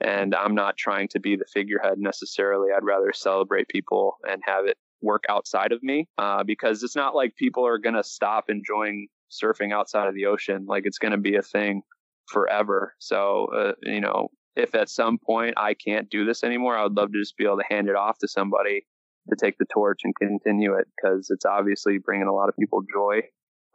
And 0.00 0.34
I'm 0.34 0.54
not 0.54 0.76
trying 0.76 1.08
to 1.08 1.20
be 1.20 1.36
the 1.36 1.44
figurehead 1.52 1.98
necessarily. 1.98 2.68
I'd 2.74 2.84
rather 2.84 3.12
celebrate 3.12 3.68
people 3.68 4.16
and 4.28 4.40
have 4.46 4.66
it 4.66 4.76
work 5.00 5.24
outside 5.28 5.72
of 5.72 5.82
me 5.82 6.08
uh, 6.18 6.42
because 6.44 6.82
it's 6.82 6.96
not 6.96 7.14
like 7.14 7.36
people 7.36 7.66
are 7.66 7.78
going 7.78 7.94
to 7.94 8.04
stop 8.04 8.44
enjoying 8.48 9.08
surfing 9.30 9.72
outside 9.72 10.08
of 10.08 10.14
the 10.14 10.26
ocean. 10.26 10.66
Like 10.66 10.84
it's 10.86 10.98
going 10.98 11.12
to 11.12 11.18
be 11.18 11.36
a 11.36 11.42
thing 11.42 11.82
forever. 12.28 12.94
So, 12.98 13.48
uh, 13.54 13.72
you 13.82 14.00
know, 14.00 14.28
if 14.56 14.74
at 14.74 14.88
some 14.88 15.18
point 15.18 15.54
I 15.56 15.74
can't 15.74 16.10
do 16.10 16.24
this 16.24 16.42
anymore, 16.42 16.76
I 16.76 16.82
would 16.82 16.96
love 16.96 17.12
to 17.12 17.18
just 17.18 17.36
be 17.36 17.44
able 17.44 17.58
to 17.58 17.64
hand 17.68 17.88
it 17.88 17.96
off 17.96 18.18
to 18.18 18.28
somebody 18.28 18.86
to 19.30 19.36
take 19.36 19.58
the 19.58 19.66
torch 19.72 20.00
and 20.04 20.14
continue 20.16 20.74
it 20.74 20.86
because 20.96 21.30
it's 21.30 21.44
obviously 21.44 21.98
bringing 21.98 22.26
a 22.26 22.34
lot 22.34 22.48
of 22.48 22.56
people 22.56 22.82
joy 22.92 23.20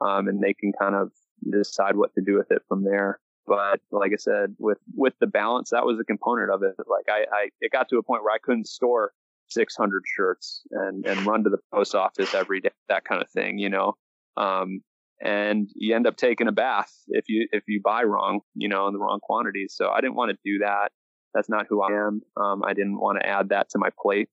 um, 0.02 0.28
and 0.28 0.42
they 0.42 0.54
can 0.54 0.72
kind 0.80 0.96
of 0.96 1.12
decide 1.52 1.96
what 1.96 2.14
to 2.16 2.22
do 2.22 2.36
with 2.36 2.52
it 2.52 2.62
from 2.68 2.84
there. 2.84 3.20
But 3.46 3.82
like 3.92 4.12
I 4.14 4.18
said, 4.18 4.56
with 4.58 4.78
with 4.96 5.14
the 5.20 5.28
balance, 5.28 5.70
that 5.72 5.86
was 5.86 6.00
a 6.00 6.06
component 6.06 6.50
of 6.50 6.64
it. 6.64 6.76
Like 6.88 7.06
I, 7.10 7.26
I 7.32 7.50
it 7.60 7.72
got 7.72 7.90
to 7.90 7.98
a 7.98 8.04
point 8.04 8.24
where 8.24 8.34
I 8.34 8.38
couldn't 8.42 8.68
store 8.68 9.12
600 9.50 10.04
shirts 10.16 10.64
and 10.72 11.06
and 11.06 11.26
run 11.26 11.44
to 11.44 11.50
the 11.50 11.58
post 11.74 11.94
office 11.94 12.34
every 12.34 12.62
day, 12.62 12.72
that 12.88 13.04
kind 13.04 13.22
of 13.22 13.30
thing, 13.30 13.58
you 13.58 13.70
know. 13.70 13.96
Um, 14.38 14.82
and 15.22 15.70
you 15.76 15.96
end 15.96 16.08
up 16.08 16.18
taking 16.18 16.48
a 16.48 16.52
bath 16.52 16.92
if 17.08 17.26
you 17.28 17.48
if 17.52 17.64
you 17.68 17.82
buy 17.84 18.04
wrong, 18.04 18.42
you 18.56 18.68
know, 18.68 18.88
in 18.88 18.94
the 18.94 19.00
wrong 19.00 19.20
quantities. 19.22 19.74
So 19.76 19.90
I 19.90 20.02
didn't 20.02 20.16
want 20.16 20.32
to 20.32 20.38
do 20.44 20.60
that. 20.60 20.90
That's 21.34 21.50
not 21.50 21.66
who 21.68 21.82
I 21.82 21.92
am. 21.92 22.22
Um, 22.38 22.64
I 22.64 22.74
didn't 22.74 23.00
want 23.00 23.20
to 23.20 23.28
add 23.28 23.50
that 23.50 23.70
to 23.72 23.80
my 23.80 23.90
plate. 24.02 24.30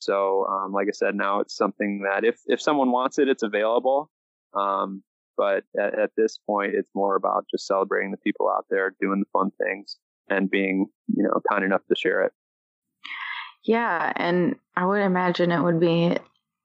So, 0.00 0.46
um, 0.46 0.72
like 0.72 0.88
I 0.88 0.92
said, 0.92 1.14
now 1.14 1.40
it's 1.40 1.56
something 1.56 2.02
that 2.10 2.24
if 2.24 2.40
if 2.46 2.60
someone 2.60 2.90
wants 2.90 3.18
it, 3.18 3.28
it's 3.28 3.42
available. 3.42 4.10
Um, 4.54 5.02
but 5.36 5.64
at, 5.78 5.98
at 5.98 6.10
this 6.16 6.38
point, 6.46 6.72
it's 6.74 6.90
more 6.94 7.16
about 7.16 7.46
just 7.50 7.66
celebrating 7.66 8.10
the 8.10 8.16
people 8.18 8.48
out 8.48 8.66
there 8.68 8.94
doing 9.00 9.20
the 9.20 9.38
fun 9.38 9.50
things 9.62 9.96
and 10.28 10.50
being, 10.50 10.86
you 11.08 11.22
know, 11.22 11.40
kind 11.50 11.64
enough 11.64 11.82
to 11.88 11.96
share 11.96 12.22
it. 12.22 12.32
Yeah, 13.64 14.12
and 14.16 14.56
I 14.76 14.86
would 14.86 15.02
imagine 15.02 15.52
it 15.52 15.62
would 15.62 15.80
be 15.80 16.16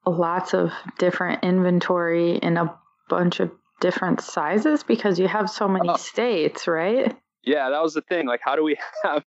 lots 0.05 0.53
of 0.53 0.71
different 0.97 1.43
inventory 1.43 2.37
in 2.37 2.57
a 2.57 2.73
bunch 3.09 3.39
of 3.39 3.51
different 3.81 4.21
sizes 4.21 4.83
because 4.83 5.19
you 5.19 5.27
have 5.27 5.49
so 5.49 5.67
many 5.67 5.89
oh. 5.89 5.97
states, 5.97 6.67
right? 6.67 7.15
Yeah, 7.43 7.69
that 7.69 7.81
was 7.81 7.93
the 7.93 8.01
thing. 8.01 8.27
Like, 8.27 8.41
how 8.43 8.55
do 8.55 8.63
we 8.63 8.77
have, 9.03 9.23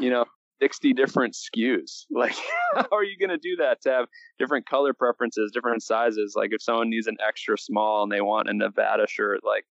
you 0.00 0.10
know, 0.10 0.24
60 0.60 0.92
different 0.94 1.34
SKUs. 1.34 2.04
Like, 2.10 2.36
how 2.74 2.86
are 2.92 3.04
you 3.04 3.18
going 3.18 3.30
to 3.30 3.38
do 3.38 3.56
that 3.56 3.82
to 3.82 3.90
have 3.90 4.06
different 4.38 4.66
color 4.66 4.94
preferences, 4.94 5.50
different 5.52 5.82
sizes? 5.82 6.34
Like, 6.36 6.50
if 6.52 6.62
someone 6.62 6.90
needs 6.90 7.06
an 7.06 7.16
extra 7.26 7.58
small 7.58 8.02
and 8.02 8.12
they 8.12 8.20
want 8.20 8.48
a 8.48 8.54
Nevada 8.54 9.06
shirt, 9.08 9.40
like, 9.44 9.64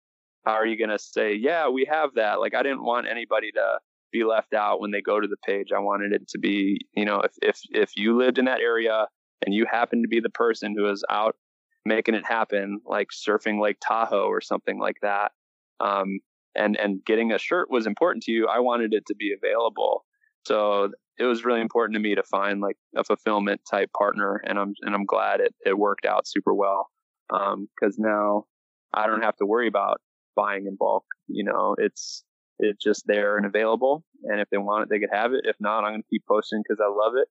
how 0.45 0.53
are 0.53 0.65
you 0.65 0.77
going 0.77 0.89
to 0.89 0.99
say, 0.99 1.35
yeah, 1.35 1.69
we 1.69 1.87
have 1.89 2.15
that? 2.15 2.39
Like, 2.39 2.55
I 2.55 2.63
didn't 2.63 2.83
want 2.83 3.07
anybody 3.07 3.51
to 3.51 3.79
be 4.11 4.23
left 4.23 4.53
out 4.53 4.81
when 4.81 4.91
they 4.91 5.01
go 5.01 5.19
to 5.19 5.27
the 5.27 5.37
page. 5.45 5.67
I 5.73 5.79
wanted 5.79 6.13
it 6.13 6.27
to 6.29 6.39
be, 6.39 6.79
you 6.93 7.05
know, 7.05 7.21
if, 7.21 7.31
if, 7.41 7.59
if 7.69 7.91
you 7.95 8.17
lived 8.17 8.37
in 8.37 8.45
that 8.45 8.59
area 8.59 9.07
and 9.45 9.53
you 9.53 9.65
happen 9.69 10.01
to 10.01 10.07
be 10.07 10.19
the 10.19 10.29
person 10.29 10.73
who 10.75 10.89
is 10.89 11.03
out 11.09 11.35
making 11.85 12.15
it 12.15 12.25
happen, 12.25 12.79
like 12.85 13.07
surfing 13.11 13.61
Lake 13.61 13.77
Tahoe 13.85 14.27
or 14.27 14.41
something 14.41 14.79
like 14.79 14.97
that, 15.01 15.31
um, 15.79 16.19
and, 16.55 16.77
and 16.77 17.03
getting 17.05 17.31
a 17.31 17.37
shirt 17.37 17.71
was 17.71 17.87
important 17.87 18.23
to 18.23 18.31
you, 18.31 18.47
I 18.47 18.59
wanted 18.59 18.93
it 18.93 19.05
to 19.07 19.15
be 19.15 19.33
available 19.33 20.05
so 20.45 20.91
it 21.17 21.25
was 21.25 21.45
really 21.45 21.61
important 21.61 21.95
to 21.95 21.99
me 21.99 22.15
to 22.15 22.23
find 22.23 22.61
like 22.61 22.77
a 22.95 23.03
fulfillment 23.03 23.61
type 23.69 23.91
partner, 23.97 24.41
and 24.45 24.57
I'm 24.57 24.73
and 24.81 24.95
I'm 24.95 25.05
glad 25.05 25.39
it 25.39 25.53
it 25.65 25.77
worked 25.77 26.05
out 26.05 26.27
super 26.27 26.53
well 26.53 26.89
because 27.29 27.53
um, 27.97 27.97
now 27.97 28.45
I 28.93 29.07
don't 29.07 29.21
have 29.21 29.37
to 29.37 29.45
worry 29.45 29.67
about 29.67 30.01
buying 30.35 30.65
in 30.65 30.75
bulk. 30.75 31.05
You 31.27 31.43
know, 31.43 31.75
it's 31.77 32.23
it's 32.59 32.83
just 32.83 33.05
there 33.05 33.37
and 33.37 33.45
available, 33.45 34.03
and 34.23 34.39
if 34.39 34.49
they 34.49 34.57
want 34.57 34.83
it, 34.83 34.89
they 34.89 34.99
could 34.99 35.15
have 35.15 35.33
it. 35.33 35.41
If 35.43 35.55
not, 35.59 35.83
I'm 35.83 35.93
going 35.93 36.01
to 36.01 36.07
keep 36.09 36.23
posting 36.27 36.63
because 36.67 36.81
I 36.81 36.89
love 36.89 37.13
it, 37.15 37.27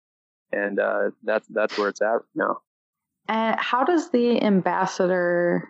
and 0.56 0.78
uh, 0.78 1.10
that's 1.24 1.48
that's 1.48 1.76
where 1.76 1.88
it's 1.88 2.02
at 2.02 2.20
now. 2.34 2.58
And 3.28 3.58
how 3.58 3.84
does 3.84 4.10
the 4.10 4.42
ambassador 4.42 5.68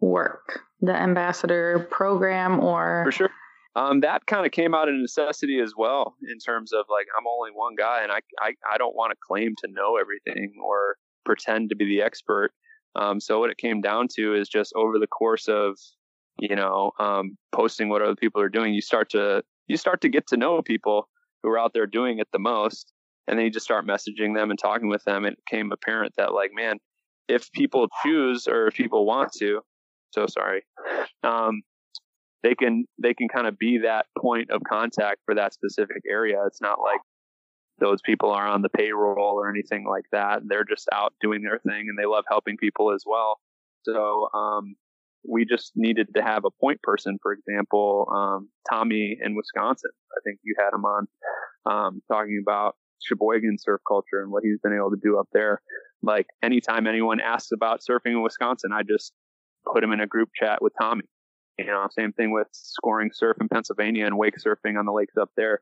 work? 0.00 0.60
The 0.80 0.94
ambassador 0.94 1.86
program, 1.90 2.60
or 2.60 3.04
for 3.04 3.12
sure 3.12 3.30
um, 3.76 4.00
that 4.00 4.24
kind 4.24 4.46
of 4.46 4.52
came 4.52 4.74
out 4.74 4.88
of 4.88 4.94
necessity 4.94 5.60
as 5.60 5.74
well 5.76 6.16
in 6.28 6.38
terms 6.38 6.72
of 6.72 6.86
like 6.90 7.06
I'm 7.16 7.26
only 7.26 7.50
one 7.52 7.74
guy 7.76 8.02
and 8.02 8.10
I 8.10 8.20
I, 8.40 8.54
I 8.72 8.78
don't 8.78 8.96
want 8.96 9.12
to 9.12 9.16
claim 9.22 9.54
to 9.58 9.70
know 9.70 9.98
everything 9.98 10.54
or 10.64 10.96
pretend 11.24 11.68
to 11.68 11.76
be 11.76 11.84
the 11.84 12.02
expert. 12.02 12.52
Um, 12.96 13.20
so 13.20 13.38
what 13.38 13.50
it 13.50 13.58
came 13.58 13.82
down 13.82 14.08
to 14.16 14.34
is 14.34 14.48
just 14.48 14.72
over 14.74 14.98
the 14.98 15.06
course 15.06 15.46
of 15.46 15.78
you 16.38 16.56
know 16.56 16.92
um, 16.98 17.36
posting 17.52 17.90
what 17.90 18.00
other 18.00 18.16
people 18.16 18.40
are 18.40 18.48
doing, 18.48 18.72
you 18.72 18.80
start 18.80 19.10
to 19.10 19.44
you 19.66 19.76
start 19.76 20.00
to 20.00 20.08
get 20.08 20.26
to 20.28 20.38
know 20.38 20.62
people 20.62 21.08
who 21.42 21.50
are 21.50 21.58
out 21.58 21.74
there 21.74 21.86
doing 21.86 22.18
it 22.18 22.28
the 22.32 22.38
most, 22.38 22.94
and 23.26 23.38
then 23.38 23.44
you 23.44 23.50
just 23.50 23.64
start 23.64 23.86
messaging 23.86 24.34
them 24.34 24.50
and 24.50 24.58
talking 24.58 24.88
with 24.88 25.04
them. 25.04 25.24
It 25.24 25.36
became 25.48 25.72
apparent 25.72 26.14
that 26.16 26.32
like 26.32 26.50
man, 26.54 26.78
if 27.28 27.50
people 27.52 27.88
choose 28.04 28.46
or 28.46 28.68
if 28.68 28.74
people 28.74 29.06
want 29.06 29.32
to, 29.38 29.60
so 30.10 30.26
sorry, 30.26 30.62
um, 31.22 31.62
they 32.42 32.54
can 32.54 32.84
they 33.02 33.14
can 33.14 33.28
kind 33.28 33.46
of 33.46 33.58
be 33.58 33.78
that 33.78 34.06
point 34.18 34.50
of 34.50 34.62
contact 34.68 35.20
for 35.24 35.34
that 35.34 35.52
specific 35.52 36.02
area. 36.08 36.38
It's 36.46 36.60
not 36.60 36.80
like 36.80 37.00
those 37.78 38.00
people 38.04 38.30
are 38.30 38.46
on 38.46 38.62
the 38.62 38.68
payroll 38.68 39.34
or 39.34 39.50
anything 39.50 39.86
like 39.88 40.04
that. 40.12 40.40
They're 40.46 40.64
just 40.64 40.88
out 40.92 41.12
doing 41.20 41.42
their 41.42 41.58
thing 41.58 41.86
and 41.88 41.98
they 41.98 42.06
love 42.06 42.24
helping 42.28 42.56
people 42.56 42.92
as 42.92 43.02
well. 43.04 43.38
So 43.82 44.28
um, 44.32 44.76
we 45.28 45.44
just 45.44 45.72
needed 45.74 46.08
to 46.16 46.22
have 46.22 46.44
a 46.44 46.50
point 46.60 46.80
person, 46.82 47.18
for 47.22 47.32
example, 47.32 48.08
um, 48.14 48.48
Tommy 48.70 49.18
in 49.22 49.34
Wisconsin. 49.34 49.90
I 50.12 50.20
think 50.24 50.38
you 50.42 50.54
had 50.58 50.74
him 50.74 50.84
on 50.84 51.06
um, 51.66 52.02
talking 52.10 52.42
about 52.42 52.76
Sheboygan 53.02 53.58
surf 53.58 53.80
culture 53.86 54.22
and 54.22 54.30
what 54.30 54.42
he's 54.44 54.58
been 54.62 54.74
able 54.74 54.90
to 54.90 55.00
do 55.02 55.18
up 55.18 55.28
there. 55.32 55.62
Like 56.02 56.26
anytime 56.42 56.86
anyone 56.86 57.20
asks 57.20 57.52
about 57.52 57.80
surfing 57.80 58.12
in 58.12 58.22
Wisconsin, 58.22 58.70
I 58.72 58.82
just 58.82 59.12
put 59.72 59.82
him 59.82 59.92
in 59.92 60.00
a 60.00 60.06
group 60.06 60.30
chat 60.38 60.62
with 60.62 60.72
Tommy 60.80 61.02
you 61.58 61.66
know, 61.66 61.86
same 61.90 62.12
thing 62.12 62.32
with 62.32 62.48
scoring 62.52 63.10
surf 63.12 63.38
in 63.40 63.48
Pennsylvania 63.48 64.06
and 64.06 64.18
wake 64.18 64.36
surfing 64.36 64.78
on 64.78 64.86
the 64.86 64.92
lakes 64.92 65.16
up 65.16 65.30
there. 65.36 65.60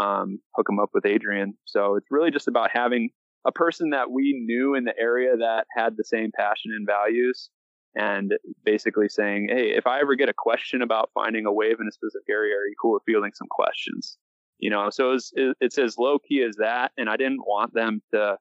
Um, 0.00 0.38
hook 0.54 0.68
him 0.68 0.78
up 0.78 0.90
with 0.94 1.04
Adrian. 1.04 1.54
So 1.64 1.96
it's 1.96 2.06
really 2.10 2.30
just 2.30 2.48
about 2.48 2.70
having 2.72 3.10
a 3.46 3.52
person 3.52 3.90
that 3.90 4.10
we 4.10 4.40
knew 4.46 4.74
in 4.74 4.84
the 4.84 4.98
area 4.98 5.36
that 5.36 5.66
had 5.76 5.96
the 5.96 6.04
same 6.04 6.30
passion 6.34 6.70
and 6.74 6.86
values 6.86 7.50
and 7.94 8.32
basically 8.64 9.08
saying, 9.08 9.48
Hey, 9.50 9.72
if 9.76 9.86
I 9.86 10.00
ever 10.00 10.14
get 10.14 10.28
a 10.28 10.34
question 10.34 10.80
about 10.80 11.10
finding 11.12 11.44
a 11.44 11.52
wave 11.52 11.80
in 11.80 11.88
a 11.88 11.92
specific 11.92 12.28
area, 12.30 12.54
are 12.54 12.66
you 12.66 12.74
cool 12.80 12.94
with 12.94 13.02
fielding 13.04 13.32
some 13.34 13.48
questions? 13.50 14.16
You 14.62 14.70
know, 14.70 14.90
so 14.90 15.12
it's, 15.12 15.32
it's 15.34 15.76
as 15.76 15.98
low 15.98 16.20
key 16.20 16.40
as 16.48 16.54
that. 16.56 16.92
And 16.96 17.10
I 17.10 17.16
didn't 17.16 17.40
want 17.40 17.74
them 17.74 18.00
to 18.14 18.36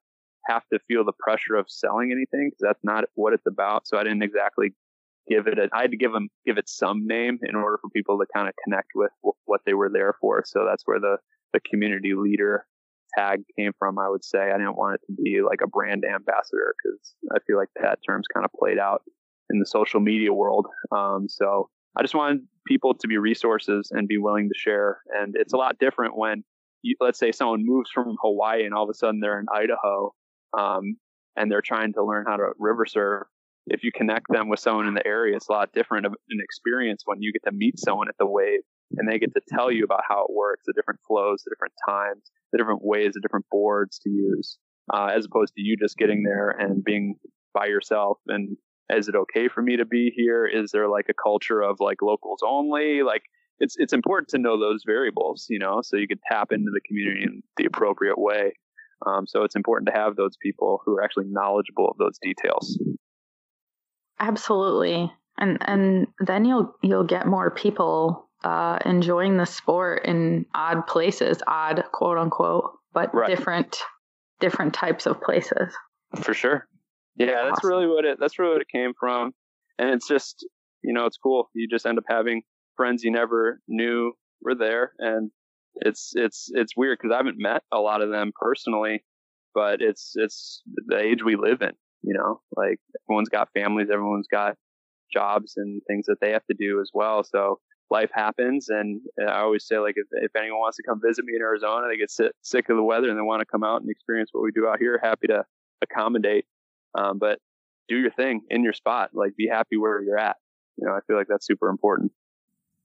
have 0.47 0.61
to 0.71 0.77
feel 0.87 1.03
the 1.03 1.13
pressure 1.19 1.55
of 1.55 1.65
selling 1.67 2.11
anything 2.11 2.51
because 2.51 2.61
that's 2.61 2.83
not 2.83 3.05
what 3.15 3.33
it's 3.33 3.47
about. 3.47 3.87
So 3.87 3.97
I 3.97 4.03
didn't 4.03 4.21
exactly 4.21 4.75
give 5.27 5.47
it 5.47 5.57
a, 5.57 5.67
I 5.73 5.81
had 5.81 5.91
to 5.91 5.97
give 5.97 6.13
them, 6.13 6.29
give 6.45 6.59
it 6.59 6.69
some 6.69 7.07
name 7.07 7.39
in 7.41 7.55
order 7.55 7.79
for 7.81 7.89
people 7.89 8.19
to 8.19 8.27
kind 8.31 8.47
of 8.47 8.53
connect 8.63 8.89
with 8.93 9.09
what 9.45 9.61
they 9.65 9.73
were 9.73 9.89
there 9.91 10.13
for. 10.21 10.43
So 10.45 10.63
that's 10.63 10.83
where 10.85 10.99
the, 10.99 11.17
the 11.53 11.59
community 11.59 12.13
leader 12.15 12.67
tag 13.17 13.41
came 13.57 13.71
from. 13.79 13.97
I 13.97 14.07
would 14.07 14.23
say 14.23 14.51
I 14.51 14.57
didn't 14.59 14.77
want 14.77 14.99
it 15.01 15.01
to 15.07 15.21
be 15.23 15.41
like 15.41 15.61
a 15.63 15.67
brand 15.67 16.03
ambassador 16.05 16.75
because 16.83 17.15
I 17.33 17.39
feel 17.47 17.57
like 17.57 17.69
that 17.81 17.97
term's 18.07 18.27
kind 18.31 18.45
of 18.45 18.51
played 18.59 18.77
out 18.77 19.01
in 19.49 19.59
the 19.59 19.65
social 19.65 19.99
media 19.99 20.31
world. 20.31 20.67
Um, 20.91 21.27
so 21.27 21.69
I 21.97 22.03
just 22.03 22.13
wanted 22.13 22.41
people 22.67 22.93
to 22.93 23.07
be 23.07 23.17
resources 23.17 23.89
and 23.91 24.07
be 24.07 24.17
willing 24.17 24.49
to 24.49 24.57
share. 24.57 25.01
And 25.13 25.35
it's 25.37 25.53
a 25.53 25.57
lot 25.57 25.77
different 25.79 26.17
when 26.17 26.43
you, 26.81 26.95
let's 26.99 27.19
say 27.19 27.31
someone 27.31 27.65
moves 27.65 27.89
from 27.91 28.15
Hawaii 28.21 28.65
and 28.65 28.73
all 28.73 28.83
of 28.83 28.89
a 28.89 28.93
sudden 28.93 29.19
they're 29.19 29.39
in 29.39 29.45
Idaho, 29.53 30.13
um, 30.57 30.95
and 31.35 31.51
they're 31.51 31.61
trying 31.61 31.93
to 31.93 32.03
learn 32.03 32.25
how 32.27 32.37
to 32.37 32.51
river 32.59 32.85
surf 32.85 33.27
if 33.67 33.83
you 33.83 33.91
connect 33.93 34.25
them 34.29 34.49
with 34.49 34.59
someone 34.59 34.87
in 34.87 34.93
the 34.93 35.05
area, 35.05 35.35
it's 35.35 35.49
a 35.49 35.51
lot 35.51 35.71
different 35.73 36.05
of 36.05 36.13
an 36.29 36.39
experience 36.41 37.03
when 37.05 37.21
you 37.21 37.31
get 37.31 37.43
to 37.43 37.55
meet 37.55 37.79
someone 37.79 38.07
at 38.07 38.15
the 38.17 38.25
wave 38.25 38.61
and 38.97 39.09
they 39.09 39.19
get 39.19 39.33
to 39.33 39.41
tell 39.47 39.71
you 39.71 39.83
about 39.83 40.01
how 40.07 40.25
it 40.25 40.33
works, 40.33 40.63
the 40.65 40.73
different 40.73 40.99
flows, 41.07 41.43
the 41.43 41.51
different 41.51 41.73
times, 41.87 42.31
the 42.51 42.57
different 42.57 42.81
ways, 42.83 43.13
the 43.13 43.21
different 43.21 43.45
boards 43.51 43.99
to 43.99 44.09
use, 44.09 44.57
uh, 44.93 45.09
as 45.15 45.25
opposed 45.25 45.53
to 45.55 45.61
you 45.61 45.77
just 45.77 45.97
getting 45.97 46.23
there 46.23 46.49
and 46.49 46.83
being 46.83 47.15
by 47.53 47.67
yourself 47.67 48.17
and 48.27 48.57
is 48.95 49.07
it 49.07 49.15
okay 49.15 49.47
for 49.47 49.61
me 49.61 49.77
to 49.77 49.85
be 49.85 50.11
here? 50.15 50.45
Is 50.45 50.71
there 50.71 50.87
like 50.87 51.07
a 51.09 51.13
culture 51.13 51.61
of 51.61 51.77
like 51.79 52.01
locals 52.01 52.41
only? 52.45 53.03
Like 53.03 53.23
it's 53.59 53.75
it's 53.77 53.93
important 53.93 54.29
to 54.29 54.37
know 54.37 54.59
those 54.59 54.83
variables, 54.85 55.45
you 55.49 55.59
know, 55.59 55.81
so 55.83 55.97
you 55.97 56.07
can 56.07 56.19
tap 56.29 56.51
into 56.51 56.71
the 56.73 56.81
community 56.81 57.23
in 57.23 57.43
the 57.57 57.65
appropriate 57.65 58.17
way. 58.17 58.53
Um, 59.05 59.25
so 59.27 59.43
it's 59.43 59.55
important 59.55 59.87
to 59.87 59.99
have 59.99 60.15
those 60.15 60.35
people 60.41 60.81
who 60.85 60.95
are 60.95 61.03
actually 61.03 61.25
knowledgeable 61.27 61.89
of 61.89 61.97
those 61.97 62.17
details. 62.21 62.79
Absolutely, 64.19 65.11
and 65.37 65.57
and 65.61 66.07
then 66.19 66.45
you'll 66.45 66.75
you'll 66.81 67.05
get 67.05 67.25
more 67.25 67.49
people 67.49 68.29
uh, 68.43 68.79
enjoying 68.85 69.37
the 69.37 69.45
sport 69.45 70.05
in 70.05 70.45
odd 70.53 70.87
places, 70.87 71.41
odd 71.47 71.83
quote 71.91 72.17
unquote, 72.17 72.71
but 72.93 73.13
right. 73.13 73.29
different 73.29 73.77
different 74.39 74.73
types 74.73 75.05
of 75.05 75.21
places. 75.21 75.73
For 76.21 76.33
sure. 76.33 76.67
Yeah, 77.15 77.43
that's 77.43 77.59
awesome. 77.59 77.69
really 77.69 77.87
what 77.87 78.05
it 78.05 78.17
that's 78.19 78.39
really 78.39 78.53
what 78.53 78.61
it 78.61 78.67
came 78.73 78.93
from. 78.99 79.31
And 79.77 79.89
it's 79.89 80.07
just 80.07 80.45
you 80.83 80.93
know, 80.93 81.05
it's 81.05 81.17
cool. 81.17 81.49
You 81.53 81.67
just 81.67 81.85
end 81.85 81.97
up 81.97 82.05
having 82.07 82.41
friends 82.75 83.03
you 83.03 83.11
never 83.11 83.59
knew 83.67 84.13
were 84.41 84.55
there 84.55 84.93
and 84.97 85.29
it's 85.75 86.11
it's 86.15 86.49
it's 86.53 86.75
weird 86.75 86.97
because 86.99 87.13
I 87.13 87.17
haven't 87.17 87.37
met 87.37 87.61
a 87.71 87.79
lot 87.79 88.01
of 88.01 88.09
them 88.09 88.31
personally, 88.35 89.03
but 89.53 89.81
it's 89.81 90.13
it's 90.15 90.61
the 90.87 90.97
age 90.97 91.23
we 91.23 91.35
live 91.35 91.61
in, 91.61 91.71
you 92.01 92.13
know, 92.13 92.41
like 92.55 92.79
everyone's 93.05 93.29
got 93.29 93.49
families, 93.53 93.89
everyone's 93.91 94.27
got 94.31 94.55
jobs 95.13 95.53
and 95.57 95.81
things 95.87 96.05
that 96.07 96.17
they 96.21 96.31
have 96.31 96.45
to 96.49 96.55
do 96.57 96.81
as 96.81 96.89
well. 96.93 97.23
So 97.23 97.59
life 97.89 98.09
happens. 98.13 98.69
And 98.69 99.01
uh, 99.21 99.29
I 99.29 99.41
always 99.41 99.67
say, 99.67 99.77
like, 99.77 99.95
if, 99.97 100.07
if 100.11 100.35
anyone 100.35 100.59
wants 100.59 100.77
to 100.77 100.83
come 100.87 101.01
visit 101.05 101.25
me 101.25 101.33
in 101.35 101.41
Arizona, 101.41 101.87
they 101.89 101.97
get 101.97 102.09
sick, 102.09 102.31
sick 102.41 102.69
of 102.69 102.77
the 102.77 102.83
weather 102.83 103.09
and 103.09 103.17
they 103.17 103.21
want 103.21 103.41
to 103.41 103.45
come 103.45 103.63
out 103.63 103.81
and 103.81 103.89
experience 103.91 104.29
what 104.31 104.43
we 104.43 104.51
do 104.51 104.67
out 104.67 104.79
here, 104.79 104.99
happy 105.03 105.27
to 105.27 105.43
accommodate. 105.81 106.45
Um, 106.95 107.17
but 107.19 107.39
do 107.87 107.97
your 107.97 108.11
thing 108.11 108.41
in 108.49 108.63
your 108.63 108.73
spot. 108.73 109.11
Like, 109.13 109.35
be 109.35 109.47
happy 109.47 109.77
where 109.77 110.01
you're 110.01 110.17
at. 110.17 110.37
You 110.77 110.87
know, 110.87 110.93
I 110.93 110.99
feel 111.07 111.17
like 111.17 111.27
that's 111.27 111.45
super 111.45 111.69
important. 111.69 112.11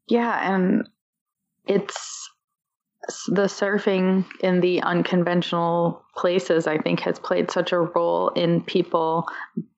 Yeah, 0.08 0.54
and 0.54 0.88
it's 1.66 2.30
the 3.28 3.44
surfing 3.44 4.24
in 4.40 4.60
the 4.60 4.82
unconventional 4.82 6.04
places. 6.16 6.66
I 6.66 6.78
think 6.78 7.00
has 7.00 7.18
played 7.18 7.50
such 7.50 7.72
a 7.72 7.78
role 7.78 8.30
in 8.30 8.62
people 8.62 9.26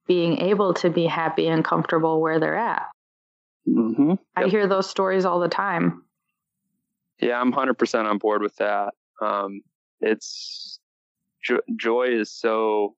being 0.07 0.39
able 0.39 0.75
to 0.75 0.91
be 0.91 1.07
happy 1.07 1.47
and 1.47 1.65
comfortable 1.65 2.21
where 2.21 2.41
they're 2.41 2.57
at. 2.57 2.87
Mm-hmm. 3.69 4.11
Yep. 4.11 4.19
I 4.37 4.49
hear 4.49 4.67
those 4.67 4.89
stories 4.89 5.25
all 5.25 5.41
the 5.41 5.49
time. 5.49 6.05
Yeah, 7.21 7.41
I'm 7.41 7.53
100% 7.53 8.05
on 8.05 8.19
board 8.19 8.43
with 8.43 8.57
that. 8.57 8.95
Um, 9.21 9.61
it's 10.01 10.79
jo- 11.43 11.61
joy 11.77 12.09
is 12.11 12.31
so 12.33 12.95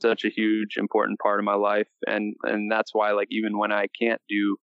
such 0.00 0.24
a 0.24 0.30
huge 0.30 0.76
important 0.76 1.18
part 1.18 1.38
of 1.38 1.44
my 1.44 1.54
life 1.54 1.88
and 2.06 2.34
and 2.42 2.70
that's 2.70 2.90
why 2.92 3.12
like 3.12 3.28
even 3.30 3.58
when 3.58 3.72
I 3.72 3.86
can't 4.00 4.20
do 4.28 4.56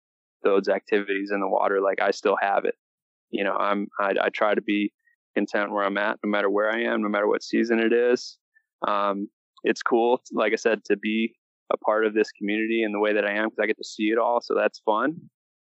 those 0.42 0.68
activities 0.68 1.30
in 1.32 1.40
the 1.40 1.48
water 1.48 1.80
like 1.80 2.00
I 2.00 2.10
still 2.10 2.36
have 2.40 2.64
it. 2.64 2.74
You 3.30 3.44
know 3.44 3.54
I'm 3.54 3.88
I, 3.98 4.12
I 4.20 4.28
try 4.30 4.54
to 4.54 4.62
be 4.62 4.92
content 5.34 5.70
where 5.72 5.84
I'm 5.84 5.98
at 5.98 6.18
no 6.24 6.30
matter 6.30 6.50
where 6.50 6.70
I 6.70 6.82
am 6.82 7.02
no 7.02 7.08
matter 7.08 7.28
what 7.28 7.42
season 7.42 7.78
it 7.78 7.92
is. 7.92 8.38
Um, 8.86 9.28
it's 9.62 9.82
cool 9.82 10.20
like 10.32 10.52
I 10.52 10.56
said 10.56 10.84
to 10.86 10.96
be 10.96 11.34
a 11.72 11.76
part 11.76 12.06
of 12.06 12.14
this 12.14 12.32
community 12.32 12.82
in 12.82 12.92
the 12.92 12.98
way 12.98 13.12
that 13.14 13.24
I 13.24 13.34
am 13.34 13.48
because 13.48 13.62
I 13.62 13.66
get 13.66 13.78
to 13.78 13.84
see 13.84 14.10
it 14.10 14.18
all 14.18 14.40
so 14.42 14.54
that's 14.54 14.80
fun. 14.80 15.16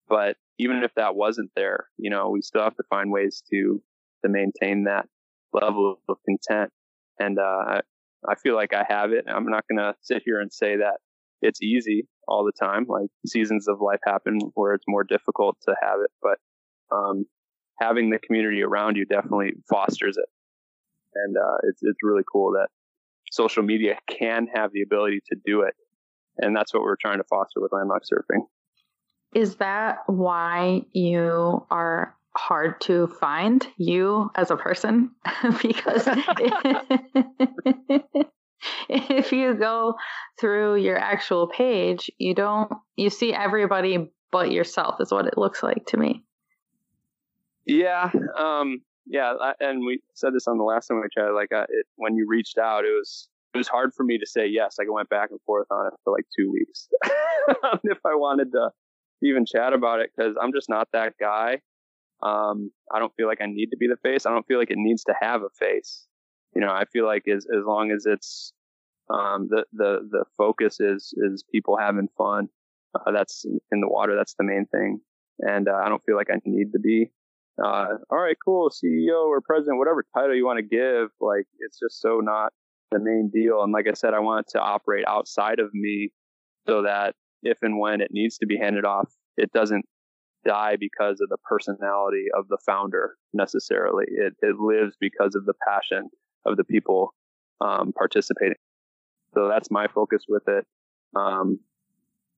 But 0.07 0.38
even 0.57 0.84
if 0.84 0.91
that 0.95 1.16
wasn't 1.16 1.51
there 1.55 1.88
you 1.97 2.10
know 2.10 2.30
we 2.30 2.41
still 2.41 2.64
have 2.64 2.76
to 2.78 2.84
find 2.89 3.12
ways 3.12 3.43
to 3.51 3.82
to 4.24 4.30
maintain 4.30 4.86
that 4.86 5.05
level 5.53 5.99
of 6.07 6.18
content. 6.26 6.72
And 7.20 7.38
uh, 7.39 7.82
I 8.28 8.36
feel 8.36 8.55
like 8.55 8.74
I 8.74 8.86
have 8.88 9.11
it. 9.11 9.26
I'm 9.28 9.45
not 9.45 9.63
going 9.70 9.78
to 9.78 9.95
sit 10.01 10.24
here 10.26 10.39
and 10.39 10.51
say 10.51 10.78
that 10.78 10.97
it's 11.41 11.61
easy 11.61 12.07
all 12.28 12.43
the 12.43 12.51
time. 12.59 12.86
Like 12.88 13.09
seasons 13.26 13.67
of 13.67 13.80
life 13.82 13.99
happen 14.05 14.39
where 14.55 14.74
it's 14.74 14.84
more 14.88 15.03
difficult 15.03 15.57
to 15.67 15.76
have 15.82 15.99
it, 16.03 16.11
but 16.22 16.38
um, 16.95 17.26
having 17.80 18.09
the 18.09 18.20
community 18.20 18.61
around 18.61 18.97
you 18.97 19.05
definitely 19.05 19.53
fosters 19.70 20.17
it. 20.17 20.30
And 21.15 21.36
uh, 21.38 21.57
it's 21.63 21.80
it's 21.82 21.99
really 22.03 22.24
cool 22.32 22.53
that 22.53 22.67
social 23.32 23.63
media 23.63 23.97
can 24.07 24.47
have 24.53 24.72
the 24.74 24.82
ability 24.82 25.22
to 25.32 25.38
do 25.43 25.61
it, 25.61 25.74
and 26.38 26.55
that's 26.55 26.72
what 26.72 26.84
we're 26.84 26.97
trying 27.01 27.17
to 27.17 27.24
foster 27.24 27.59
with 27.59 27.72
landlocked 27.72 28.07
surfing. 28.13 28.41
Is 29.34 29.55
that 29.55 29.99
why 30.05 30.84
you 30.93 31.65
are 31.72 32.15
hard 32.36 32.80
to 32.82 33.07
find 33.19 33.65
you 33.77 34.30
as 34.36 34.51
a 34.51 34.57
person 34.57 35.11
because 35.61 36.07
if 38.89 39.32
you 39.32 39.53
go 39.55 39.95
through 40.39 40.75
your 40.75 40.97
actual 40.97 41.47
page, 41.47 42.11
you 42.17 42.34
don't 42.34 42.71
you 42.95 43.09
see 43.09 43.34
everybody 43.34 44.11
but 44.32 44.51
yourself 44.51 44.95
is 44.99 45.11
what 45.11 45.25
it 45.25 45.38
looks 45.38 45.63
like 45.63 45.86
to 45.88 45.97
me. 45.97 46.23
Yeah, 47.65 48.09
um, 48.38 48.82
yeah, 49.05 49.34
and 49.59 49.86
we 49.86 50.01
said 50.13 50.34
this 50.34 50.47
on 50.47 50.57
the 50.57 50.63
last 50.63 50.88
time 50.88 51.01
we 51.01 51.07
chatted. 51.11 51.34
Like, 51.34 51.51
uh, 51.51 51.65
it, 51.69 51.86
when 51.95 52.15
you 52.15 52.27
reached 52.27 52.57
out, 52.57 52.86
it 52.86 52.91
was 52.91 53.27
it 53.53 53.57
was 53.57 53.67
hard 53.67 53.93
for 53.95 54.03
me 54.03 54.19
to 54.19 54.25
say 54.25 54.47
yes. 54.47 54.75
Like, 54.77 54.88
I 54.88 54.91
went 54.91 55.09
back 55.09 55.30
and 55.32 55.39
forth 55.41 55.67
on 55.71 55.88
it 55.88 55.93
for 56.03 56.13
like 56.13 56.25
two 56.38 56.51
weeks 56.51 56.88
if 57.84 57.99
I 58.05 58.15
wanted 58.15 58.51
to 58.51 58.69
even 59.23 59.45
chat 59.45 59.73
about 59.73 59.99
it 59.99 60.11
because 60.15 60.36
I'm 60.41 60.53
just 60.53 60.69
not 60.69 60.88
that 60.93 61.13
guy. 61.19 61.61
Um, 62.22 62.72
I 62.91 62.99
don't 62.99 63.13
feel 63.15 63.28
like 63.28 63.41
I 63.41 63.45
need 63.45 63.67
to 63.67 63.78
be 63.78 63.88
the 63.88 63.97
face. 63.97 64.26
I 64.26 64.32
don't 64.32 64.45
feel 64.45 64.59
like 64.59 64.72
it 64.72 64.78
needs 64.78 65.03
to 65.05 65.13
have 65.20 65.41
a 65.41 65.49
face. 65.57 66.05
You 66.55 66.61
know, 66.61 66.72
I 66.72 66.86
feel 66.86 67.05
like 67.05 67.28
as 67.28 67.45
as 67.45 67.63
long 67.65 67.91
as 67.91 68.05
it's 68.05 68.53
um, 69.09 69.47
the 69.49 69.65
the 69.74 70.07
the 70.09 70.26
focus 70.38 70.80
is 70.80 71.13
is 71.17 71.43
people 71.51 71.78
having 71.78 72.09
fun. 72.17 72.49
Uh, 72.95 73.11
that's 73.11 73.45
in 73.45 73.82
the 73.82 73.88
water. 73.88 74.15
That's 74.15 74.34
the 74.34 74.43
main 74.43 74.65
thing. 74.65 74.99
And 75.39 75.67
uh, 75.67 75.80
I 75.84 75.89
don't 75.89 76.03
feel 76.05 76.15
like 76.15 76.30
I 76.32 76.39
need 76.45 76.72
to 76.74 76.80
be. 76.80 77.11
Uh, 77.63 77.88
all 78.09 78.17
right, 78.17 78.38
cool, 78.43 78.70
CEO 78.70 79.28
or 79.28 79.41
president, 79.41 79.78
whatever 79.78 80.03
title 80.15 80.36
you 80.36 80.45
want 80.45 80.57
to 80.57 80.63
give. 80.63 81.09
Like 81.20 81.45
it's 81.59 81.80
just 81.80 82.01
so 82.01 82.20
not 82.20 82.51
the 82.91 82.99
main 82.99 83.30
deal. 83.34 83.61
And 83.63 83.72
like 83.72 83.88
I 83.88 83.93
said, 83.93 84.13
I 84.13 84.20
want 84.20 84.47
it 84.47 84.51
to 84.53 84.59
operate 84.59 85.05
outside 85.07 85.59
of 85.59 85.74
me, 85.74 86.11
so 86.67 86.84
that 86.84 87.15
if 87.43 87.59
and 87.61 87.80
when 87.80 88.01
it 88.01 88.09
needs 88.11 88.38
to 88.39 88.45
be 88.45 88.57
handed 88.57 88.86
off, 88.86 89.11
it 89.38 89.51
doesn't 89.51 89.86
die 90.45 90.75
because 90.79 91.19
of 91.21 91.29
the 91.29 91.37
personality 91.37 92.25
of 92.37 92.47
the 92.47 92.57
founder 92.65 93.15
necessarily. 93.33 94.05
It, 94.07 94.33
it 94.41 94.55
lives 94.57 94.95
because 94.99 95.35
of 95.35 95.45
the 95.45 95.53
passion 95.67 96.09
of 96.45 96.57
the 96.57 96.63
people 96.63 97.13
um, 97.61 97.93
participating. 97.97 98.57
So 99.33 99.47
that's 99.47 99.69
my 99.69 99.87
focus 99.87 100.23
with 100.27 100.43
it. 100.47 100.65
Um, 101.15 101.59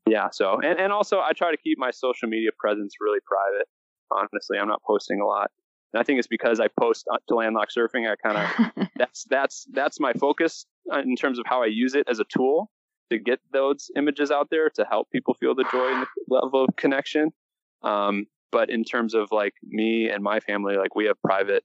yeah. 0.08 0.30
So, 0.32 0.60
and, 0.62 0.80
and 0.80 0.92
also 0.92 1.20
I 1.20 1.32
try 1.34 1.52
to 1.52 1.58
keep 1.58 1.78
my 1.78 1.92
social 1.92 2.28
media 2.28 2.50
presence 2.58 2.96
really 3.00 3.20
private. 3.26 3.68
Honestly, 4.12 4.58
I'm 4.58 4.68
not 4.68 4.82
posting 4.86 5.22
a 5.22 5.26
lot. 5.26 5.52
And 5.94 6.02
I 6.02 6.04
think 6.04 6.20
it's 6.20 6.28
because 6.28 6.60
I 6.60 6.68
post 6.80 7.08
to 7.28 7.36
landlocked 7.36 7.74
surfing. 7.78 8.10
I 8.10 8.16
kind 8.16 8.38
of, 8.38 8.88
that's, 8.98 9.26
that's, 9.30 9.68
that's 9.72 10.00
my 10.00 10.14
focus 10.14 10.66
uh, 10.92 11.00
in 11.00 11.16
terms 11.16 11.40
of 11.40 11.46
how 11.48 11.64
I 11.64 11.68
use 11.68 11.96
it 11.96 12.08
as 12.10 12.20
a 12.20 12.26
tool 12.26 12.72
to 13.12 13.20
get 13.20 13.40
those 13.52 13.92
images 13.98 14.32
out 14.32 14.48
there 14.50 14.70
to 14.70 14.86
help 14.90 15.10
people 15.12 15.34
feel 15.34 15.54
the 15.54 15.66
joy 15.72 15.94
and 15.94 16.04
the 16.04 16.08
level 16.36 16.64
of 16.64 16.76
connection. 16.78 17.32
Um, 17.84 18.26
but 18.52 18.70
in 18.70 18.84
terms 18.84 19.14
of 19.14 19.30
like 19.32 19.54
me 19.64 20.10
and 20.10 20.24
my 20.24 20.40
family, 20.40 20.76
like 20.76 20.96
we 20.96 21.06
have 21.06 21.22
private 21.24 21.64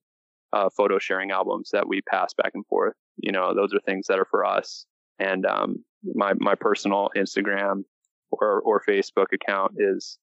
uh, 0.52 0.68
photo 0.76 0.98
sharing 0.98 1.30
albums 1.30 1.70
that 1.72 1.88
we 1.88 2.00
pass 2.02 2.32
back 2.34 2.52
and 2.54 2.64
forth. 2.66 2.94
You 3.16 3.32
know, 3.32 3.54
those 3.54 3.74
are 3.74 3.80
things 3.80 4.06
that 4.08 4.18
are 4.18 4.26
for 4.30 4.44
us. 4.44 4.86
And 5.18 5.44
um, 5.46 5.84
my 6.14 6.32
my 6.38 6.54
personal 6.54 7.10
Instagram 7.16 7.82
or 8.30 8.60
or 8.60 8.82
Facebook 8.88 9.26
account 9.32 9.72
is 9.78 10.18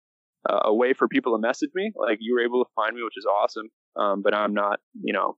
uh, 0.50 0.60
a 0.64 0.74
way 0.74 0.94
for 0.94 1.08
people 1.08 1.36
to 1.36 1.42
message 1.42 1.72
me. 1.76 1.92
Like 1.96 2.20
you 2.22 2.36
were 2.36 2.44
able 2.44 2.64
to 2.64 2.70
find 2.76 2.96
me, 2.96 3.04
which 3.04 3.18
is 3.18 3.26
awesome. 3.26 3.70
Um, 3.96 4.22
but 4.24 4.34
I'm 4.34 4.54
not, 4.54 4.80
you 5.02 5.14
know, 5.14 5.38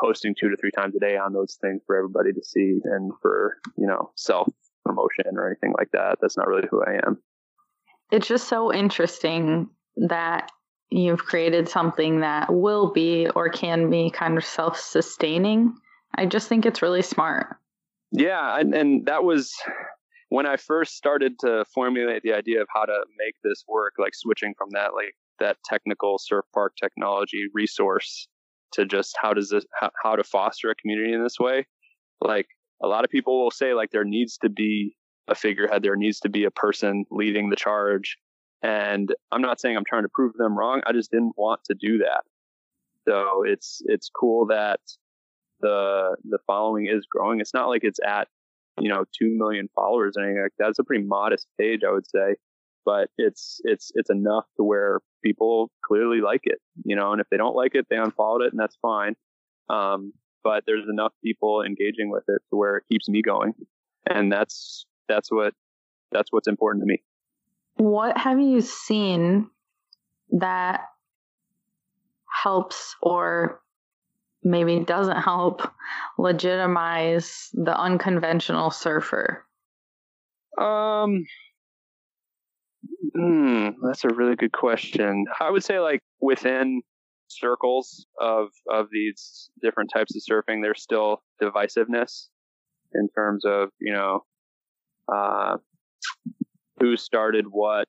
posting 0.00 0.34
two 0.38 0.50
to 0.50 0.56
three 0.56 0.70
times 0.70 0.94
a 0.96 1.00
day 1.00 1.16
on 1.16 1.32
those 1.32 1.56
things 1.60 1.82
for 1.86 1.96
everybody 1.96 2.32
to 2.32 2.42
see 2.42 2.80
and 2.84 3.12
for 3.20 3.58
you 3.76 3.86
know 3.86 4.10
self 4.16 4.48
promotion 4.84 5.36
or 5.36 5.46
anything 5.46 5.72
like 5.76 5.90
that. 5.92 6.18
That's 6.20 6.36
not 6.36 6.48
really 6.48 6.68
who 6.70 6.82
I 6.82 7.00
am. 7.06 7.18
It's 8.10 8.28
just 8.28 8.48
so 8.48 8.72
interesting 8.72 9.68
that 9.96 10.50
you've 10.90 11.24
created 11.24 11.68
something 11.68 12.20
that 12.20 12.52
will 12.52 12.92
be 12.92 13.28
or 13.34 13.48
can 13.48 13.90
be 13.90 14.10
kind 14.10 14.36
of 14.36 14.44
self 14.44 14.78
sustaining. 14.78 15.74
I 16.14 16.26
just 16.26 16.48
think 16.48 16.66
it's 16.66 16.82
really 16.82 17.02
smart. 17.02 17.56
Yeah. 18.12 18.58
And, 18.58 18.74
and 18.74 19.06
that 19.06 19.24
was 19.24 19.52
when 20.28 20.46
I 20.46 20.56
first 20.56 20.96
started 20.96 21.38
to 21.40 21.64
formulate 21.74 22.22
the 22.22 22.32
idea 22.32 22.60
of 22.62 22.68
how 22.72 22.84
to 22.84 23.04
make 23.18 23.34
this 23.42 23.64
work, 23.66 23.94
like 23.98 24.14
switching 24.14 24.54
from 24.56 24.68
that, 24.72 24.94
like 24.94 25.14
that 25.40 25.56
technical 25.64 26.18
surf 26.18 26.44
park 26.54 26.74
technology 26.80 27.46
resource 27.52 28.28
to 28.72 28.86
just 28.86 29.16
how 29.20 29.32
does 29.32 29.50
this, 29.50 29.64
how, 29.80 29.90
how 30.02 30.16
to 30.16 30.24
foster 30.24 30.70
a 30.70 30.74
community 30.76 31.12
in 31.12 31.22
this 31.22 31.40
way. 31.40 31.66
Like 32.20 32.46
a 32.82 32.86
lot 32.86 33.04
of 33.04 33.10
people 33.10 33.42
will 33.42 33.50
say, 33.50 33.74
like, 33.74 33.90
there 33.90 34.04
needs 34.04 34.38
to 34.38 34.48
be 34.48 34.96
a 35.26 35.34
figurehead, 35.34 35.82
there 35.82 35.96
needs 35.96 36.20
to 36.20 36.28
be 36.28 36.44
a 36.44 36.50
person 36.50 37.04
leading 37.10 37.50
the 37.50 37.56
charge 37.56 38.16
and 38.64 39.14
I'm 39.30 39.42
not 39.42 39.60
saying 39.60 39.76
I'm 39.76 39.84
trying 39.84 40.04
to 40.04 40.08
prove 40.08 40.32
them 40.34 40.56
wrong. 40.56 40.80
I 40.86 40.92
just 40.92 41.10
didn't 41.10 41.34
want 41.36 41.60
to 41.66 41.74
do 41.74 41.98
that. 41.98 42.22
So 43.06 43.42
it's 43.44 43.82
it's 43.84 44.08
cool 44.08 44.46
that 44.46 44.80
the 45.60 46.16
the 46.24 46.38
following 46.46 46.86
is 46.86 47.06
growing. 47.08 47.40
It's 47.40 47.52
not 47.52 47.68
like 47.68 47.84
it's 47.84 48.00
at 48.04 48.26
you 48.80 48.88
know 48.88 49.04
two 49.16 49.28
million 49.36 49.68
followers 49.74 50.14
or 50.16 50.24
anything 50.24 50.42
like 50.42 50.52
that. 50.58 50.70
It's 50.70 50.78
a 50.78 50.84
pretty 50.84 51.04
modest 51.04 51.46
page, 51.60 51.82
I 51.86 51.92
would 51.92 52.08
say, 52.08 52.36
but 52.86 53.10
it's 53.18 53.60
it's 53.64 53.92
it's 53.94 54.08
enough 54.08 54.46
to 54.56 54.64
where 54.64 55.00
people 55.22 55.70
clearly 55.86 56.22
like 56.22 56.42
it, 56.44 56.58
you 56.86 56.96
know. 56.96 57.12
And 57.12 57.20
if 57.20 57.26
they 57.30 57.36
don't 57.36 57.54
like 57.54 57.74
it, 57.74 57.86
they 57.90 57.96
unfollowed 57.96 58.40
it, 58.42 58.52
and 58.52 58.58
that's 58.58 58.78
fine. 58.80 59.14
Um, 59.68 60.14
but 60.42 60.64
there's 60.66 60.88
enough 60.88 61.12
people 61.22 61.62
engaging 61.62 62.10
with 62.10 62.24
it 62.28 62.40
to 62.48 62.56
where 62.56 62.78
it 62.78 62.84
keeps 62.90 63.10
me 63.10 63.20
going, 63.20 63.52
and 64.08 64.32
that's 64.32 64.86
that's 65.06 65.30
what 65.30 65.52
that's 66.12 66.32
what's 66.32 66.48
important 66.48 66.80
to 66.82 66.86
me. 66.86 67.02
What 67.76 68.16
have 68.16 68.40
you 68.40 68.60
seen 68.60 69.50
that 70.38 70.80
helps 72.42 72.94
or 73.02 73.60
maybe 74.42 74.80
doesn't 74.80 75.16
help 75.16 75.62
legitimize 76.18 77.48
the 77.52 77.76
unconventional 77.76 78.70
surfer? 78.70 79.44
Um, 80.60 81.24
hmm, 83.14 83.68
that's 83.82 84.04
a 84.04 84.08
really 84.08 84.36
good 84.36 84.52
question. 84.52 85.24
I 85.40 85.50
would 85.50 85.64
say 85.64 85.80
like 85.80 86.00
within 86.20 86.82
circles 87.28 88.06
of 88.20 88.48
of 88.70 88.86
these 88.92 89.50
different 89.62 89.90
types 89.92 90.14
of 90.14 90.22
surfing, 90.22 90.62
there's 90.62 90.82
still 90.82 91.22
divisiveness 91.42 92.28
in 92.92 93.08
terms 93.14 93.44
of 93.44 93.70
you 93.80 93.92
know 93.92 94.20
uh, 95.12 95.56
who 96.80 96.96
started 96.96 97.46
what, 97.48 97.88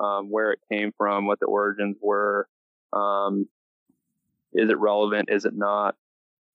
um, 0.00 0.30
where 0.30 0.52
it 0.52 0.60
came 0.70 0.92
from, 0.96 1.26
what 1.26 1.40
the 1.40 1.46
origins 1.46 1.96
were. 2.00 2.48
Um, 2.92 3.48
is 4.52 4.70
it 4.70 4.78
relevant? 4.78 5.28
Is 5.30 5.44
it 5.44 5.54
not? 5.54 5.96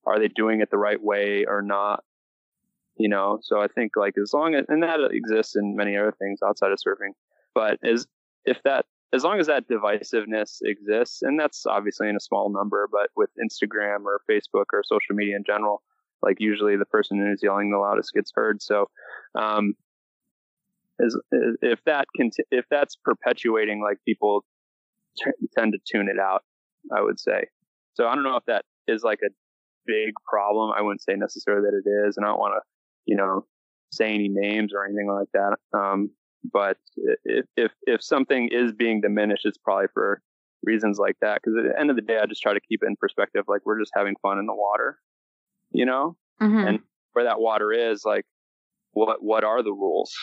Are 0.05 0.19
they 0.19 0.30
doing 0.30 0.61
it 0.61 0.71
the 0.71 0.77
right 0.77 1.01
way 1.01 1.45
or 1.45 1.61
not? 1.61 2.03
You 2.97 3.09
know, 3.09 3.39
so 3.41 3.61
I 3.61 3.67
think 3.67 3.93
like 3.95 4.15
as 4.21 4.34
long 4.34 4.55
as, 4.55 4.65
and 4.67 4.84
that 4.84 4.99
exists 5.11 5.55
in 5.55 5.75
many 5.75 5.95
other 5.95 6.13
things 6.19 6.39
outside 6.45 6.71
of 6.71 6.80
surfing, 6.80 7.13
but 7.53 7.80
as 7.84 8.07
if 8.45 8.57
that, 8.63 8.86
as 9.13 9.23
long 9.23 9.39
as 9.39 9.47
that 9.47 9.67
divisiveness 9.67 10.57
exists, 10.63 11.21
and 11.21 11.39
that's 11.39 11.65
obviously 11.65 12.09
in 12.09 12.15
a 12.15 12.19
small 12.19 12.49
number, 12.49 12.88
but 12.91 13.09
with 13.15 13.30
Instagram 13.41 14.05
or 14.05 14.21
Facebook 14.30 14.65
or 14.73 14.84
social 14.84 15.15
media 15.15 15.36
in 15.36 15.43
general, 15.45 15.82
like 16.21 16.38
usually 16.39 16.75
the 16.75 16.86
person 16.86 17.17
who's 17.17 17.41
yelling 17.41 17.71
the 17.71 17.77
loudest 17.77 18.13
gets 18.13 18.32
heard. 18.36 18.61
So, 18.61 18.89
um, 19.36 19.73
is, 21.00 21.20
if 21.62 21.80
that 21.86 22.06
conti- 22.16 22.43
if 22.52 22.66
that's 22.70 22.95
perpetuating, 23.04 23.82
like 23.82 23.97
people 24.06 24.43
t- 25.18 25.32
tend 25.58 25.74
to 25.74 25.80
tune 25.89 26.08
it 26.10 26.20
out, 26.20 26.43
I 26.95 27.02
would 27.02 27.20
say. 27.20 27.45
So 27.93 28.08
I 28.08 28.16
don't 28.16 28.24
know 28.24 28.38
if 28.38 28.45
that 28.47 28.66
is 28.88 29.04
like 29.04 29.20
a 29.24 29.30
big 29.86 30.14
problem. 30.28 30.72
I 30.78 30.82
wouldn't 30.82 31.02
say 31.02 31.14
necessarily 31.16 31.64
that 31.70 31.82
it 31.86 32.08
is, 32.08 32.18
and 32.18 32.26
I 32.26 32.30
don't 32.30 32.39
want 32.39 32.54
to, 32.56 32.62
you 33.06 33.18
know, 33.18 33.45
say 33.91 34.14
any 34.14 34.30
names 34.30 34.72
or 34.74 34.86
anything 34.86 35.10
like 35.12 35.30
that. 35.34 35.58
Um, 35.78 36.12
but 36.52 36.78
if, 37.26 37.45
if 37.58 37.72
if 37.84 38.04
something 38.04 38.50
is 38.52 38.72
being 38.72 39.02
diminished, 39.02 39.45
it's 39.45 39.58
probably 39.58 39.88
for 39.93 40.22
reasons 40.64 40.97
like 40.97 41.16
that. 41.22 41.41
Because 41.41 41.58
at 41.58 41.74
the 41.74 41.80
end 41.80 41.89
of 41.89 41.95
the 41.95 42.02
day, 42.02 42.18
I 42.22 42.26
just 42.26 42.41
try 42.41 42.54
to 42.54 42.60
keep 42.60 42.82
it 42.84 42.88
in 42.88 42.95
perspective. 42.95 43.45
Like 43.47 43.62
we're 43.66 43.80
just 43.80 43.91
having 43.95 44.16
fun 44.22 44.39
in 44.39 44.45
the 44.45 44.56
water, 44.56 45.00
you 45.72 45.86
know, 45.86 46.16
mm-hmm. 46.41 46.68
and 46.68 46.80
where 47.14 47.26
that 47.26 47.39
water 47.39 47.72
is, 47.72 48.04
like 48.06 48.26
what 48.91 49.22
what 49.22 49.43
are 49.43 49.64
the 49.64 49.72
rules, 49.72 50.14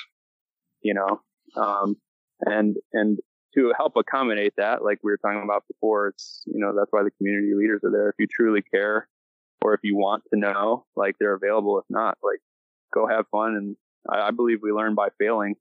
you 0.87 0.95
know, 0.95 1.21
um, 1.61 1.97
and 2.41 2.77
and 2.93 3.19
to 3.57 3.73
help 3.77 3.95
accommodate 3.97 4.53
that, 4.57 4.85
like 4.85 4.99
we 5.03 5.11
were 5.11 5.17
talking 5.17 5.43
about 5.43 5.65
before, 5.67 6.09
it's, 6.09 6.43
you 6.47 6.61
know, 6.61 6.75
that's 6.77 6.93
why 6.93 7.03
the 7.03 7.11
community 7.13 7.55
leaders 7.57 7.81
are 7.85 7.91
there. 7.91 8.11
If 8.11 8.17
you 8.19 8.27
truly 8.27 8.63
care 8.63 9.09
or 9.63 9.75
if 9.75 9.81
you 9.83 9.97
want 9.97 10.25
to 10.33 10.39
know, 10.39 10.85
like 10.95 11.17
they're 11.19 11.35
available. 11.35 11.79
If 11.79 11.87
not, 11.89 12.19
like 12.23 12.41
go 12.93 13.09
have 13.09 13.25
fun. 13.33 13.57
And 13.57 13.77
I, 14.09 14.29
I 14.29 14.31
believe 14.31 14.59
we 14.63 14.73
learn 14.73 14.95
by 14.95 15.09
failing. 15.19 15.55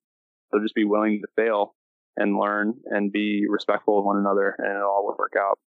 So 0.52 0.60
just 0.62 0.76
be 0.76 0.84
willing 0.84 1.22
to 1.22 1.28
fail 1.42 1.74
and 2.18 2.38
learn 2.38 2.76
and 2.86 3.12
be 3.12 3.46
respectful 3.50 4.00
of 4.00 4.06
one 4.06 4.18
another 4.18 4.56
and 4.58 4.68
it 4.68 4.84
all 4.84 5.06
will 5.06 5.16
work 5.18 5.34
out. 5.40 5.58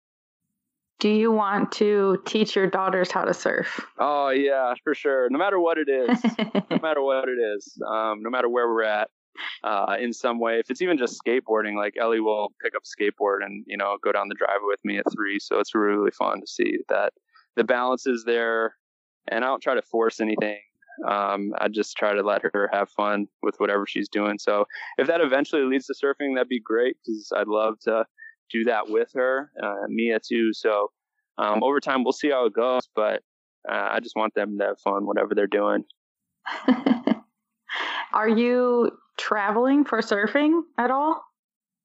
Do 1.00 1.08
you 1.08 1.30
want 1.30 1.72
to 1.72 2.20
teach 2.26 2.56
your 2.56 2.66
daughters 2.66 3.10
how 3.10 3.24
to 3.24 3.32
surf? 3.32 3.86
Oh 3.98 4.30
yeah, 4.30 4.74
for 4.82 4.94
sure. 4.94 5.28
No 5.30 5.38
matter 5.38 5.60
what 5.60 5.78
it 5.78 5.88
is, 5.88 6.24
no 6.70 6.78
matter 6.82 7.00
what 7.02 7.28
it 7.28 7.38
is, 7.56 7.80
um, 7.88 8.20
no 8.22 8.30
matter 8.30 8.48
where 8.48 8.66
we're 8.68 8.82
at, 8.82 9.08
uh, 9.64 9.96
in 10.00 10.12
some 10.12 10.38
way. 10.38 10.58
If 10.58 10.70
it's 10.70 10.82
even 10.82 10.98
just 10.98 11.20
skateboarding, 11.24 11.76
like 11.76 11.94
Ellie 12.00 12.20
will 12.20 12.52
pick 12.62 12.74
up 12.74 12.82
skateboard 12.84 13.44
and 13.44 13.64
you 13.66 13.76
know 13.76 13.96
go 14.02 14.12
down 14.12 14.28
the 14.28 14.34
driveway 14.34 14.68
with 14.68 14.84
me 14.84 14.98
at 14.98 15.04
three. 15.12 15.38
So 15.38 15.58
it's 15.58 15.74
really 15.74 16.10
fun 16.10 16.40
to 16.40 16.46
see 16.46 16.78
that 16.88 17.12
the 17.56 17.64
balance 17.64 18.06
is 18.06 18.24
there, 18.24 18.74
and 19.28 19.44
I 19.44 19.48
don't 19.48 19.62
try 19.62 19.74
to 19.74 19.82
force 19.82 20.20
anything. 20.20 20.60
Um, 21.06 21.52
I 21.58 21.68
just 21.68 21.96
try 21.96 22.12
to 22.12 22.22
let 22.22 22.42
her 22.42 22.68
have 22.72 22.90
fun 22.90 23.28
with 23.42 23.54
whatever 23.58 23.86
she's 23.86 24.08
doing. 24.08 24.38
So 24.38 24.64
if 24.96 25.06
that 25.06 25.20
eventually 25.20 25.62
leads 25.62 25.86
to 25.86 25.94
surfing, 25.94 26.34
that'd 26.34 26.48
be 26.48 26.60
great 26.60 26.96
because 27.06 27.30
I'd 27.36 27.46
love 27.46 27.78
to 27.82 28.04
do 28.50 28.64
that 28.64 28.90
with 28.90 29.10
her, 29.14 29.52
uh, 29.62 29.86
Mia 29.88 30.18
too. 30.18 30.52
So 30.52 30.90
um, 31.38 31.62
over 31.62 31.80
time, 31.80 32.02
we'll 32.02 32.12
see 32.12 32.30
how 32.30 32.46
it 32.46 32.52
goes, 32.52 32.88
but 32.96 33.22
uh, 33.70 33.88
I 33.92 34.00
just 34.00 34.16
want 34.16 34.34
them 34.34 34.58
to 34.58 34.64
have 34.64 34.80
fun, 34.80 35.06
whatever 35.06 35.34
they're 35.34 35.46
doing. 35.46 35.84
Are 38.12 38.28
you 38.28 38.90
traveling 39.18 39.84
for 39.84 40.00
surfing 40.00 40.62
at 40.78 40.90
all? 40.90 41.22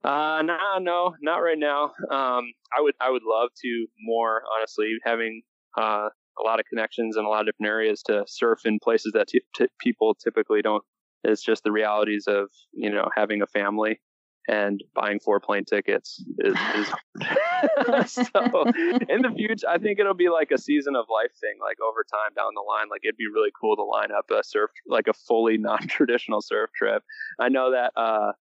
Uh, 0.03 0.41
no, 0.43 0.57
no, 0.79 1.15
not 1.21 1.37
right 1.37 1.57
now. 1.57 1.85
Um, 2.11 2.53
I 2.75 2.81
would, 2.81 2.93
I 2.99 3.09
would 3.09 3.23
love 3.25 3.49
to 3.61 3.87
more, 4.01 4.41
honestly, 4.57 4.93
having, 5.03 5.41
uh, 5.77 6.09
a 6.39 6.43
lot 6.43 6.59
of 6.59 6.65
connections 6.65 7.15
in 7.15 7.25
a 7.25 7.29
lot 7.29 7.41
of 7.41 7.45
different 7.47 7.69
areas 7.69 8.01
to 8.03 8.23
surf 8.27 8.61
in 8.65 8.79
places 8.83 9.11
that 9.13 9.27
t- 9.27 9.41
t- 9.55 9.67
people 9.79 10.15
typically 10.15 10.61
don't. 10.61 10.83
It's 11.23 11.43
just 11.43 11.63
the 11.63 11.71
realities 11.71 12.25
of, 12.27 12.49
you 12.73 12.89
know, 12.89 13.07
having 13.15 13.41
a 13.41 13.47
family 13.47 14.01
and 14.47 14.83
buying 14.93 15.19
four 15.19 15.39
plane 15.39 15.65
tickets 15.65 16.23
is, 16.39 16.55
is 16.75 16.87
so 18.11 18.63
in 19.09 19.21
the 19.21 19.33
future 19.35 19.67
i 19.69 19.77
think 19.77 19.99
it'll 19.99 20.13
be 20.13 20.29
like 20.29 20.51
a 20.51 20.57
season 20.57 20.95
of 20.95 21.05
life 21.09 21.31
thing 21.39 21.57
like 21.61 21.77
over 21.79 22.03
time 22.03 22.33
down 22.35 22.51
the 22.55 22.61
line 22.61 22.87
like 22.89 23.01
it'd 23.03 23.17
be 23.17 23.27
really 23.33 23.51
cool 23.59 23.75
to 23.75 23.83
line 23.83 24.11
up 24.11 24.29
a 24.31 24.43
surf 24.43 24.69
like 24.87 25.07
a 25.07 25.13
fully 25.13 25.57
non-traditional 25.69 26.41
surf 26.41 26.69
trip 26.75 27.03
i 27.39 27.49
know 27.49 27.71
that 27.71 27.91
uh 27.95 28.31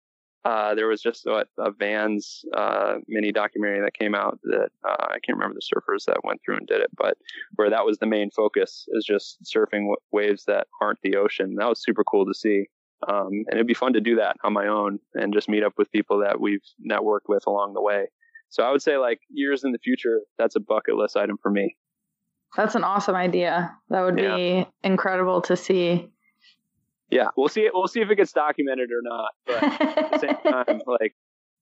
uh, 0.44 0.74
there 0.74 0.88
was 0.88 1.00
just 1.00 1.26
a, 1.26 1.46
a 1.58 1.70
Vans 1.70 2.44
uh, 2.56 2.96
mini 3.06 3.30
documentary 3.30 3.80
that 3.80 3.94
came 3.94 4.14
out 4.14 4.40
that 4.42 4.70
uh, 4.84 5.06
I 5.08 5.18
can't 5.24 5.38
remember 5.38 5.54
the 5.54 5.60
surfers 5.60 6.04
that 6.06 6.24
went 6.24 6.40
through 6.44 6.56
and 6.56 6.66
did 6.66 6.80
it, 6.80 6.90
but 6.96 7.16
where 7.54 7.70
that 7.70 7.86
was 7.86 7.98
the 7.98 8.06
main 8.06 8.30
focus 8.30 8.86
is 8.88 9.04
just 9.04 9.38
surfing 9.44 9.82
w- 9.82 9.96
waves 10.10 10.44
that 10.46 10.66
aren't 10.80 11.00
the 11.02 11.16
ocean. 11.16 11.54
That 11.56 11.68
was 11.68 11.82
super 11.82 12.02
cool 12.02 12.26
to 12.26 12.34
see. 12.34 12.66
Um, 13.08 13.30
and 13.46 13.54
it'd 13.54 13.66
be 13.66 13.74
fun 13.74 13.94
to 13.94 14.00
do 14.00 14.16
that 14.16 14.36
on 14.44 14.52
my 14.52 14.66
own 14.66 14.98
and 15.14 15.32
just 15.32 15.48
meet 15.48 15.62
up 15.62 15.74
with 15.76 15.90
people 15.90 16.20
that 16.20 16.40
we've 16.40 16.62
networked 16.84 17.28
with 17.28 17.44
along 17.46 17.74
the 17.74 17.82
way. 17.82 18.06
So 18.48 18.62
I 18.62 18.70
would 18.70 18.82
say 18.82 18.98
like 18.98 19.20
years 19.30 19.64
in 19.64 19.72
the 19.72 19.78
future, 19.78 20.20
that's 20.38 20.56
a 20.56 20.60
bucket 20.60 20.94
list 20.94 21.16
item 21.16 21.38
for 21.42 21.50
me. 21.50 21.76
That's 22.56 22.74
an 22.74 22.84
awesome 22.84 23.14
idea. 23.14 23.74
That 23.88 24.02
would 24.02 24.18
yeah. 24.18 24.36
be 24.36 24.66
incredible 24.82 25.40
to 25.42 25.56
see. 25.56 26.10
Yeah, 27.10 27.28
we'll 27.36 27.48
see. 27.48 27.68
We'll 27.72 27.88
see 27.88 28.00
if 28.00 28.10
it 28.10 28.16
gets 28.16 28.32
documented 28.32 28.90
or 28.90 29.00
not. 29.02 29.30
But 29.46 29.62
at 29.62 30.10
the 30.12 30.18
same 30.18 30.36
time, 30.52 30.80
like 30.86 31.14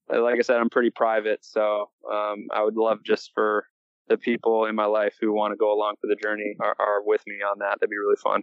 like 0.09 0.39
I 0.39 0.43
said, 0.43 0.57
I'm 0.57 0.71
pretty 0.71 0.91
private, 0.91 1.45
so 1.45 1.91
um, 2.13 2.49
I 2.53 2.65
would 2.65 2.77
love 2.77 2.99
just 3.05 3.31
for 3.35 3.65
the 4.09 4.17
people 4.17 4.65
in 4.67 4.75
my 4.75 4.87
life 4.87 5.15
who 5.21 5.33
want 5.33 5.53
to 5.53 5.57
go 5.57 5.73
along 5.73 5.95
for 6.01 6.09
the 6.09 6.17
journey 6.17 6.57
are, 6.61 6.75
are 6.81 7.03
with 7.05 7.23
me 7.29 7.37
on 7.37 7.61
that. 7.61 7.79
That'd 7.79 7.91
be 7.91 7.97
really 7.97 8.17
fun. 8.17 8.43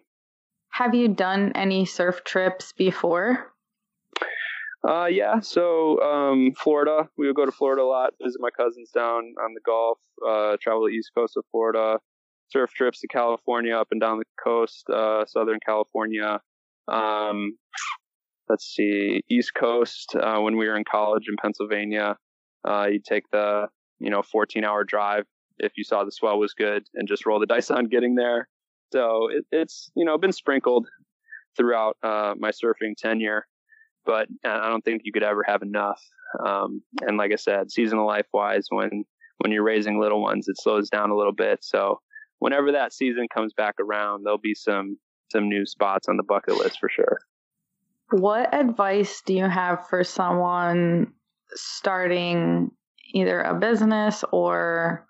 Have 0.78 0.94
you 0.94 1.08
done 1.08 1.54
any 1.56 1.86
surf 1.86 2.24
trips 2.24 2.72
before? 2.72 3.52
Uh, 4.88 5.08
yeah. 5.08 5.40
So, 5.40 6.00
um, 6.04 6.52
Florida, 6.56 7.10
we 7.18 7.26
would 7.26 7.36
go 7.36 7.48
to 7.48 7.52
Florida 7.52 7.82
a 7.82 7.90
lot, 7.90 8.14
visit 8.22 8.40
my 8.40 8.52
cousins 8.52 8.92
down 8.92 9.34
on 9.44 9.56
the 9.56 9.60
Gulf, 9.66 9.98
uh, 10.24 10.56
travel 10.62 10.84
the 10.86 10.92
east 10.92 11.10
coast 11.18 11.36
of 11.36 11.46
Florida, 11.50 11.98
surf 12.50 12.70
trips 12.76 13.00
to 13.00 13.08
California, 13.08 13.76
up 13.76 13.88
and 13.90 14.00
down 14.00 14.20
the 14.20 14.26
coast, 14.44 14.88
uh, 14.92 15.26
Southern 15.26 15.58
California. 15.66 16.40
Um, 16.88 17.58
let's 18.48 18.66
see, 18.66 19.24
East 19.32 19.56
Coast, 19.56 20.16
uh, 20.16 20.40
when 20.42 20.58
we 20.58 20.68
were 20.68 20.78
in 20.78 20.84
college 20.84 21.24
in 21.28 21.38
Pennsylvania, 21.42 22.18
uh, 22.70 22.86
you'd 22.92 23.04
take 23.04 23.24
the, 23.32 23.66
you 23.98 24.12
know, 24.12 24.22
14 24.22 24.64
hour 24.64 24.84
drive 24.84 25.26
if 25.58 25.72
you 25.76 25.84
saw 25.84 26.04
the 26.04 26.12
swell 26.12 26.38
was 26.38 26.54
good 26.54 26.84
and 26.94 27.08
just 27.08 27.26
roll 27.26 27.40
the 27.40 27.48
dice 27.48 27.72
on 27.72 27.86
getting 27.86 28.14
there. 28.14 28.48
So 28.92 29.30
it, 29.30 29.46
it's 29.52 29.92
you 29.96 30.06
know 30.06 30.18
been 30.18 30.32
sprinkled 30.32 30.88
throughout 31.56 31.98
uh, 32.04 32.36
my 32.38 32.52
surfing 32.52 32.96
tenure, 32.98 33.46
but 34.06 34.28
I 34.46 34.70
don't 34.70 34.84
think 34.84 35.02
you 35.04 35.12
could 35.12 35.24
ever 35.24 35.44
have 35.46 35.62
enough. 35.62 36.02
Um, 36.46 36.82
and 37.02 37.18
like 37.18 37.32
I 37.32 37.36
said, 37.36 37.72
seasonal 37.72 38.06
life 38.06 38.28
wise, 38.34 38.68
when 38.70 39.06
when 39.40 39.52
you're 39.52 39.64
raising 39.64 40.00
little 40.00 40.22
ones, 40.22 40.48
it 40.48 40.56
slows 40.60 40.90
down 40.90 41.10
a 41.10 41.16
little 41.18 41.34
bit. 41.34 41.60
So 41.64 42.00
whenever 42.40 42.72
that 42.72 42.94
season 42.94 43.28
comes 43.34 43.54
back 43.54 43.76
around, 43.80 44.24
there'll 44.24 44.38
be 44.38 44.56
some 44.56 44.98
some 45.32 45.50
new 45.50 45.66
spots 45.66 46.08
on 46.08 46.18
the 46.18 46.24
bucket 46.24 46.56
list 46.56 46.80
for 46.80 46.90
sure. 46.90 47.20
What 48.12 48.54
advice 48.54 49.22
do 49.26 49.34
you 49.34 49.50
have 49.50 49.88
for 49.90 50.04
someone 50.04 51.12
starting 51.54 52.72
either 53.14 53.42
a 53.42 53.54
business 53.54 54.24
or 54.32 55.06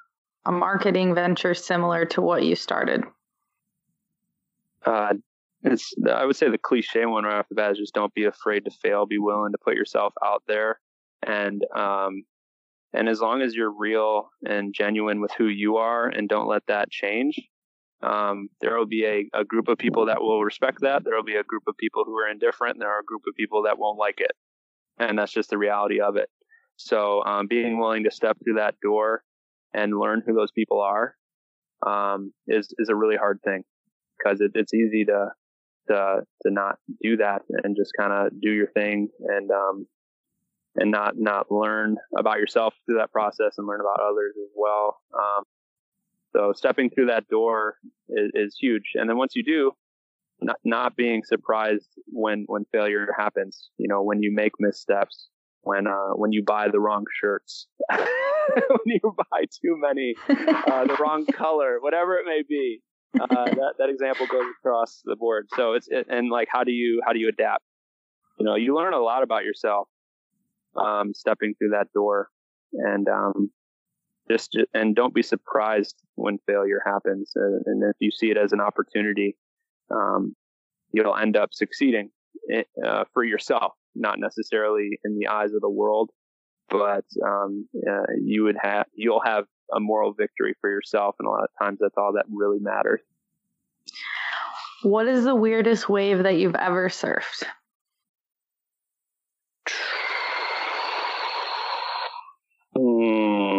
a 0.45 0.51
marketing 0.51 1.13
venture 1.13 1.53
similar 1.53 2.05
to 2.05 2.21
what 2.21 2.43
you 2.43 2.55
started? 2.55 3.03
Uh, 4.87 5.13
it's 5.63 5.93
I 6.09 6.25
would 6.25 6.35
say 6.35 6.49
the 6.49 6.57
cliche 6.57 7.05
one 7.05 7.25
right 7.25 7.39
off 7.39 7.49
the 7.49 7.55
bat 7.55 7.71
is 7.71 7.77
just 7.77 7.93
don't 7.93 8.13
be 8.13 8.25
afraid 8.25 8.65
to 8.65 8.71
fail. 8.71 9.05
Be 9.05 9.17
willing 9.17 9.51
to 9.51 9.57
put 9.57 9.75
yourself 9.75 10.13
out 10.23 10.43
there, 10.47 10.79
and 11.25 11.61
um, 11.75 12.23
and 12.93 13.09
as 13.09 13.19
long 13.19 13.41
as 13.41 13.53
you're 13.53 13.73
real 13.73 14.29
and 14.45 14.73
genuine 14.73 15.19
with 15.19 15.31
who 15.37 15.47
you 15.47 15.77
are, 15.77 16.07
and 16.07 16.29
don't 16.29 16.47
let 16.47 16.63
that 16.67 16.89
change, 16.89 17.37
um, 18.01 18.47
there 18.61 18.77
will 18.77 18.85
be 18.85 19.05
a, 19.05 19.29
a 19.37 19.43
group 19.43 19.67
of 19.67 19.77
people 19.77 20.05
that 20.05 20.21
will 20.21 20.43
respect 20.43 20.81
that. 20.81 21.03
There 21.03 21.15
will 21.15 21.23
be 21.23 21.35
a 21.35 21.43
group 21.43 21.63
of 21.67 21.75
people 21.77 22.03
who 22.05 22.17
are 22.17 22.29
indifferent, 22.29 22.75
and 22.75 22.81
there 22.81 22.91
are 22.91 23.01
a 23.01 23.05
group 23.05 23.23
of 23.27 23.35
people 23.35 23.63
that 23.63 23.77
won't 23.77 23.99
like 23.99 24.21
it, 24.21 24.31
and 24.99 25.19
that's 25.19 25.33
just 25.33 25.49
the 25.49 25.57
reality 25.57 25.99
of 25.99 26.15
it. 26.15 26.29
So, 26.77 27.23
um, 27.25 27.47
being 27.47 27.79
willing 27.79 28.05
to 28.05 28.11
step 28.11 28.37
through 28.43 28.55
that 28.55 28.79
door 28.81 29.23
and 29.73 29.99
learn 29.99 30.23
who 30.25 30.33
those 30.33 30.51
people 30.51 30.79
are 30.79 31.15
um, 31.85 32.31
is 32.47 32.69
is 32.77 32.89
a 32.89 32.95
really 32.95 33.17
hard 33.17 33.41
thing 33.43 33.63
because 34.17 34.41
it, 34.41 34.51
it's 34.55 34.73
easy 34.73 35.05
to 35.05 35.29
to 35.89 36.21
to 36.43 36.51
not 36.51 36.77
do 37.01 37.17
that 37.17 37.41
and 37.63 37.75
just 37.75 37.91
kind 37.97 38.11
of 38.11 38.41
do 38.41 38.51
your 38.51 38.67
thing 38.71 39.09
and 39.27 39.49
um 39.51 39.87
and 40.77 40.91
not 40.91 41.13
not 41.17 41.51
learn 41.51 41.97
about 42.17 42.37
yourself 42.37 42.73
through 42.85 42.99
that 42.99 43.11
process 43.11 43.55
and 43.57 43.67
learn 43.67 43.81
about 43.81 43.99
others 43.99 44.35
as 44.37 44.51
well. 44.55 44.97
Um, 45.13 45.43
so 46.35 46.53
stepping 46.55 46.89
through 46.89 47.07
that 47.07 47.27
door 47.27 47.75
is, 48.09 48.31
is 48.33 48.57
huge, 48.59 48.91
and 48.95 49.09
then 49.09 49.17
once 49.17 49.33
you 49.35 49.43
do, 49.43 49.71
not 50.39 50.57
not 50.63 50.95
being 50.95 51.23
surprised 51.23 51.89
when 52.07 52.43
when 52.47 52.65
failure 52.71 53.07
happens. 53.17 53.69
You 53.77 53.87
know, 53.89 54.03
when 54.03 54.21
you 54.21 54.31
make 54.33 54.53
missteps, 54.59 55.29
when 55.61 55.87
uh, 55.87 56.13
when 56.15 56.31
you 56.31 56.43
buy 56.43 56.67
the 56.69 56.79
wrong 56.79 57.05
shirts, 57.19 57.67
when 57.89 58.79
you 58.85 59.15
buy 59.17 59.43
too 59.43 59.77
many, 59.77 60.13
uh, 60.29 60.85
the 60.85 60.97
wrong 61.01 61.25
color, 61.33 61.77
whatever 61.81 62.17
it 62.17 62.25
may 62.25 62.43
be 62.47 62.81
uh, 63.19 63.27
that 63.27 63.73
that 63.79 63.89
example 63.89 64.27
goes 64.27 64.45
across 64.59 65.01
the 65.05 65.15
board. 65.15 65.47
So 65.55 65.73
it's 65.73 65.87
and 66.09 66.29
like 66.29 66.47
how 66.51 66.63
do 66.63 66.71
you 66.71 67.01
how 67.05 67.13
do 67.13 67.19
you 67.19 67.29
adapt? 67.29 67.63
You 68.39 68.45
know, 68.45 68.55
you 68.55 68.75
learn 68.75 68.93
a 68.93 68.99
lot 68.99 69.23
about 69.23 69.43
yourself 69.43 69.87
um, 70.75 71.13
stepping 71.13 71.55
through 71.55 71.69
that 71.71 71.87
door, 71.93 72.29
and 72.73 73.07
um, 73.07 73.49
just, 74.29 74.57
and 74.73 74.95
don't 74.95 75.13
be 75.13 75.23
surprised 75.23 75.95
when 76.15 76.37
failure 76.45 76.81
happens. 76.85 77.31
And, 77.35 77.63
and 77.65 77.83
if 77.83 77.95
you 77.99 78.11
see 78.11 78.27
it 78.27 78.37
as 78.37 78.51
an 78.51 78.61
opportunity, 78.61 79.37
um, 79.91 80.35
you'll 80.91 81.15
end 81.15 81.37
up 81.37 81.49
succeeding 81.53 82.09
uh, 82.85 83.03
for 83.13 83.23
yourself, 83.23 83.73
not 83.95 84.19
necessarily 84.19 84.99
in 85.03 85.17
the 85.17 85.27
eyes 85.27 85.53
of 85.53 85.61
the 85.61 85.69
world, 85.69 86.11
but 86.69 87.05
um, 87.25 87.67
uh, 87.89 88.13
you 88.21 88.43
would 88.43 88.57
have 88.61 88.85
you'll 88.93 89.21
have 89.23 89.45
a 89.73 89.79
moral 89.79 90.13
victory 90.13 90.55
for 90.61 90.69
yourself. 90.69 91.15
And 91.19 91.27
a 91.27 91.31
lot 91.31 91.43
of 91.43 91.49
times 91.59 91.79
that's 91.81 91.97
all 91.97 92.13
that 92.13 92.25
really 92.29 92.59
matters. 92.59 93.01
What 94.83 95.07
is 95.07 95.23
the 95.23 95.35
weirdest 95.35 95.89
wave 95.89 96.23
that 96.23 96.37
you've 96.37 96.55
ever 96.55 96.89
surfed? 96.89 97.43
Hmm. 102.75 103.57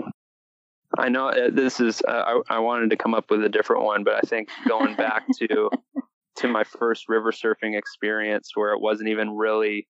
I 0.97 1.09
know 1.09 1.29
uh, 1.29 1.51
this 1.53 1.81
is. 1.81 2.03
Uh, 2.07 2.41
I, 2.49 2.57
I 2.57 2.59
wanted 2.61 2.91
to 2.91 2.97
come 2.97 3.15
up 3.15 3.31
with 3.31 3.45
a 3.45 3.49
different 3.49 3.85
one, 3.85 4.05
but 4.05 4.15
I 4.15 4.21
think 4.21 4.49
going 4.67 4.95
back 4.95 5.25
to 5.39 5.71
to 6.37 6.49
my 6.49 6.65
first 6.65 7.09
river 7.09 7.33
surfing 7.33 7.77
experience, 7.77 8.53
where 8.55 8.73
it 8.73 8.81
wasn't 8.81 9.09
even 9.09 9.31
really 9.31 9.89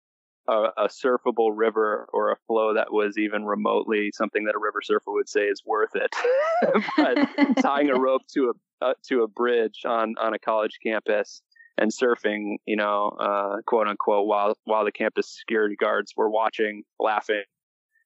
a, 0.49 0.73
a, 0.77 0.89
surfable 0.89 1.51
river 1.55 2.09
or 2.13 2.33
a 2.33 2.37
flow 2.47 2.75
that 2.75 2.93
was 2.93 3.19
even 3.19 3.45
remotely 3.45 4.11
something 4.15 4.45
that 4.45 4.55
a 4.55 4.59
river 4.59 4.81
surfer 4.83 5.13
would 5.13 5.29
say 5.29 5.43
is 5.43 5.63
worth 5.65 5.95
it. 5.95 6.15
but 6.97 7.63
tying 7.63 7.91
a 7.91 7.99
rope 7.99 8.23
to 8.35 8.51
a 8.51 8.85
uh, 8.85 8.95
to 9.09 9.23
a 9.23 9.29
bridge 9.29 9.83
on 9.85 10.15
on 10.21 10.35
a 10.35 10.39
college 10.39 10.79
campus 10.83 11.43
and 11.79 11.93
surfing, 11.93 12.57
you 12.67 12.77
know, 12.77 13.09
uh, 13.21 13.57
quote 13.67 13.89
unquote, 13.89 14.27
while 14.27 14.57
while 14.65 14.85
the 14.85 14.93
campus 14.93 15.39
security 15.39 15.77
guards 15.77 16.13
were 16.17 16.31
watching, 16.31 16.83
laughing. 16.99 17.43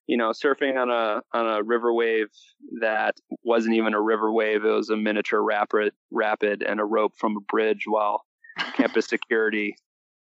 You 0.06 0.16
know, 0.16 0.30
surfing 0.30 0.76
on 0.76 0.90
a 0.90 1.22
on 1.32 1.46
a 1.46 1.62
river 1.62 1.92
wave 1.92 2.28
that 2.80 3.16
wasn't 3.44 3.76
even 3.76 3.94
a 3.94 4.00
river 4.00 4.32
wave; 4.32 4.64
it 4.64 4.70
was 4.70 4.90
a 4.90 4.96
miniature 4.96 5.42
rapid, 5.42 5.92
rapid, 6.10 6.62
and 6.62 6.80
a 6.80 6.84
rope 6.84 7.14
from 7.16 7.36
a 7.36 7.40
bridge. 7.40 7.84
While 7.86 8.24
campus 8.74 9.06
security 9.06 9.76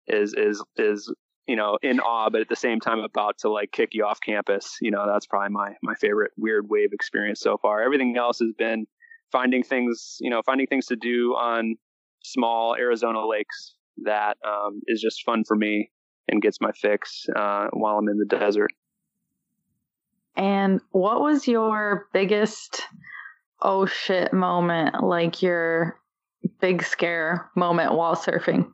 is 0.08 0.34
is 0.34 0.64
is 0.78 1.14
you 1.52 1.58
know, 1.58 1.78
in 1.82 1.99
awe, 1.99 2.30
but 2.30 2.39
at 2.39 2.47
the 2.47 2.56
same 2.56 2.80
time 2.80 2.99
about 2.99 3.39
to 3.39 3.49
like 3.49 3.74
kick 3.74 3.89
you 3.91 4.06
off 4.06 4.22
campus. 4.22 4.78
You 4.80 4.89
know, 4.89 5.06
that's 5.06 5.26
probably 5.26 5.49
my 5.49 5.74
my 5.84 5.95
favorite 5.95 6.32
weird 6.38 6.70
wave 6.70 6.93
experience 6.93 7.41
so 7.41 7.58
far. 7.58 7.84
Everything 7.84 8.16
else 8.16 8.39
has 8.39 8.54
been 8.58 8.88
finding 9.34 9.62
things, 9.62 10.16
you 10.22 10.30
know, 10.30 10.41
finding 10.45 10.66
things 10.66 10.86
to 10.86 10.95
do 10.95 11.34
on 11.34 11.76
small 12.24 12.74
Arizona 12.80 13.28
lakes 13.28 13.76
that 14.06 14.38
um, 14.47 14.80
is 14.88 15.02
just 15.02 15.26
fun 15.26 15.43
for 15.45 15.58
me 15.58 15.91
and 16.30 16.41
gets 16.41 16.62
my 16.62 16.72
fix 16.72 17.26
uh, 17.36 17.68
while 17.74 17.97
I'm 17.97 18.08
in 18.08 18.18
the 18.18 18.38
desert. 18.38 18.72
And 20.38 20.80
what 20.91 21.20
was 21.20 21.49
your 21.49 22.08
biggest 22.14 22.82
oh 23.62 23.86
shit 23.86 24.32
moment, 24.32 25.04
like 25.04 25.41
your 25.41 25.99
big 26.62 26.82
scare 26.84 27.49
moment 27.58 27.93
while 27.93 28.16
surfing? 28.16 28.72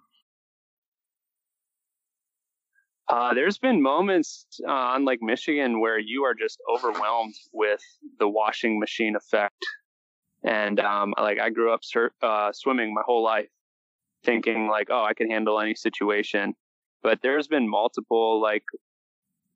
Uh, 3.10 3.34
there's 3.34 3.58
been 3.58 3.82
moments 3.82 4.46
uh, 4.68 4.72
on 4.72 5.06
Lake 5.06 5.22
Michigan 5.22 5.80
where 5.80 5.98
you 5.98 6.26
are 6.26 6.34
just 6.34 6.60
overwhelmed 6.70 7.36
with 7.54 7.82
the 8.20 8.28
washing 8.28 8.80
machine 8.80 9.16
effect. 9.16 9.66
And 10.44 10.80
um, 10.80 11.14
like 11.18 11.40
I 11.40 11.50
grew 11.50 11.74
up 11.74 11.84
sur- 11.84 12.12
uh, 12.22 12.52
swimming 12.54 12.94
my 12.94 13.02
whole 13.06 13.24
life, 13.24 13.48
thinking 14.26 14.68
like, 14.68 14.88
oh, 14.90 15.04
I 15.04 15.14
can 15.14 15.30
handle 15.30 15.60
any 15.60 15.74
situation. 15.74 16.54
But 17.02 17.20
there's 17.22 17.48
been 17.48 17.70
multiple 17.70 18.42
like 18.42 18.64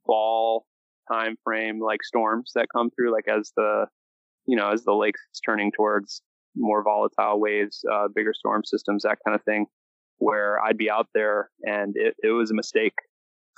fall 0.06 0.66
time 1.12 1.36
frame 1.44 1.82
like 1.82 2.04
storms 2.04 2.52
that 2.56 2.68
come 2.74 2.90
through, 2.90 3.12
like 3.12 3.28
as 3.28 3.52
the 3.58 3.88
you 4.46 4.56
know 4.56 4.70
as 4.70 4.84
the 4.84 4.94
lake's 4.94 5.20
turning 5.46 5.72
towards 5.74 6.22
more 6.56 6.84
volatile 6.84 7.40
waves, 7.40 7.84
uh, 7.92 8.08
bigger 8.14 8.34
storm 8.34 8.64
systems, 8.64 9.04
that 9.04 9.18
kind 9.26 9.36
of 9.36 9.44
thing. 9.44 9.66
Where 10.20 10.62
I'd 10.62 10.78
be 10.78 10.90
out 10.90 11.08
there 11.16 11.50
and 11.64 11.96
it, 11.98 12.16
it 12.22 12.30
was 12.30 12.52
a 12.52 12.54
mistake 12.54 12.94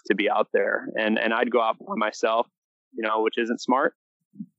to 0.07 0.15
be 0.15 0.29
out 0.29 0.47
there. 0.53 0.87
And 0.95 1.17
and 1.19 1.33
I'd 1.33 1.51
go 1.51 1.61
out 1.61 1.77
by 1.79 1.95
myself, 1.95 2.47
you 2.93 3.07
know, 3.07 3.21
which 3.21 3.37
isn't 3.37 3.61
smart. 3.61 3.93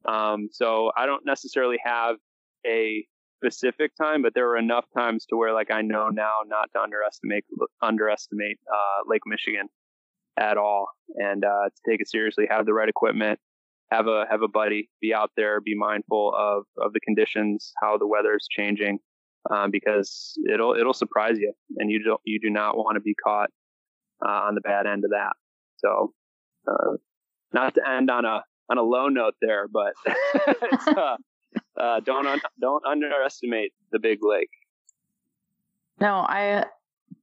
Um, 0.09 0.49
so 0.53 0.93
I 0.97 1.07
don't 1.07 1.25
necessarily 1.27 1.79
have 1.85 2.17
a 2.67 3.05
specific 3.45 3.93
time, 4.01 4.23
but 4.23 4.33
there 4.35 4.47
were 4.47 4.57
enough 4.57 4.85
times 4.97 5.27
to 5.27 5.37
where 5.37 5.53
like 5.53 5.71
I 5.71 5.83
know 5.83 6.09
now 6.09 6.39
not 6.47 6.71
to 6.75 6.81
underestimate 6.81 7.45
underestimate 7.83 8.59
uh, 8.73 9.09
Lake 9.09 9.23
Michigan 9.27 9.69
at 10.39 10.57
all, 10.57 10.89
and 11.17 11.45
uh, 11.45 11.69
to 11.69 11.91
take 11.91 12.01
it 12.01 12.09
seriously, 12.09 12.47
have 12.51 12.67
the 12.67 12.75
right 12.75 12.89
equipment, 12.89 13.39
have 13.91 14.07
a 14.07 14.25
have 14.31 14.43
a 14.43 14.49
buddy, 14.49 14.89
be 15.01 15.13
out 15.15 15.31
there, 15.37 15.61
be 15.61 15.75
mindful 15.77 16.33
of 16.37 16.65
of 16.79 16.93
the 16.93 17.01
conditions, 17.01 17.73
how 17.83 17.99
the 17.99 18.07
weather 18.07 18.35
is 18.35 18.47
changing, 18.51 18.99
um, 19.51 19.71
because 19.71 20.39
it'll 20.53 20.75
it'll 20.75 20.95
surprise 20.95 21.39
you, 21.39 21.53
and 21.77 21.91
you 21.91 22.03
don't 22.03 22.21
you 22.25 22.41
do 22.41 22.51
not 22.51 22.77
want 22.77 22.97
to 22.97 23.01
be 23.01 23.15
caught 23.15 23.51
uh, 24.25 24.29
on 24.29 24.55
the 24.55 24.61
bad 24.61 24.87
end 24.87 25.05
of 25.05 25.11
that. 25.11 25.33
So, 25.79 26.13
uh, 26.67 26.97
not 27.53 27.75
to 27.75 27.89
end 27.89 28.11
on 28.11 28.25
a 28.25 28.45
on 28.69 28.79
a 28.79 28.83
low 28.83 29.09
note 29.09 29.35
there, 29.41 29.69
but 29.69 29.93
uh, 30.89 31.17
uh, 31.77 32.01
don't 32.01 32.27
un- 32.27 32.41
don't 32.61 32.85
underestimate 32.87 33.73
the 33.93 33.99
big 33.99 34.19
lake. 34.23 34.51
No, 36.01 36.15
I 36.15 36.65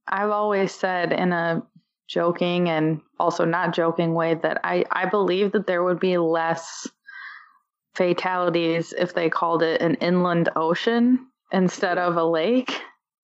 I've 0.06 0.30
always 0.30 0.72
said 0.72 1.12
in 1.12 1.32
a 1.32 1.62
joking 2.08 2.68
and 2.68 3.00
also 3.18 3.44
not 3.44 3.74
joking 3.74 4.14
way 4.14 4.34
that 4.34 4.60
I 4.64 4.84
I 4.90 5.06
believe 5.06 5.52
that 5.52 5.66
there 5.66 5.82
would 5.82 6.00
be 6.00 6.18
less 6.18 6.88
fatalities 7.94 8.94
if 8.96 9.14
they 9.14 9.28
called 9.28 9.62
it 9.62 9.80
an 9.82 9.94
inland 9.96 10.48
ocean 10.56 11.26
instead 11.52 11.98
of 11.98 12.16
a 12.16 12.24
lake. 12.24 12.80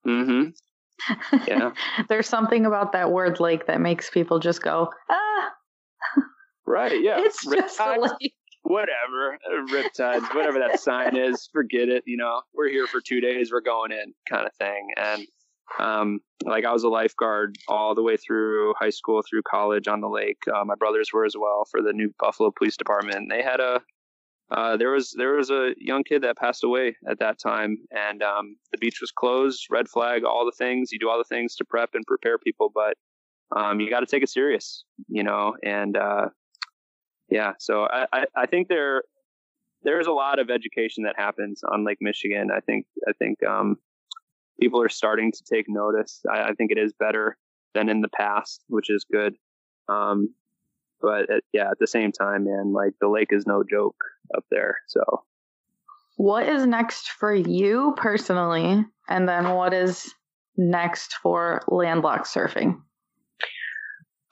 Mm-hmm. 0.07 0.51
Yeah. 1.47 1.73
There's 2.09 2.29
something 2.29 2.67
about 2.67 2.93
that 2.93 3.11
word 3.13 3.41
lake 3.41 3.67
that 3.67 3.81
makes 3.81 4.11
people 4.11 4.39
just 4.39 4.63
go, 4.63 4.91
ah. 5.11 5.51
Right. 6.67 7.01
Yeah. 7.03 7.21
It's 7.25 7.45
just 7.45 7.81
a 7.81 8.01
lake. 8.01 8.35
Whatever. 8.63 9.39
Riptides, 9.71 10.35
whatever 10.35 10.59
that 10.59 10.79
sign 10.81 11.17
is, 11.17 11.49
forget 11.51 11.89
it. 11.89 12.03
You 12.07 12.19
know, 12.19 12.43
we're 12.53 12.69
here 12.69 12.87
for 12.87 13.01
two 13.01 13.19
days, 13.21 13.51
we're 13.51 13.63
going 13.63 13.93
in 13.93 14.13
kind 14.29 14.47
of 14.47 14.53
thing. 14.57 14.89
And, 14.99 15.27
um, 15.79 16.21
like 16.45 16.67
I 16.67 16.73
was 16.73 16.83
a 16.83 16.89
lifeguard 16.89 17.57
all 17.67 17.95
the 17.95 18.03
way 18.03 18.19
through 18.19 18.75
high 18.79 18.91
school, 18.91 19.23
through 19.23 19.43
college 19.51 19.89
on 19.89 20.03
the 20.03 20.09
lake. 20.09 20.43
Uh, 20.55 20.65
my 20.67 20.75
brothers 20.75 21.11
were 21.15 21.25
as 21.25 21.35
well 21.39 21.65
for 21.71 21.81
the 21.81 21.95
New 21.95 22.13
Buffalo 22.19 22.51
Police 22.51 22.77
Department. 22.77 23.29
They 23.31 23.43
had 23.43 23.61
a 23.61 23.81
uh, 24.51 24.77
there 24.77 24.91
was 24.91 25.15
there 25.17 25.35
was 25.35 25.51
a 25.51 25.75
young 25.77 26.05
kid 26.05 26.23
that 26.23 26.37
passed 26.37 26.65
away 26.65 26.97
at 27.09 27.19
that 27.19 27.39
time, 27.39 27.77
and 27.91 28.23
um, 28.23 28.57
the 28.73 28.79
beach 28.79 28.99
was 29.01 29.11
closed. 29.11 29.67
Red 29.71 29.89
flag, 29.89 30.25
all 30.25 30.47
the 30.47 30.57
things 30.57 30.91
you 30.91 30.99
do, 30.99 31.09
all 31.09 31.19
the 31.19 31.25
things 31.25 31.55
to 31.57 31.65
prep 31.65 31.91
and 31.95 32.05
prepare 32.07 32.39
people, 32.39 32.71
but 32.75 32.95
um, 33.55 33.81
you 33.81 33.91
got 33.91 34.01
to 34.01 34.07
take 34.07 34.23
it 34.23 34.31
serious, 34.31 34.85
you 35.09 35.23
know. 35.23 35.55
And 35.63 35.97
uh, 35.97 36.29
yeah, 37.31 37.53
so 37.59 37.85
I, 37.91 38.07
I, 38.13 38.25
I 38.37 38.47
think 38.47 38.69
there 38.69 39.03
there's 39.83 40.07
a 40.07 40.13
lot 40.13 40.39
of 40.39 40.51
education 40.51 41.05
that 41.05 41.15
happens 41.17 41.61
on 41.71 41.85
Lake 41.85 41.99
Michigan. 42.01 42.49
I 42.55 42.61
think 42.61 42.87
I 43.07 43.13
think 43.19 43.43
um, 43.45 43.77
people 44.61 44.83
are 44.83 44.89
starting 44.89 45.31
to 45.31 45.43
take 45.45 45.67
notice. 45.69 46.23
I, 46.31 46.45
I, 46.45 46.53
think 46.55 46.73
it 46.73 46.79
is 46.79 46.93
better 46.99 47.37
than 47.75 47.89
in 47.89 48.01
the 48.01 48.09
past, 48.09 48.65
which 48.69 48.91
is 48.91 49.05
good. 49.11 49.35
Um, 49.89 50.35
but 51.01 51.29
it, 51.29 51.45
yeah, 51.53 51.71
at 51.71 51.79
the 51.79 51.87
same 51.87 52.13
time, 52.13 52.45
man, 52.45 52.73
like 52.73 52.93
the 53.01 53.09
lake 53.09 53.29
is 53.31 53.47
no 53.47 53.63
joke 53.69 53.97
up 54.37 54.45
there. 54.51 54.77
So, 54.89 55.03
what 56.17 56.49
is 56.49 56.67
next 56.67 57.11
for 57.11 57.35
you 57.35 57.95
personally, 57.97 58.85
and 59.09 59.29
then 59.29 59.51
what 59.51 59.73
is 59.73 60.13
next 60.57 61.15
for 61.23 61.63
landlocked 61.69 62.27
surfing? 62.27 62.81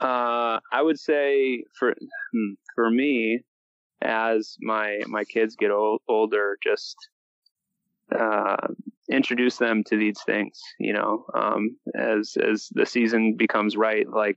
Uh, 0.00 0.60
I 0.72 0.82
would 0.82 0.98
say 0.98 1.64
for 1.78 1.94
hmm, 2.32 2.52
for 2.74 2.90
me, 2.90 3.40
as 4.02 4.56
my 4.60 5.00
my 5.06 5.24
kids 5.24 5.56
get 5.56 5.70
old, 5.70 6.00
older, 6.08 6.58
just 6.62 6.96
uh, 8.14 8.68
introduce 9.10 9.56
them 9.56 9.82
to 9.86 9.96
these 9.96 10.20
things. 10.26 10.60
You 10.78 10.92
know, 10.92 11.24
um, 11.34 11.76
as 11.96 12.36
as 12.36 12.68
the 12.72 12.84
season 12.84 13.36
becomes 13.38 13.76
right, 13.76 14.06
like 14.08 14.36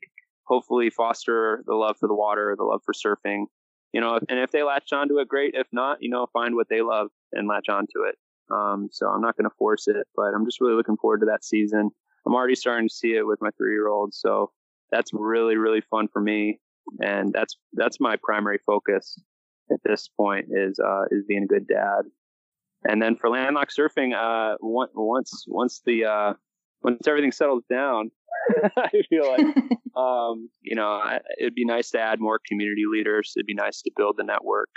hopefully 0.50 0.90
foster 0.90 1.64
the 1.68 1.76
love 1.76 1.96
for 2.00 2.08
the 2.08 2.16
water, 2.16 2.56
the 2.58 2.64
love 2.64 2.82
for 2.84 2.94
surfing. 2.94 3.46
You 3.94 4.02
know, 4.02 4.20
and 4.30 4.40
if 4.40 4.52
they 4.52 4.64
latch 4.64 4.92
onto 4.92 5.20
it, 5.20 5.28
great. 5.28 5.56
If 5.56 5.68
not, 5.72 5.98
you 6.02 6.10
know, 6.10 6.28
find 6.34 6.56
what 6.56 6.68
they 6.70 6.82
love 6.82 7.08
and 7.32 7.48
latch 7.48 7.70
onto 7.70 8.04
it. 8.08 8.16
Um, 8.52 8.90
so 8.92 9.08
I'm 9.08 9.22
not 9.22 9.38
going 9.38 9.50
to 9.50 9.56
force 9.58 9.88
it, 9.88 10.08
but 10.16 10.34
I'm 10.36 10.46
just 10.46 10.60
really 10.60 10.76
looking 10.76 10.98
forward 10.98 11.22
to 11.22 11.28
that 11.28 11.44
season. 11.44 11.90
I'm 12.26 12.36
already 12.36 12.56
starting 12.56 12.88
to 12.88 12.94
see 12.94 13.14
it 13.14 13.26
with 13.26 13.40
my 13.42 13.50
three 13.58 13.74
year 13.74 13.88
old. 13.88 14.14
So 14.14 14.52
that's 14.92 15.12
really, 15.14 15.56
really 15.56 15.82
fun 15.82 16.08
for 16.12 16.22
me. 16.22 16.60
And 17.00 17.32
that's, 17.32 17.58
that's 17.74 18.00
my 18.00 18.18
primary 18.22 18.60
focus 18.66 19.20
at 19.72 19.80
this 19.84 20.10
point 20.18 20.48
is, 20.52 20.80
uh, 20.80 21.04
is 21.12 21.24
being 21.28 21.44
a 21.44 21.48
good 21.48 21.68
dad. 21.68 22.02
And 22.88 23.02
then 23.02 23.16
for 23.16 23.30
landlocked 23.30 23.76
surfing, 23.76 24.16
uh, 24.16 24.58
once, 24.62 25.46
once 25.48 25.82
the, 25.86 26.06
uh, 26.06 26.34
once 26.82 27.08
everything 27.08 27.32
settles 27.32 27.64
down, 27.70 28.10
I 28.78 28.90
feel 29.10 29.30
like, 29.30 29.42
um, 29.96 30.50
you 30.62 30.76
know, 30.76 31.02
it'd 31.40 31.56
be 31.56 31.66
nice 31.66 31.90
to 31.92 32.00
add 32.00 32.20
more 32.20 32.40
community 32.48 32.84
leaders. 32.92 33.34
It'd 33.36 33.46
be 33.46 33.54
nice 33.54 33.82
to 33.84 33.92
build 33.96 34.16
the 34.18 34.24
network 34.24 34.70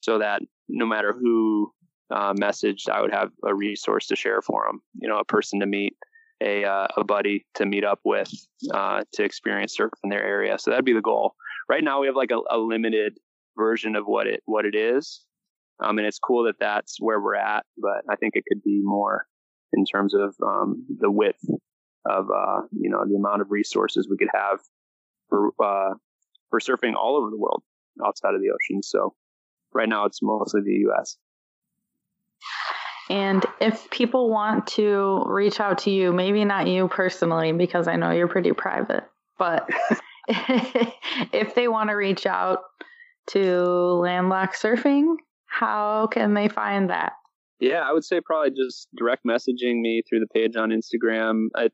so 0.00 0.18
that 0.18 0.42
no 0.68 0.86
matter 0.86 1.12
who 1.12 1.72
uh, 2.10 2.34
messaged, 2.34 2.88
I 2.88 3.00
would 3.00 3.12
have 3.12 3.30
a 3.44 3.54
resource 3.54 4.06
to 4.08 4.16
share 4.16 4.42
for 4.42 4.66
them. 4.66 4.80
You 4.94 5.08
know, 5.08 5.18
a 5.18 5.24
person 5.24 5.60
to 5.60 5.66
meet, 5.66 5.94
a 6.42 6.64
uh, 6.64 6.88
a 6.96 7.04
buddy 7.04 7.46
to 7.54 7.66
meet 7.66 7.84
up 7.84 8.00
with, 8.04 8.30
uh, 8.72 9.04
to 9.14 9.24
experience 9.24 9.76
surf 9.76 9.92
in 10.04 10.10
their 10.10 10.24
area. 10.24 10.58
So 10.58 10.70
that'd 10.70 10.84
be 10.84 10.92
the 10.92 11.00
goal. 11.00 11.34
Right 11.68 11.84
now, 11.84 12.00
we 12.00 12.06
have 12.06 12.16
like 12.16 12.32
a, 12.32 12.40
a 12.54 12.58
limited 12.58 13.16
version 13.56 13.96
of 13.96 14.04
what 14.06 14.26
it 14.26 14.42
what 14.44 14.66
it 14.66 14.74
is, 14.74 15.24
um, 15.82 15.98
and 15.98 16.06
it's 16.06 16.18
cool 16.18 16.44
that 16.44 16.56
that's 16.60 16.96
where 16.98 17.20
we're 17.20 17.36
at. 17.36 17.64
But 17.78 18.02
I 18.10 18.16
think 18.16 18.34
it 18.34 18.44
could 18.48 18.62
be 18.62 18.80
more 18.82 19.26
in 19.72 19.84
terms 19.84 20.14
of 20.14 20.34
um, 20.44 20.84
the 20.98 21.10
width 21.10 21.42
of 22.04 22.26
uh, 22.30 22.62
you 22.72 22.90
know 22.90 23.04
the 23.06 23.16
amount 23.16 23.42
of 23.42 23.50
resources 23.50 24.08
we 24.10 24.16
could 24.16 24.30
have 24.34 24.60
for 25.28 25.50
uh, 25.62 25.94
for 26.50 26.60
surfing 26.60 26.94
all 26.94 27.16
over 27.16 27.30
the 27.30 27.38
world 27.38 27.62
outside 28.04 28.34
of 28.34 28.40
the 28.40 28.50
ocean. 28.50 28.82
So 28.82 29.14
right 29.72 29.88
now 29.88 30.04
it's 30.04 30.20
mostly 30.22 30.62
the 30.62 30.72
U.S. 30.86 31.16
And 33.10 33.44
if 33.60 33.90
people 33.90 34.30
want 34.30 34.66
to 34.68 35.24
reach 35.26 35.60
out 35.60 35.78
to 35.78 35.90
you, 35.90 36.12
maybe 36.12 36.44
not 36.44 36.66
you 36.66 36.88
personally, 36.88 37.52
because 37.52 37.88
I 37.88 37.96
know 37.96 38.10
you're 38.10 38.28
pretty 38.28 38.52
private, 38.52 39.04
but 39.38 39.68
if 40.28 41.54
they 41.54 41.68
want 41.68 41.90
to 41.90 41.94
reach 41.94 42.26
out 42.26 42.60
to 43.28 43.40
Landlocked 43.40 44.56
Surfing, 44.56 45.16
how 45.46 46.06
can 46.06 46.34
they 46.34 46.48
find 46.48 46.90
that? 46.90 47.12
Yeah, 47.60 47.80
I 47.88 47.92
would 47.92 48.04
say 48.04 48.20
probably 48.20 48.50
just 48.50 48.88
direct 48.96 49.24
messaging 49.24 49.80
me 49.80 50.02
through 50.08 50.20
the 50.20 50.26
page 50.26 50.56
on 50.56 50.70
Instagram. 50.70 51.48
I, 51.54 51.68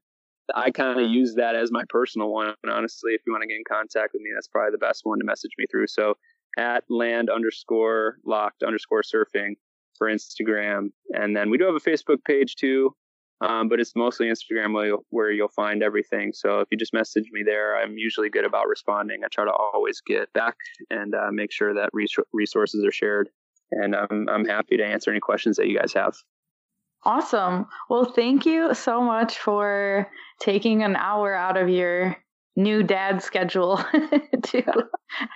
I 0.54 0.70
kind 0.70 1.00
of 1.00 1.10
use 1.10 1.34
that 1.36 1.54
as 1.54 1.70
my 1.70 1.84
personal 1.88 2.30
one. 2.30 2.54
Honestly, 2.70 3.12
if 3.12 3.22
you 3.26 3.32
want 3.32 3.42
to 3.42 3.48
get 3.48 3.56
in 3.56 3.64
contact 3.68 4.12
with 4.12 4.22
me, 4.22 4.30
that's 4.34 4.48
probably 4.48 4.72
the 4.72 4.78
best 4.78 5.02
one 5.04 5.18
to 5.18 5.24
message 5.24 5.52
me 5.58 5.66
through. 5.70 5.86
So 5.88 6.14
at 6.56 6.84
land 6.88 7.30
underscore 7.30 8.16
locked 8.24 8.62
underscore 8.62 9.02
surfing 9.02 9.54
for 9.96 10.08
Instagram. 10.08 10.88
And 11.10 11.36
then 11.36 11.50
we 11.50 11.58
do 11.58 11.64
have 11.64 11.74
a 11.74 11.78
Facebook 11.80 12.24
page 12.24 12.56
too. 12.56 12.94
Um, 13.40 13.68
but 13.68 13.78
it's 13.78 13.92
mostly 13.94 14.26
Instagram 14.26 14.74
where 14.74 14.86
you'll, 14.86 15.06
where 15.10 15.30
you'll 15.30 15.48
find 15.48 15.80
everything. 15.82 16.32
So 16.34 16.58
if 16.58 16.68
you 16.72 16.78
just 16.78 16.92
message 16.92 17.26
me 17.30 17.44
there, 17.44 17.76
I'm 17.76 17.96
usually 17.96 18.30
good 18.30 18.44
about 18.44 18.66
responding. 18.66 19.20
I 19.24 19.28
try 19.30 19.44
to 19.44 19.52
always 19.52 20.00
get 20.04 20.32
back 20.32 20.56
and 20.90 21.14
uh, 21.14 21.28
make 21.30 21.52
sure 21.52 21.74
that 21.74 21.90
res- 21.92 22.16
resources 22.32 22.84
are 22.84 22.90
shared. 22.90 23.28
And 23.70 23.94
I'm, 23.94 24.28
I'm 24.28 24.44
happy 24.44 24.76
to 24.78 24.84
answer 24.84 25.10
any 25.10 25.20
questions 25.20 25.56
that 25.56 25.68
you 25.68 25.78
guys 25.78 25.92
have. 25.92 26.16
Awesome. 27.04 27.66
Well, 27.88 28.04
thank 28.04 28.44
you 28.44 28.74
so 28.74 29.00
much 29.00 29.38
for 29.38 30.10
taking 30.40 30.82
an 30.82 30.96
hour 30.96 31.34
out 31.34 31.56
of 31.56 31.68
your 31.68 32.16
new 32.56 32.82
dad 32.82 33.22
schedule 33.22 33.76
to 34.42 34.62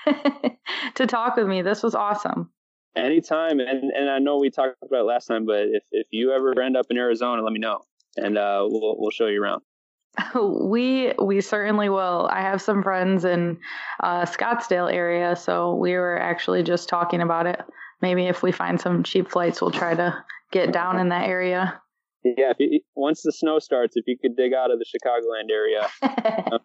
to 0.95 1.07
talk 1.07 1.37
with 1.37 1.47
me. 1.47 1.63
This 1.63 1.83
was 1.83 1.95
awesome. 1.95 2.51
Anytime, 2.97 3.61
and 3.61 3.91
and 3.91 4.11
I 4.11 4.19
know 4.19 4.39
we 4.39 4.51
talked 4.51 4.77
about 4.83 5.01
it 5.01 5.05
last 5.05 5.27
time, 5.27 5.47
but 5.47 5.61
if 5.61 5.83
if 5.93 6.07
you 6.11 6.33
ever 6.33 6.61
end 6.61 6.77
up 6.77 6.87
in 6.91 6.99
Arizona, 6.99 7.43
let 7.43 7.53
me 7.53 7.61
know, 7.61 7.81
and 8.17 8.37
uh, 8.37 8.67
we'll 8.69 8.97
we'll 8.99 9.11
show 9.11 9.27
you 9.27 9.43
around. 9.43 9.63
We 10.35 11.15
we 11.23 11.41
certainly 11.41 11.89
will. 11.89 12.29
I 12.31 12.43
have 12.43 12.61
some 12.61 12.83
friends 12.83 13.25
in 13.25 13.59
uh, 14.03 14.27
Scottsdale 14.27 14.93
area, 14.93 15.37
so 15.37 15.75
we 15.75 15.93
were 15.93 16.19
actually 16.19 16.63
just 16.65 16.89
talking 16.89 17.23
about 17.23 17.47
it. 17.47 17.61
Maybe 18.03 18.27
if 18.27 18.43
we 18.43 18.53
find 18.53 18.81
some 18.81 19.05
cheap 19.05 19.31
flights, 19.31 19.63
we'll 19.63 19.71
try 19.71 19.95
to 19.95 20.23
get 20.53 20.73
down 20.73 21.01
in 21.01 21.09
that 21.09 21.29
area. 21.29 21.81
Yeah, 22.25 22.53
if 22.57 22.57
you, 22.61 22.81
once 22.95 23.23
the 23.23 23.33
snow 23.33 23.59
starts, 23.59 23.97
if 23.97 24.05
you 24.07 24.17
could 24.17 24.37
dig 24.37 24.53
out 24.53 24.71
of 24.71 24.79
the 24.79 24.85
Chicagoland 24.85 25.51
area, 25.51 25.89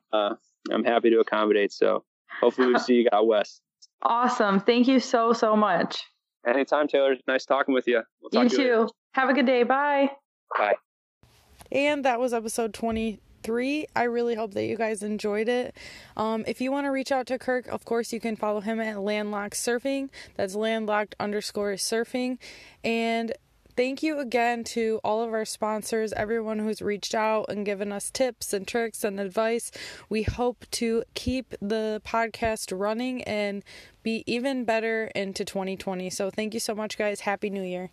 uh, 0.14 0.36
I'm 0.72 0.84
happy 0.84 1.10
to 1.10 1.20
accommodate. 1.20 1.72
So 1.72 2.04
hopefully 2.40 2.68
we 2.68 2.80
see 2.80 2.94
you 2.96 3.08
out 3.12 3.26
west. 3.26 3.62
Awesome. 4.04 4.60
Thank 4.60 4.88
you 4.88 5.00
so 5.00 5.34
so 5.34 5.56
much. 5.56 6.04
Anytime, 6.48 6.88
Taylor. 6.88 7.16
Nice 7.28 7.46
talking 7.46 7.74
with 7.74 7.88
you. 7.88 8.04
We'll 8.22 8.44
you 8.44 8.50
too. 8.50 8.62
You 8.62 8.90
Have 9.14 9.30
a 9.30 9.34
good 9.34 9.48
day. 9.48 9.64
Bye. 9.64 10.12
Bye. 10.58 10.76
And 11.72 12.06
that 12.06 12.20
was 12.20 12.34
episode 12.34 12.74
23. 12.74 13.88
I 13.96 14.04
really 14.04 14.36
hope 14.36 14.54
that 14.54 14.66
you 14.66 14.78
guys 14.78 15.04
enjoyed 15.04 15.50
it. 15.50 15.76
Um, 16.16 16.46
if 16.48 16.62
you 16.62 16.72
want 16.72 16.86
to 16.86 16.92
reach 16.92 17.12
out 17.12 17.28
to 17.28 17.40
Kirk, 17.40 17.68
of 17.68 17.84
course, 17.84 18.14
you 18.14 18.20
can 18.20 18.36
follow 18.36 18.62
him 18.62 18.80
at 18.80 19.02
Landlocked 19.02 19.56
Surfing. 19.56 20.10
That's 20.36 20.56
landlocked 20.56 21.16
underscore 21.20 21.74
surfing. 21.74 22.38
And 22.84 23.34
Thank 23.78 24.02
you 24.02 24.18
again 24.18 24.64
to 24.74 25.00
all 25.04 25.22
of 25.22 25.32
our 25.34 25.46
sponsors, 25.46 26.12
everyone 26.14 26.58
who's 26.58 26.82
reached 26.82 27.14
out 27.14 27.46
and 27.48 27.64
given 27.64 27.92
us 27.92 28.10
tips 28.10 28.52
and 28.52 28.68
tricks 28.68 29.04
and 29.04 29.20
advice. 29.20 29.70
We 30.10 30.24
hope 30.24 30.66
to 30.72 31.04
keep 31.14 31.54
the 31.62 32.02
podcast 32.04 32.76
running 32.76 33.22
and 33.26 33.64
be 34.02 34.24
even 34.26 34.66
better 34.66 35.12
into 35.14 35.46
2020. 35.46 36.10
So, 36.10 36.32
thank 36.32 36.56
you 36.56 36.60
so 36.60 36.74
much, 36.74 36.98
guys. 36.98 37.20
Happy 37.20 37.52
New 37.52 37.62
Year. 37.62 37.86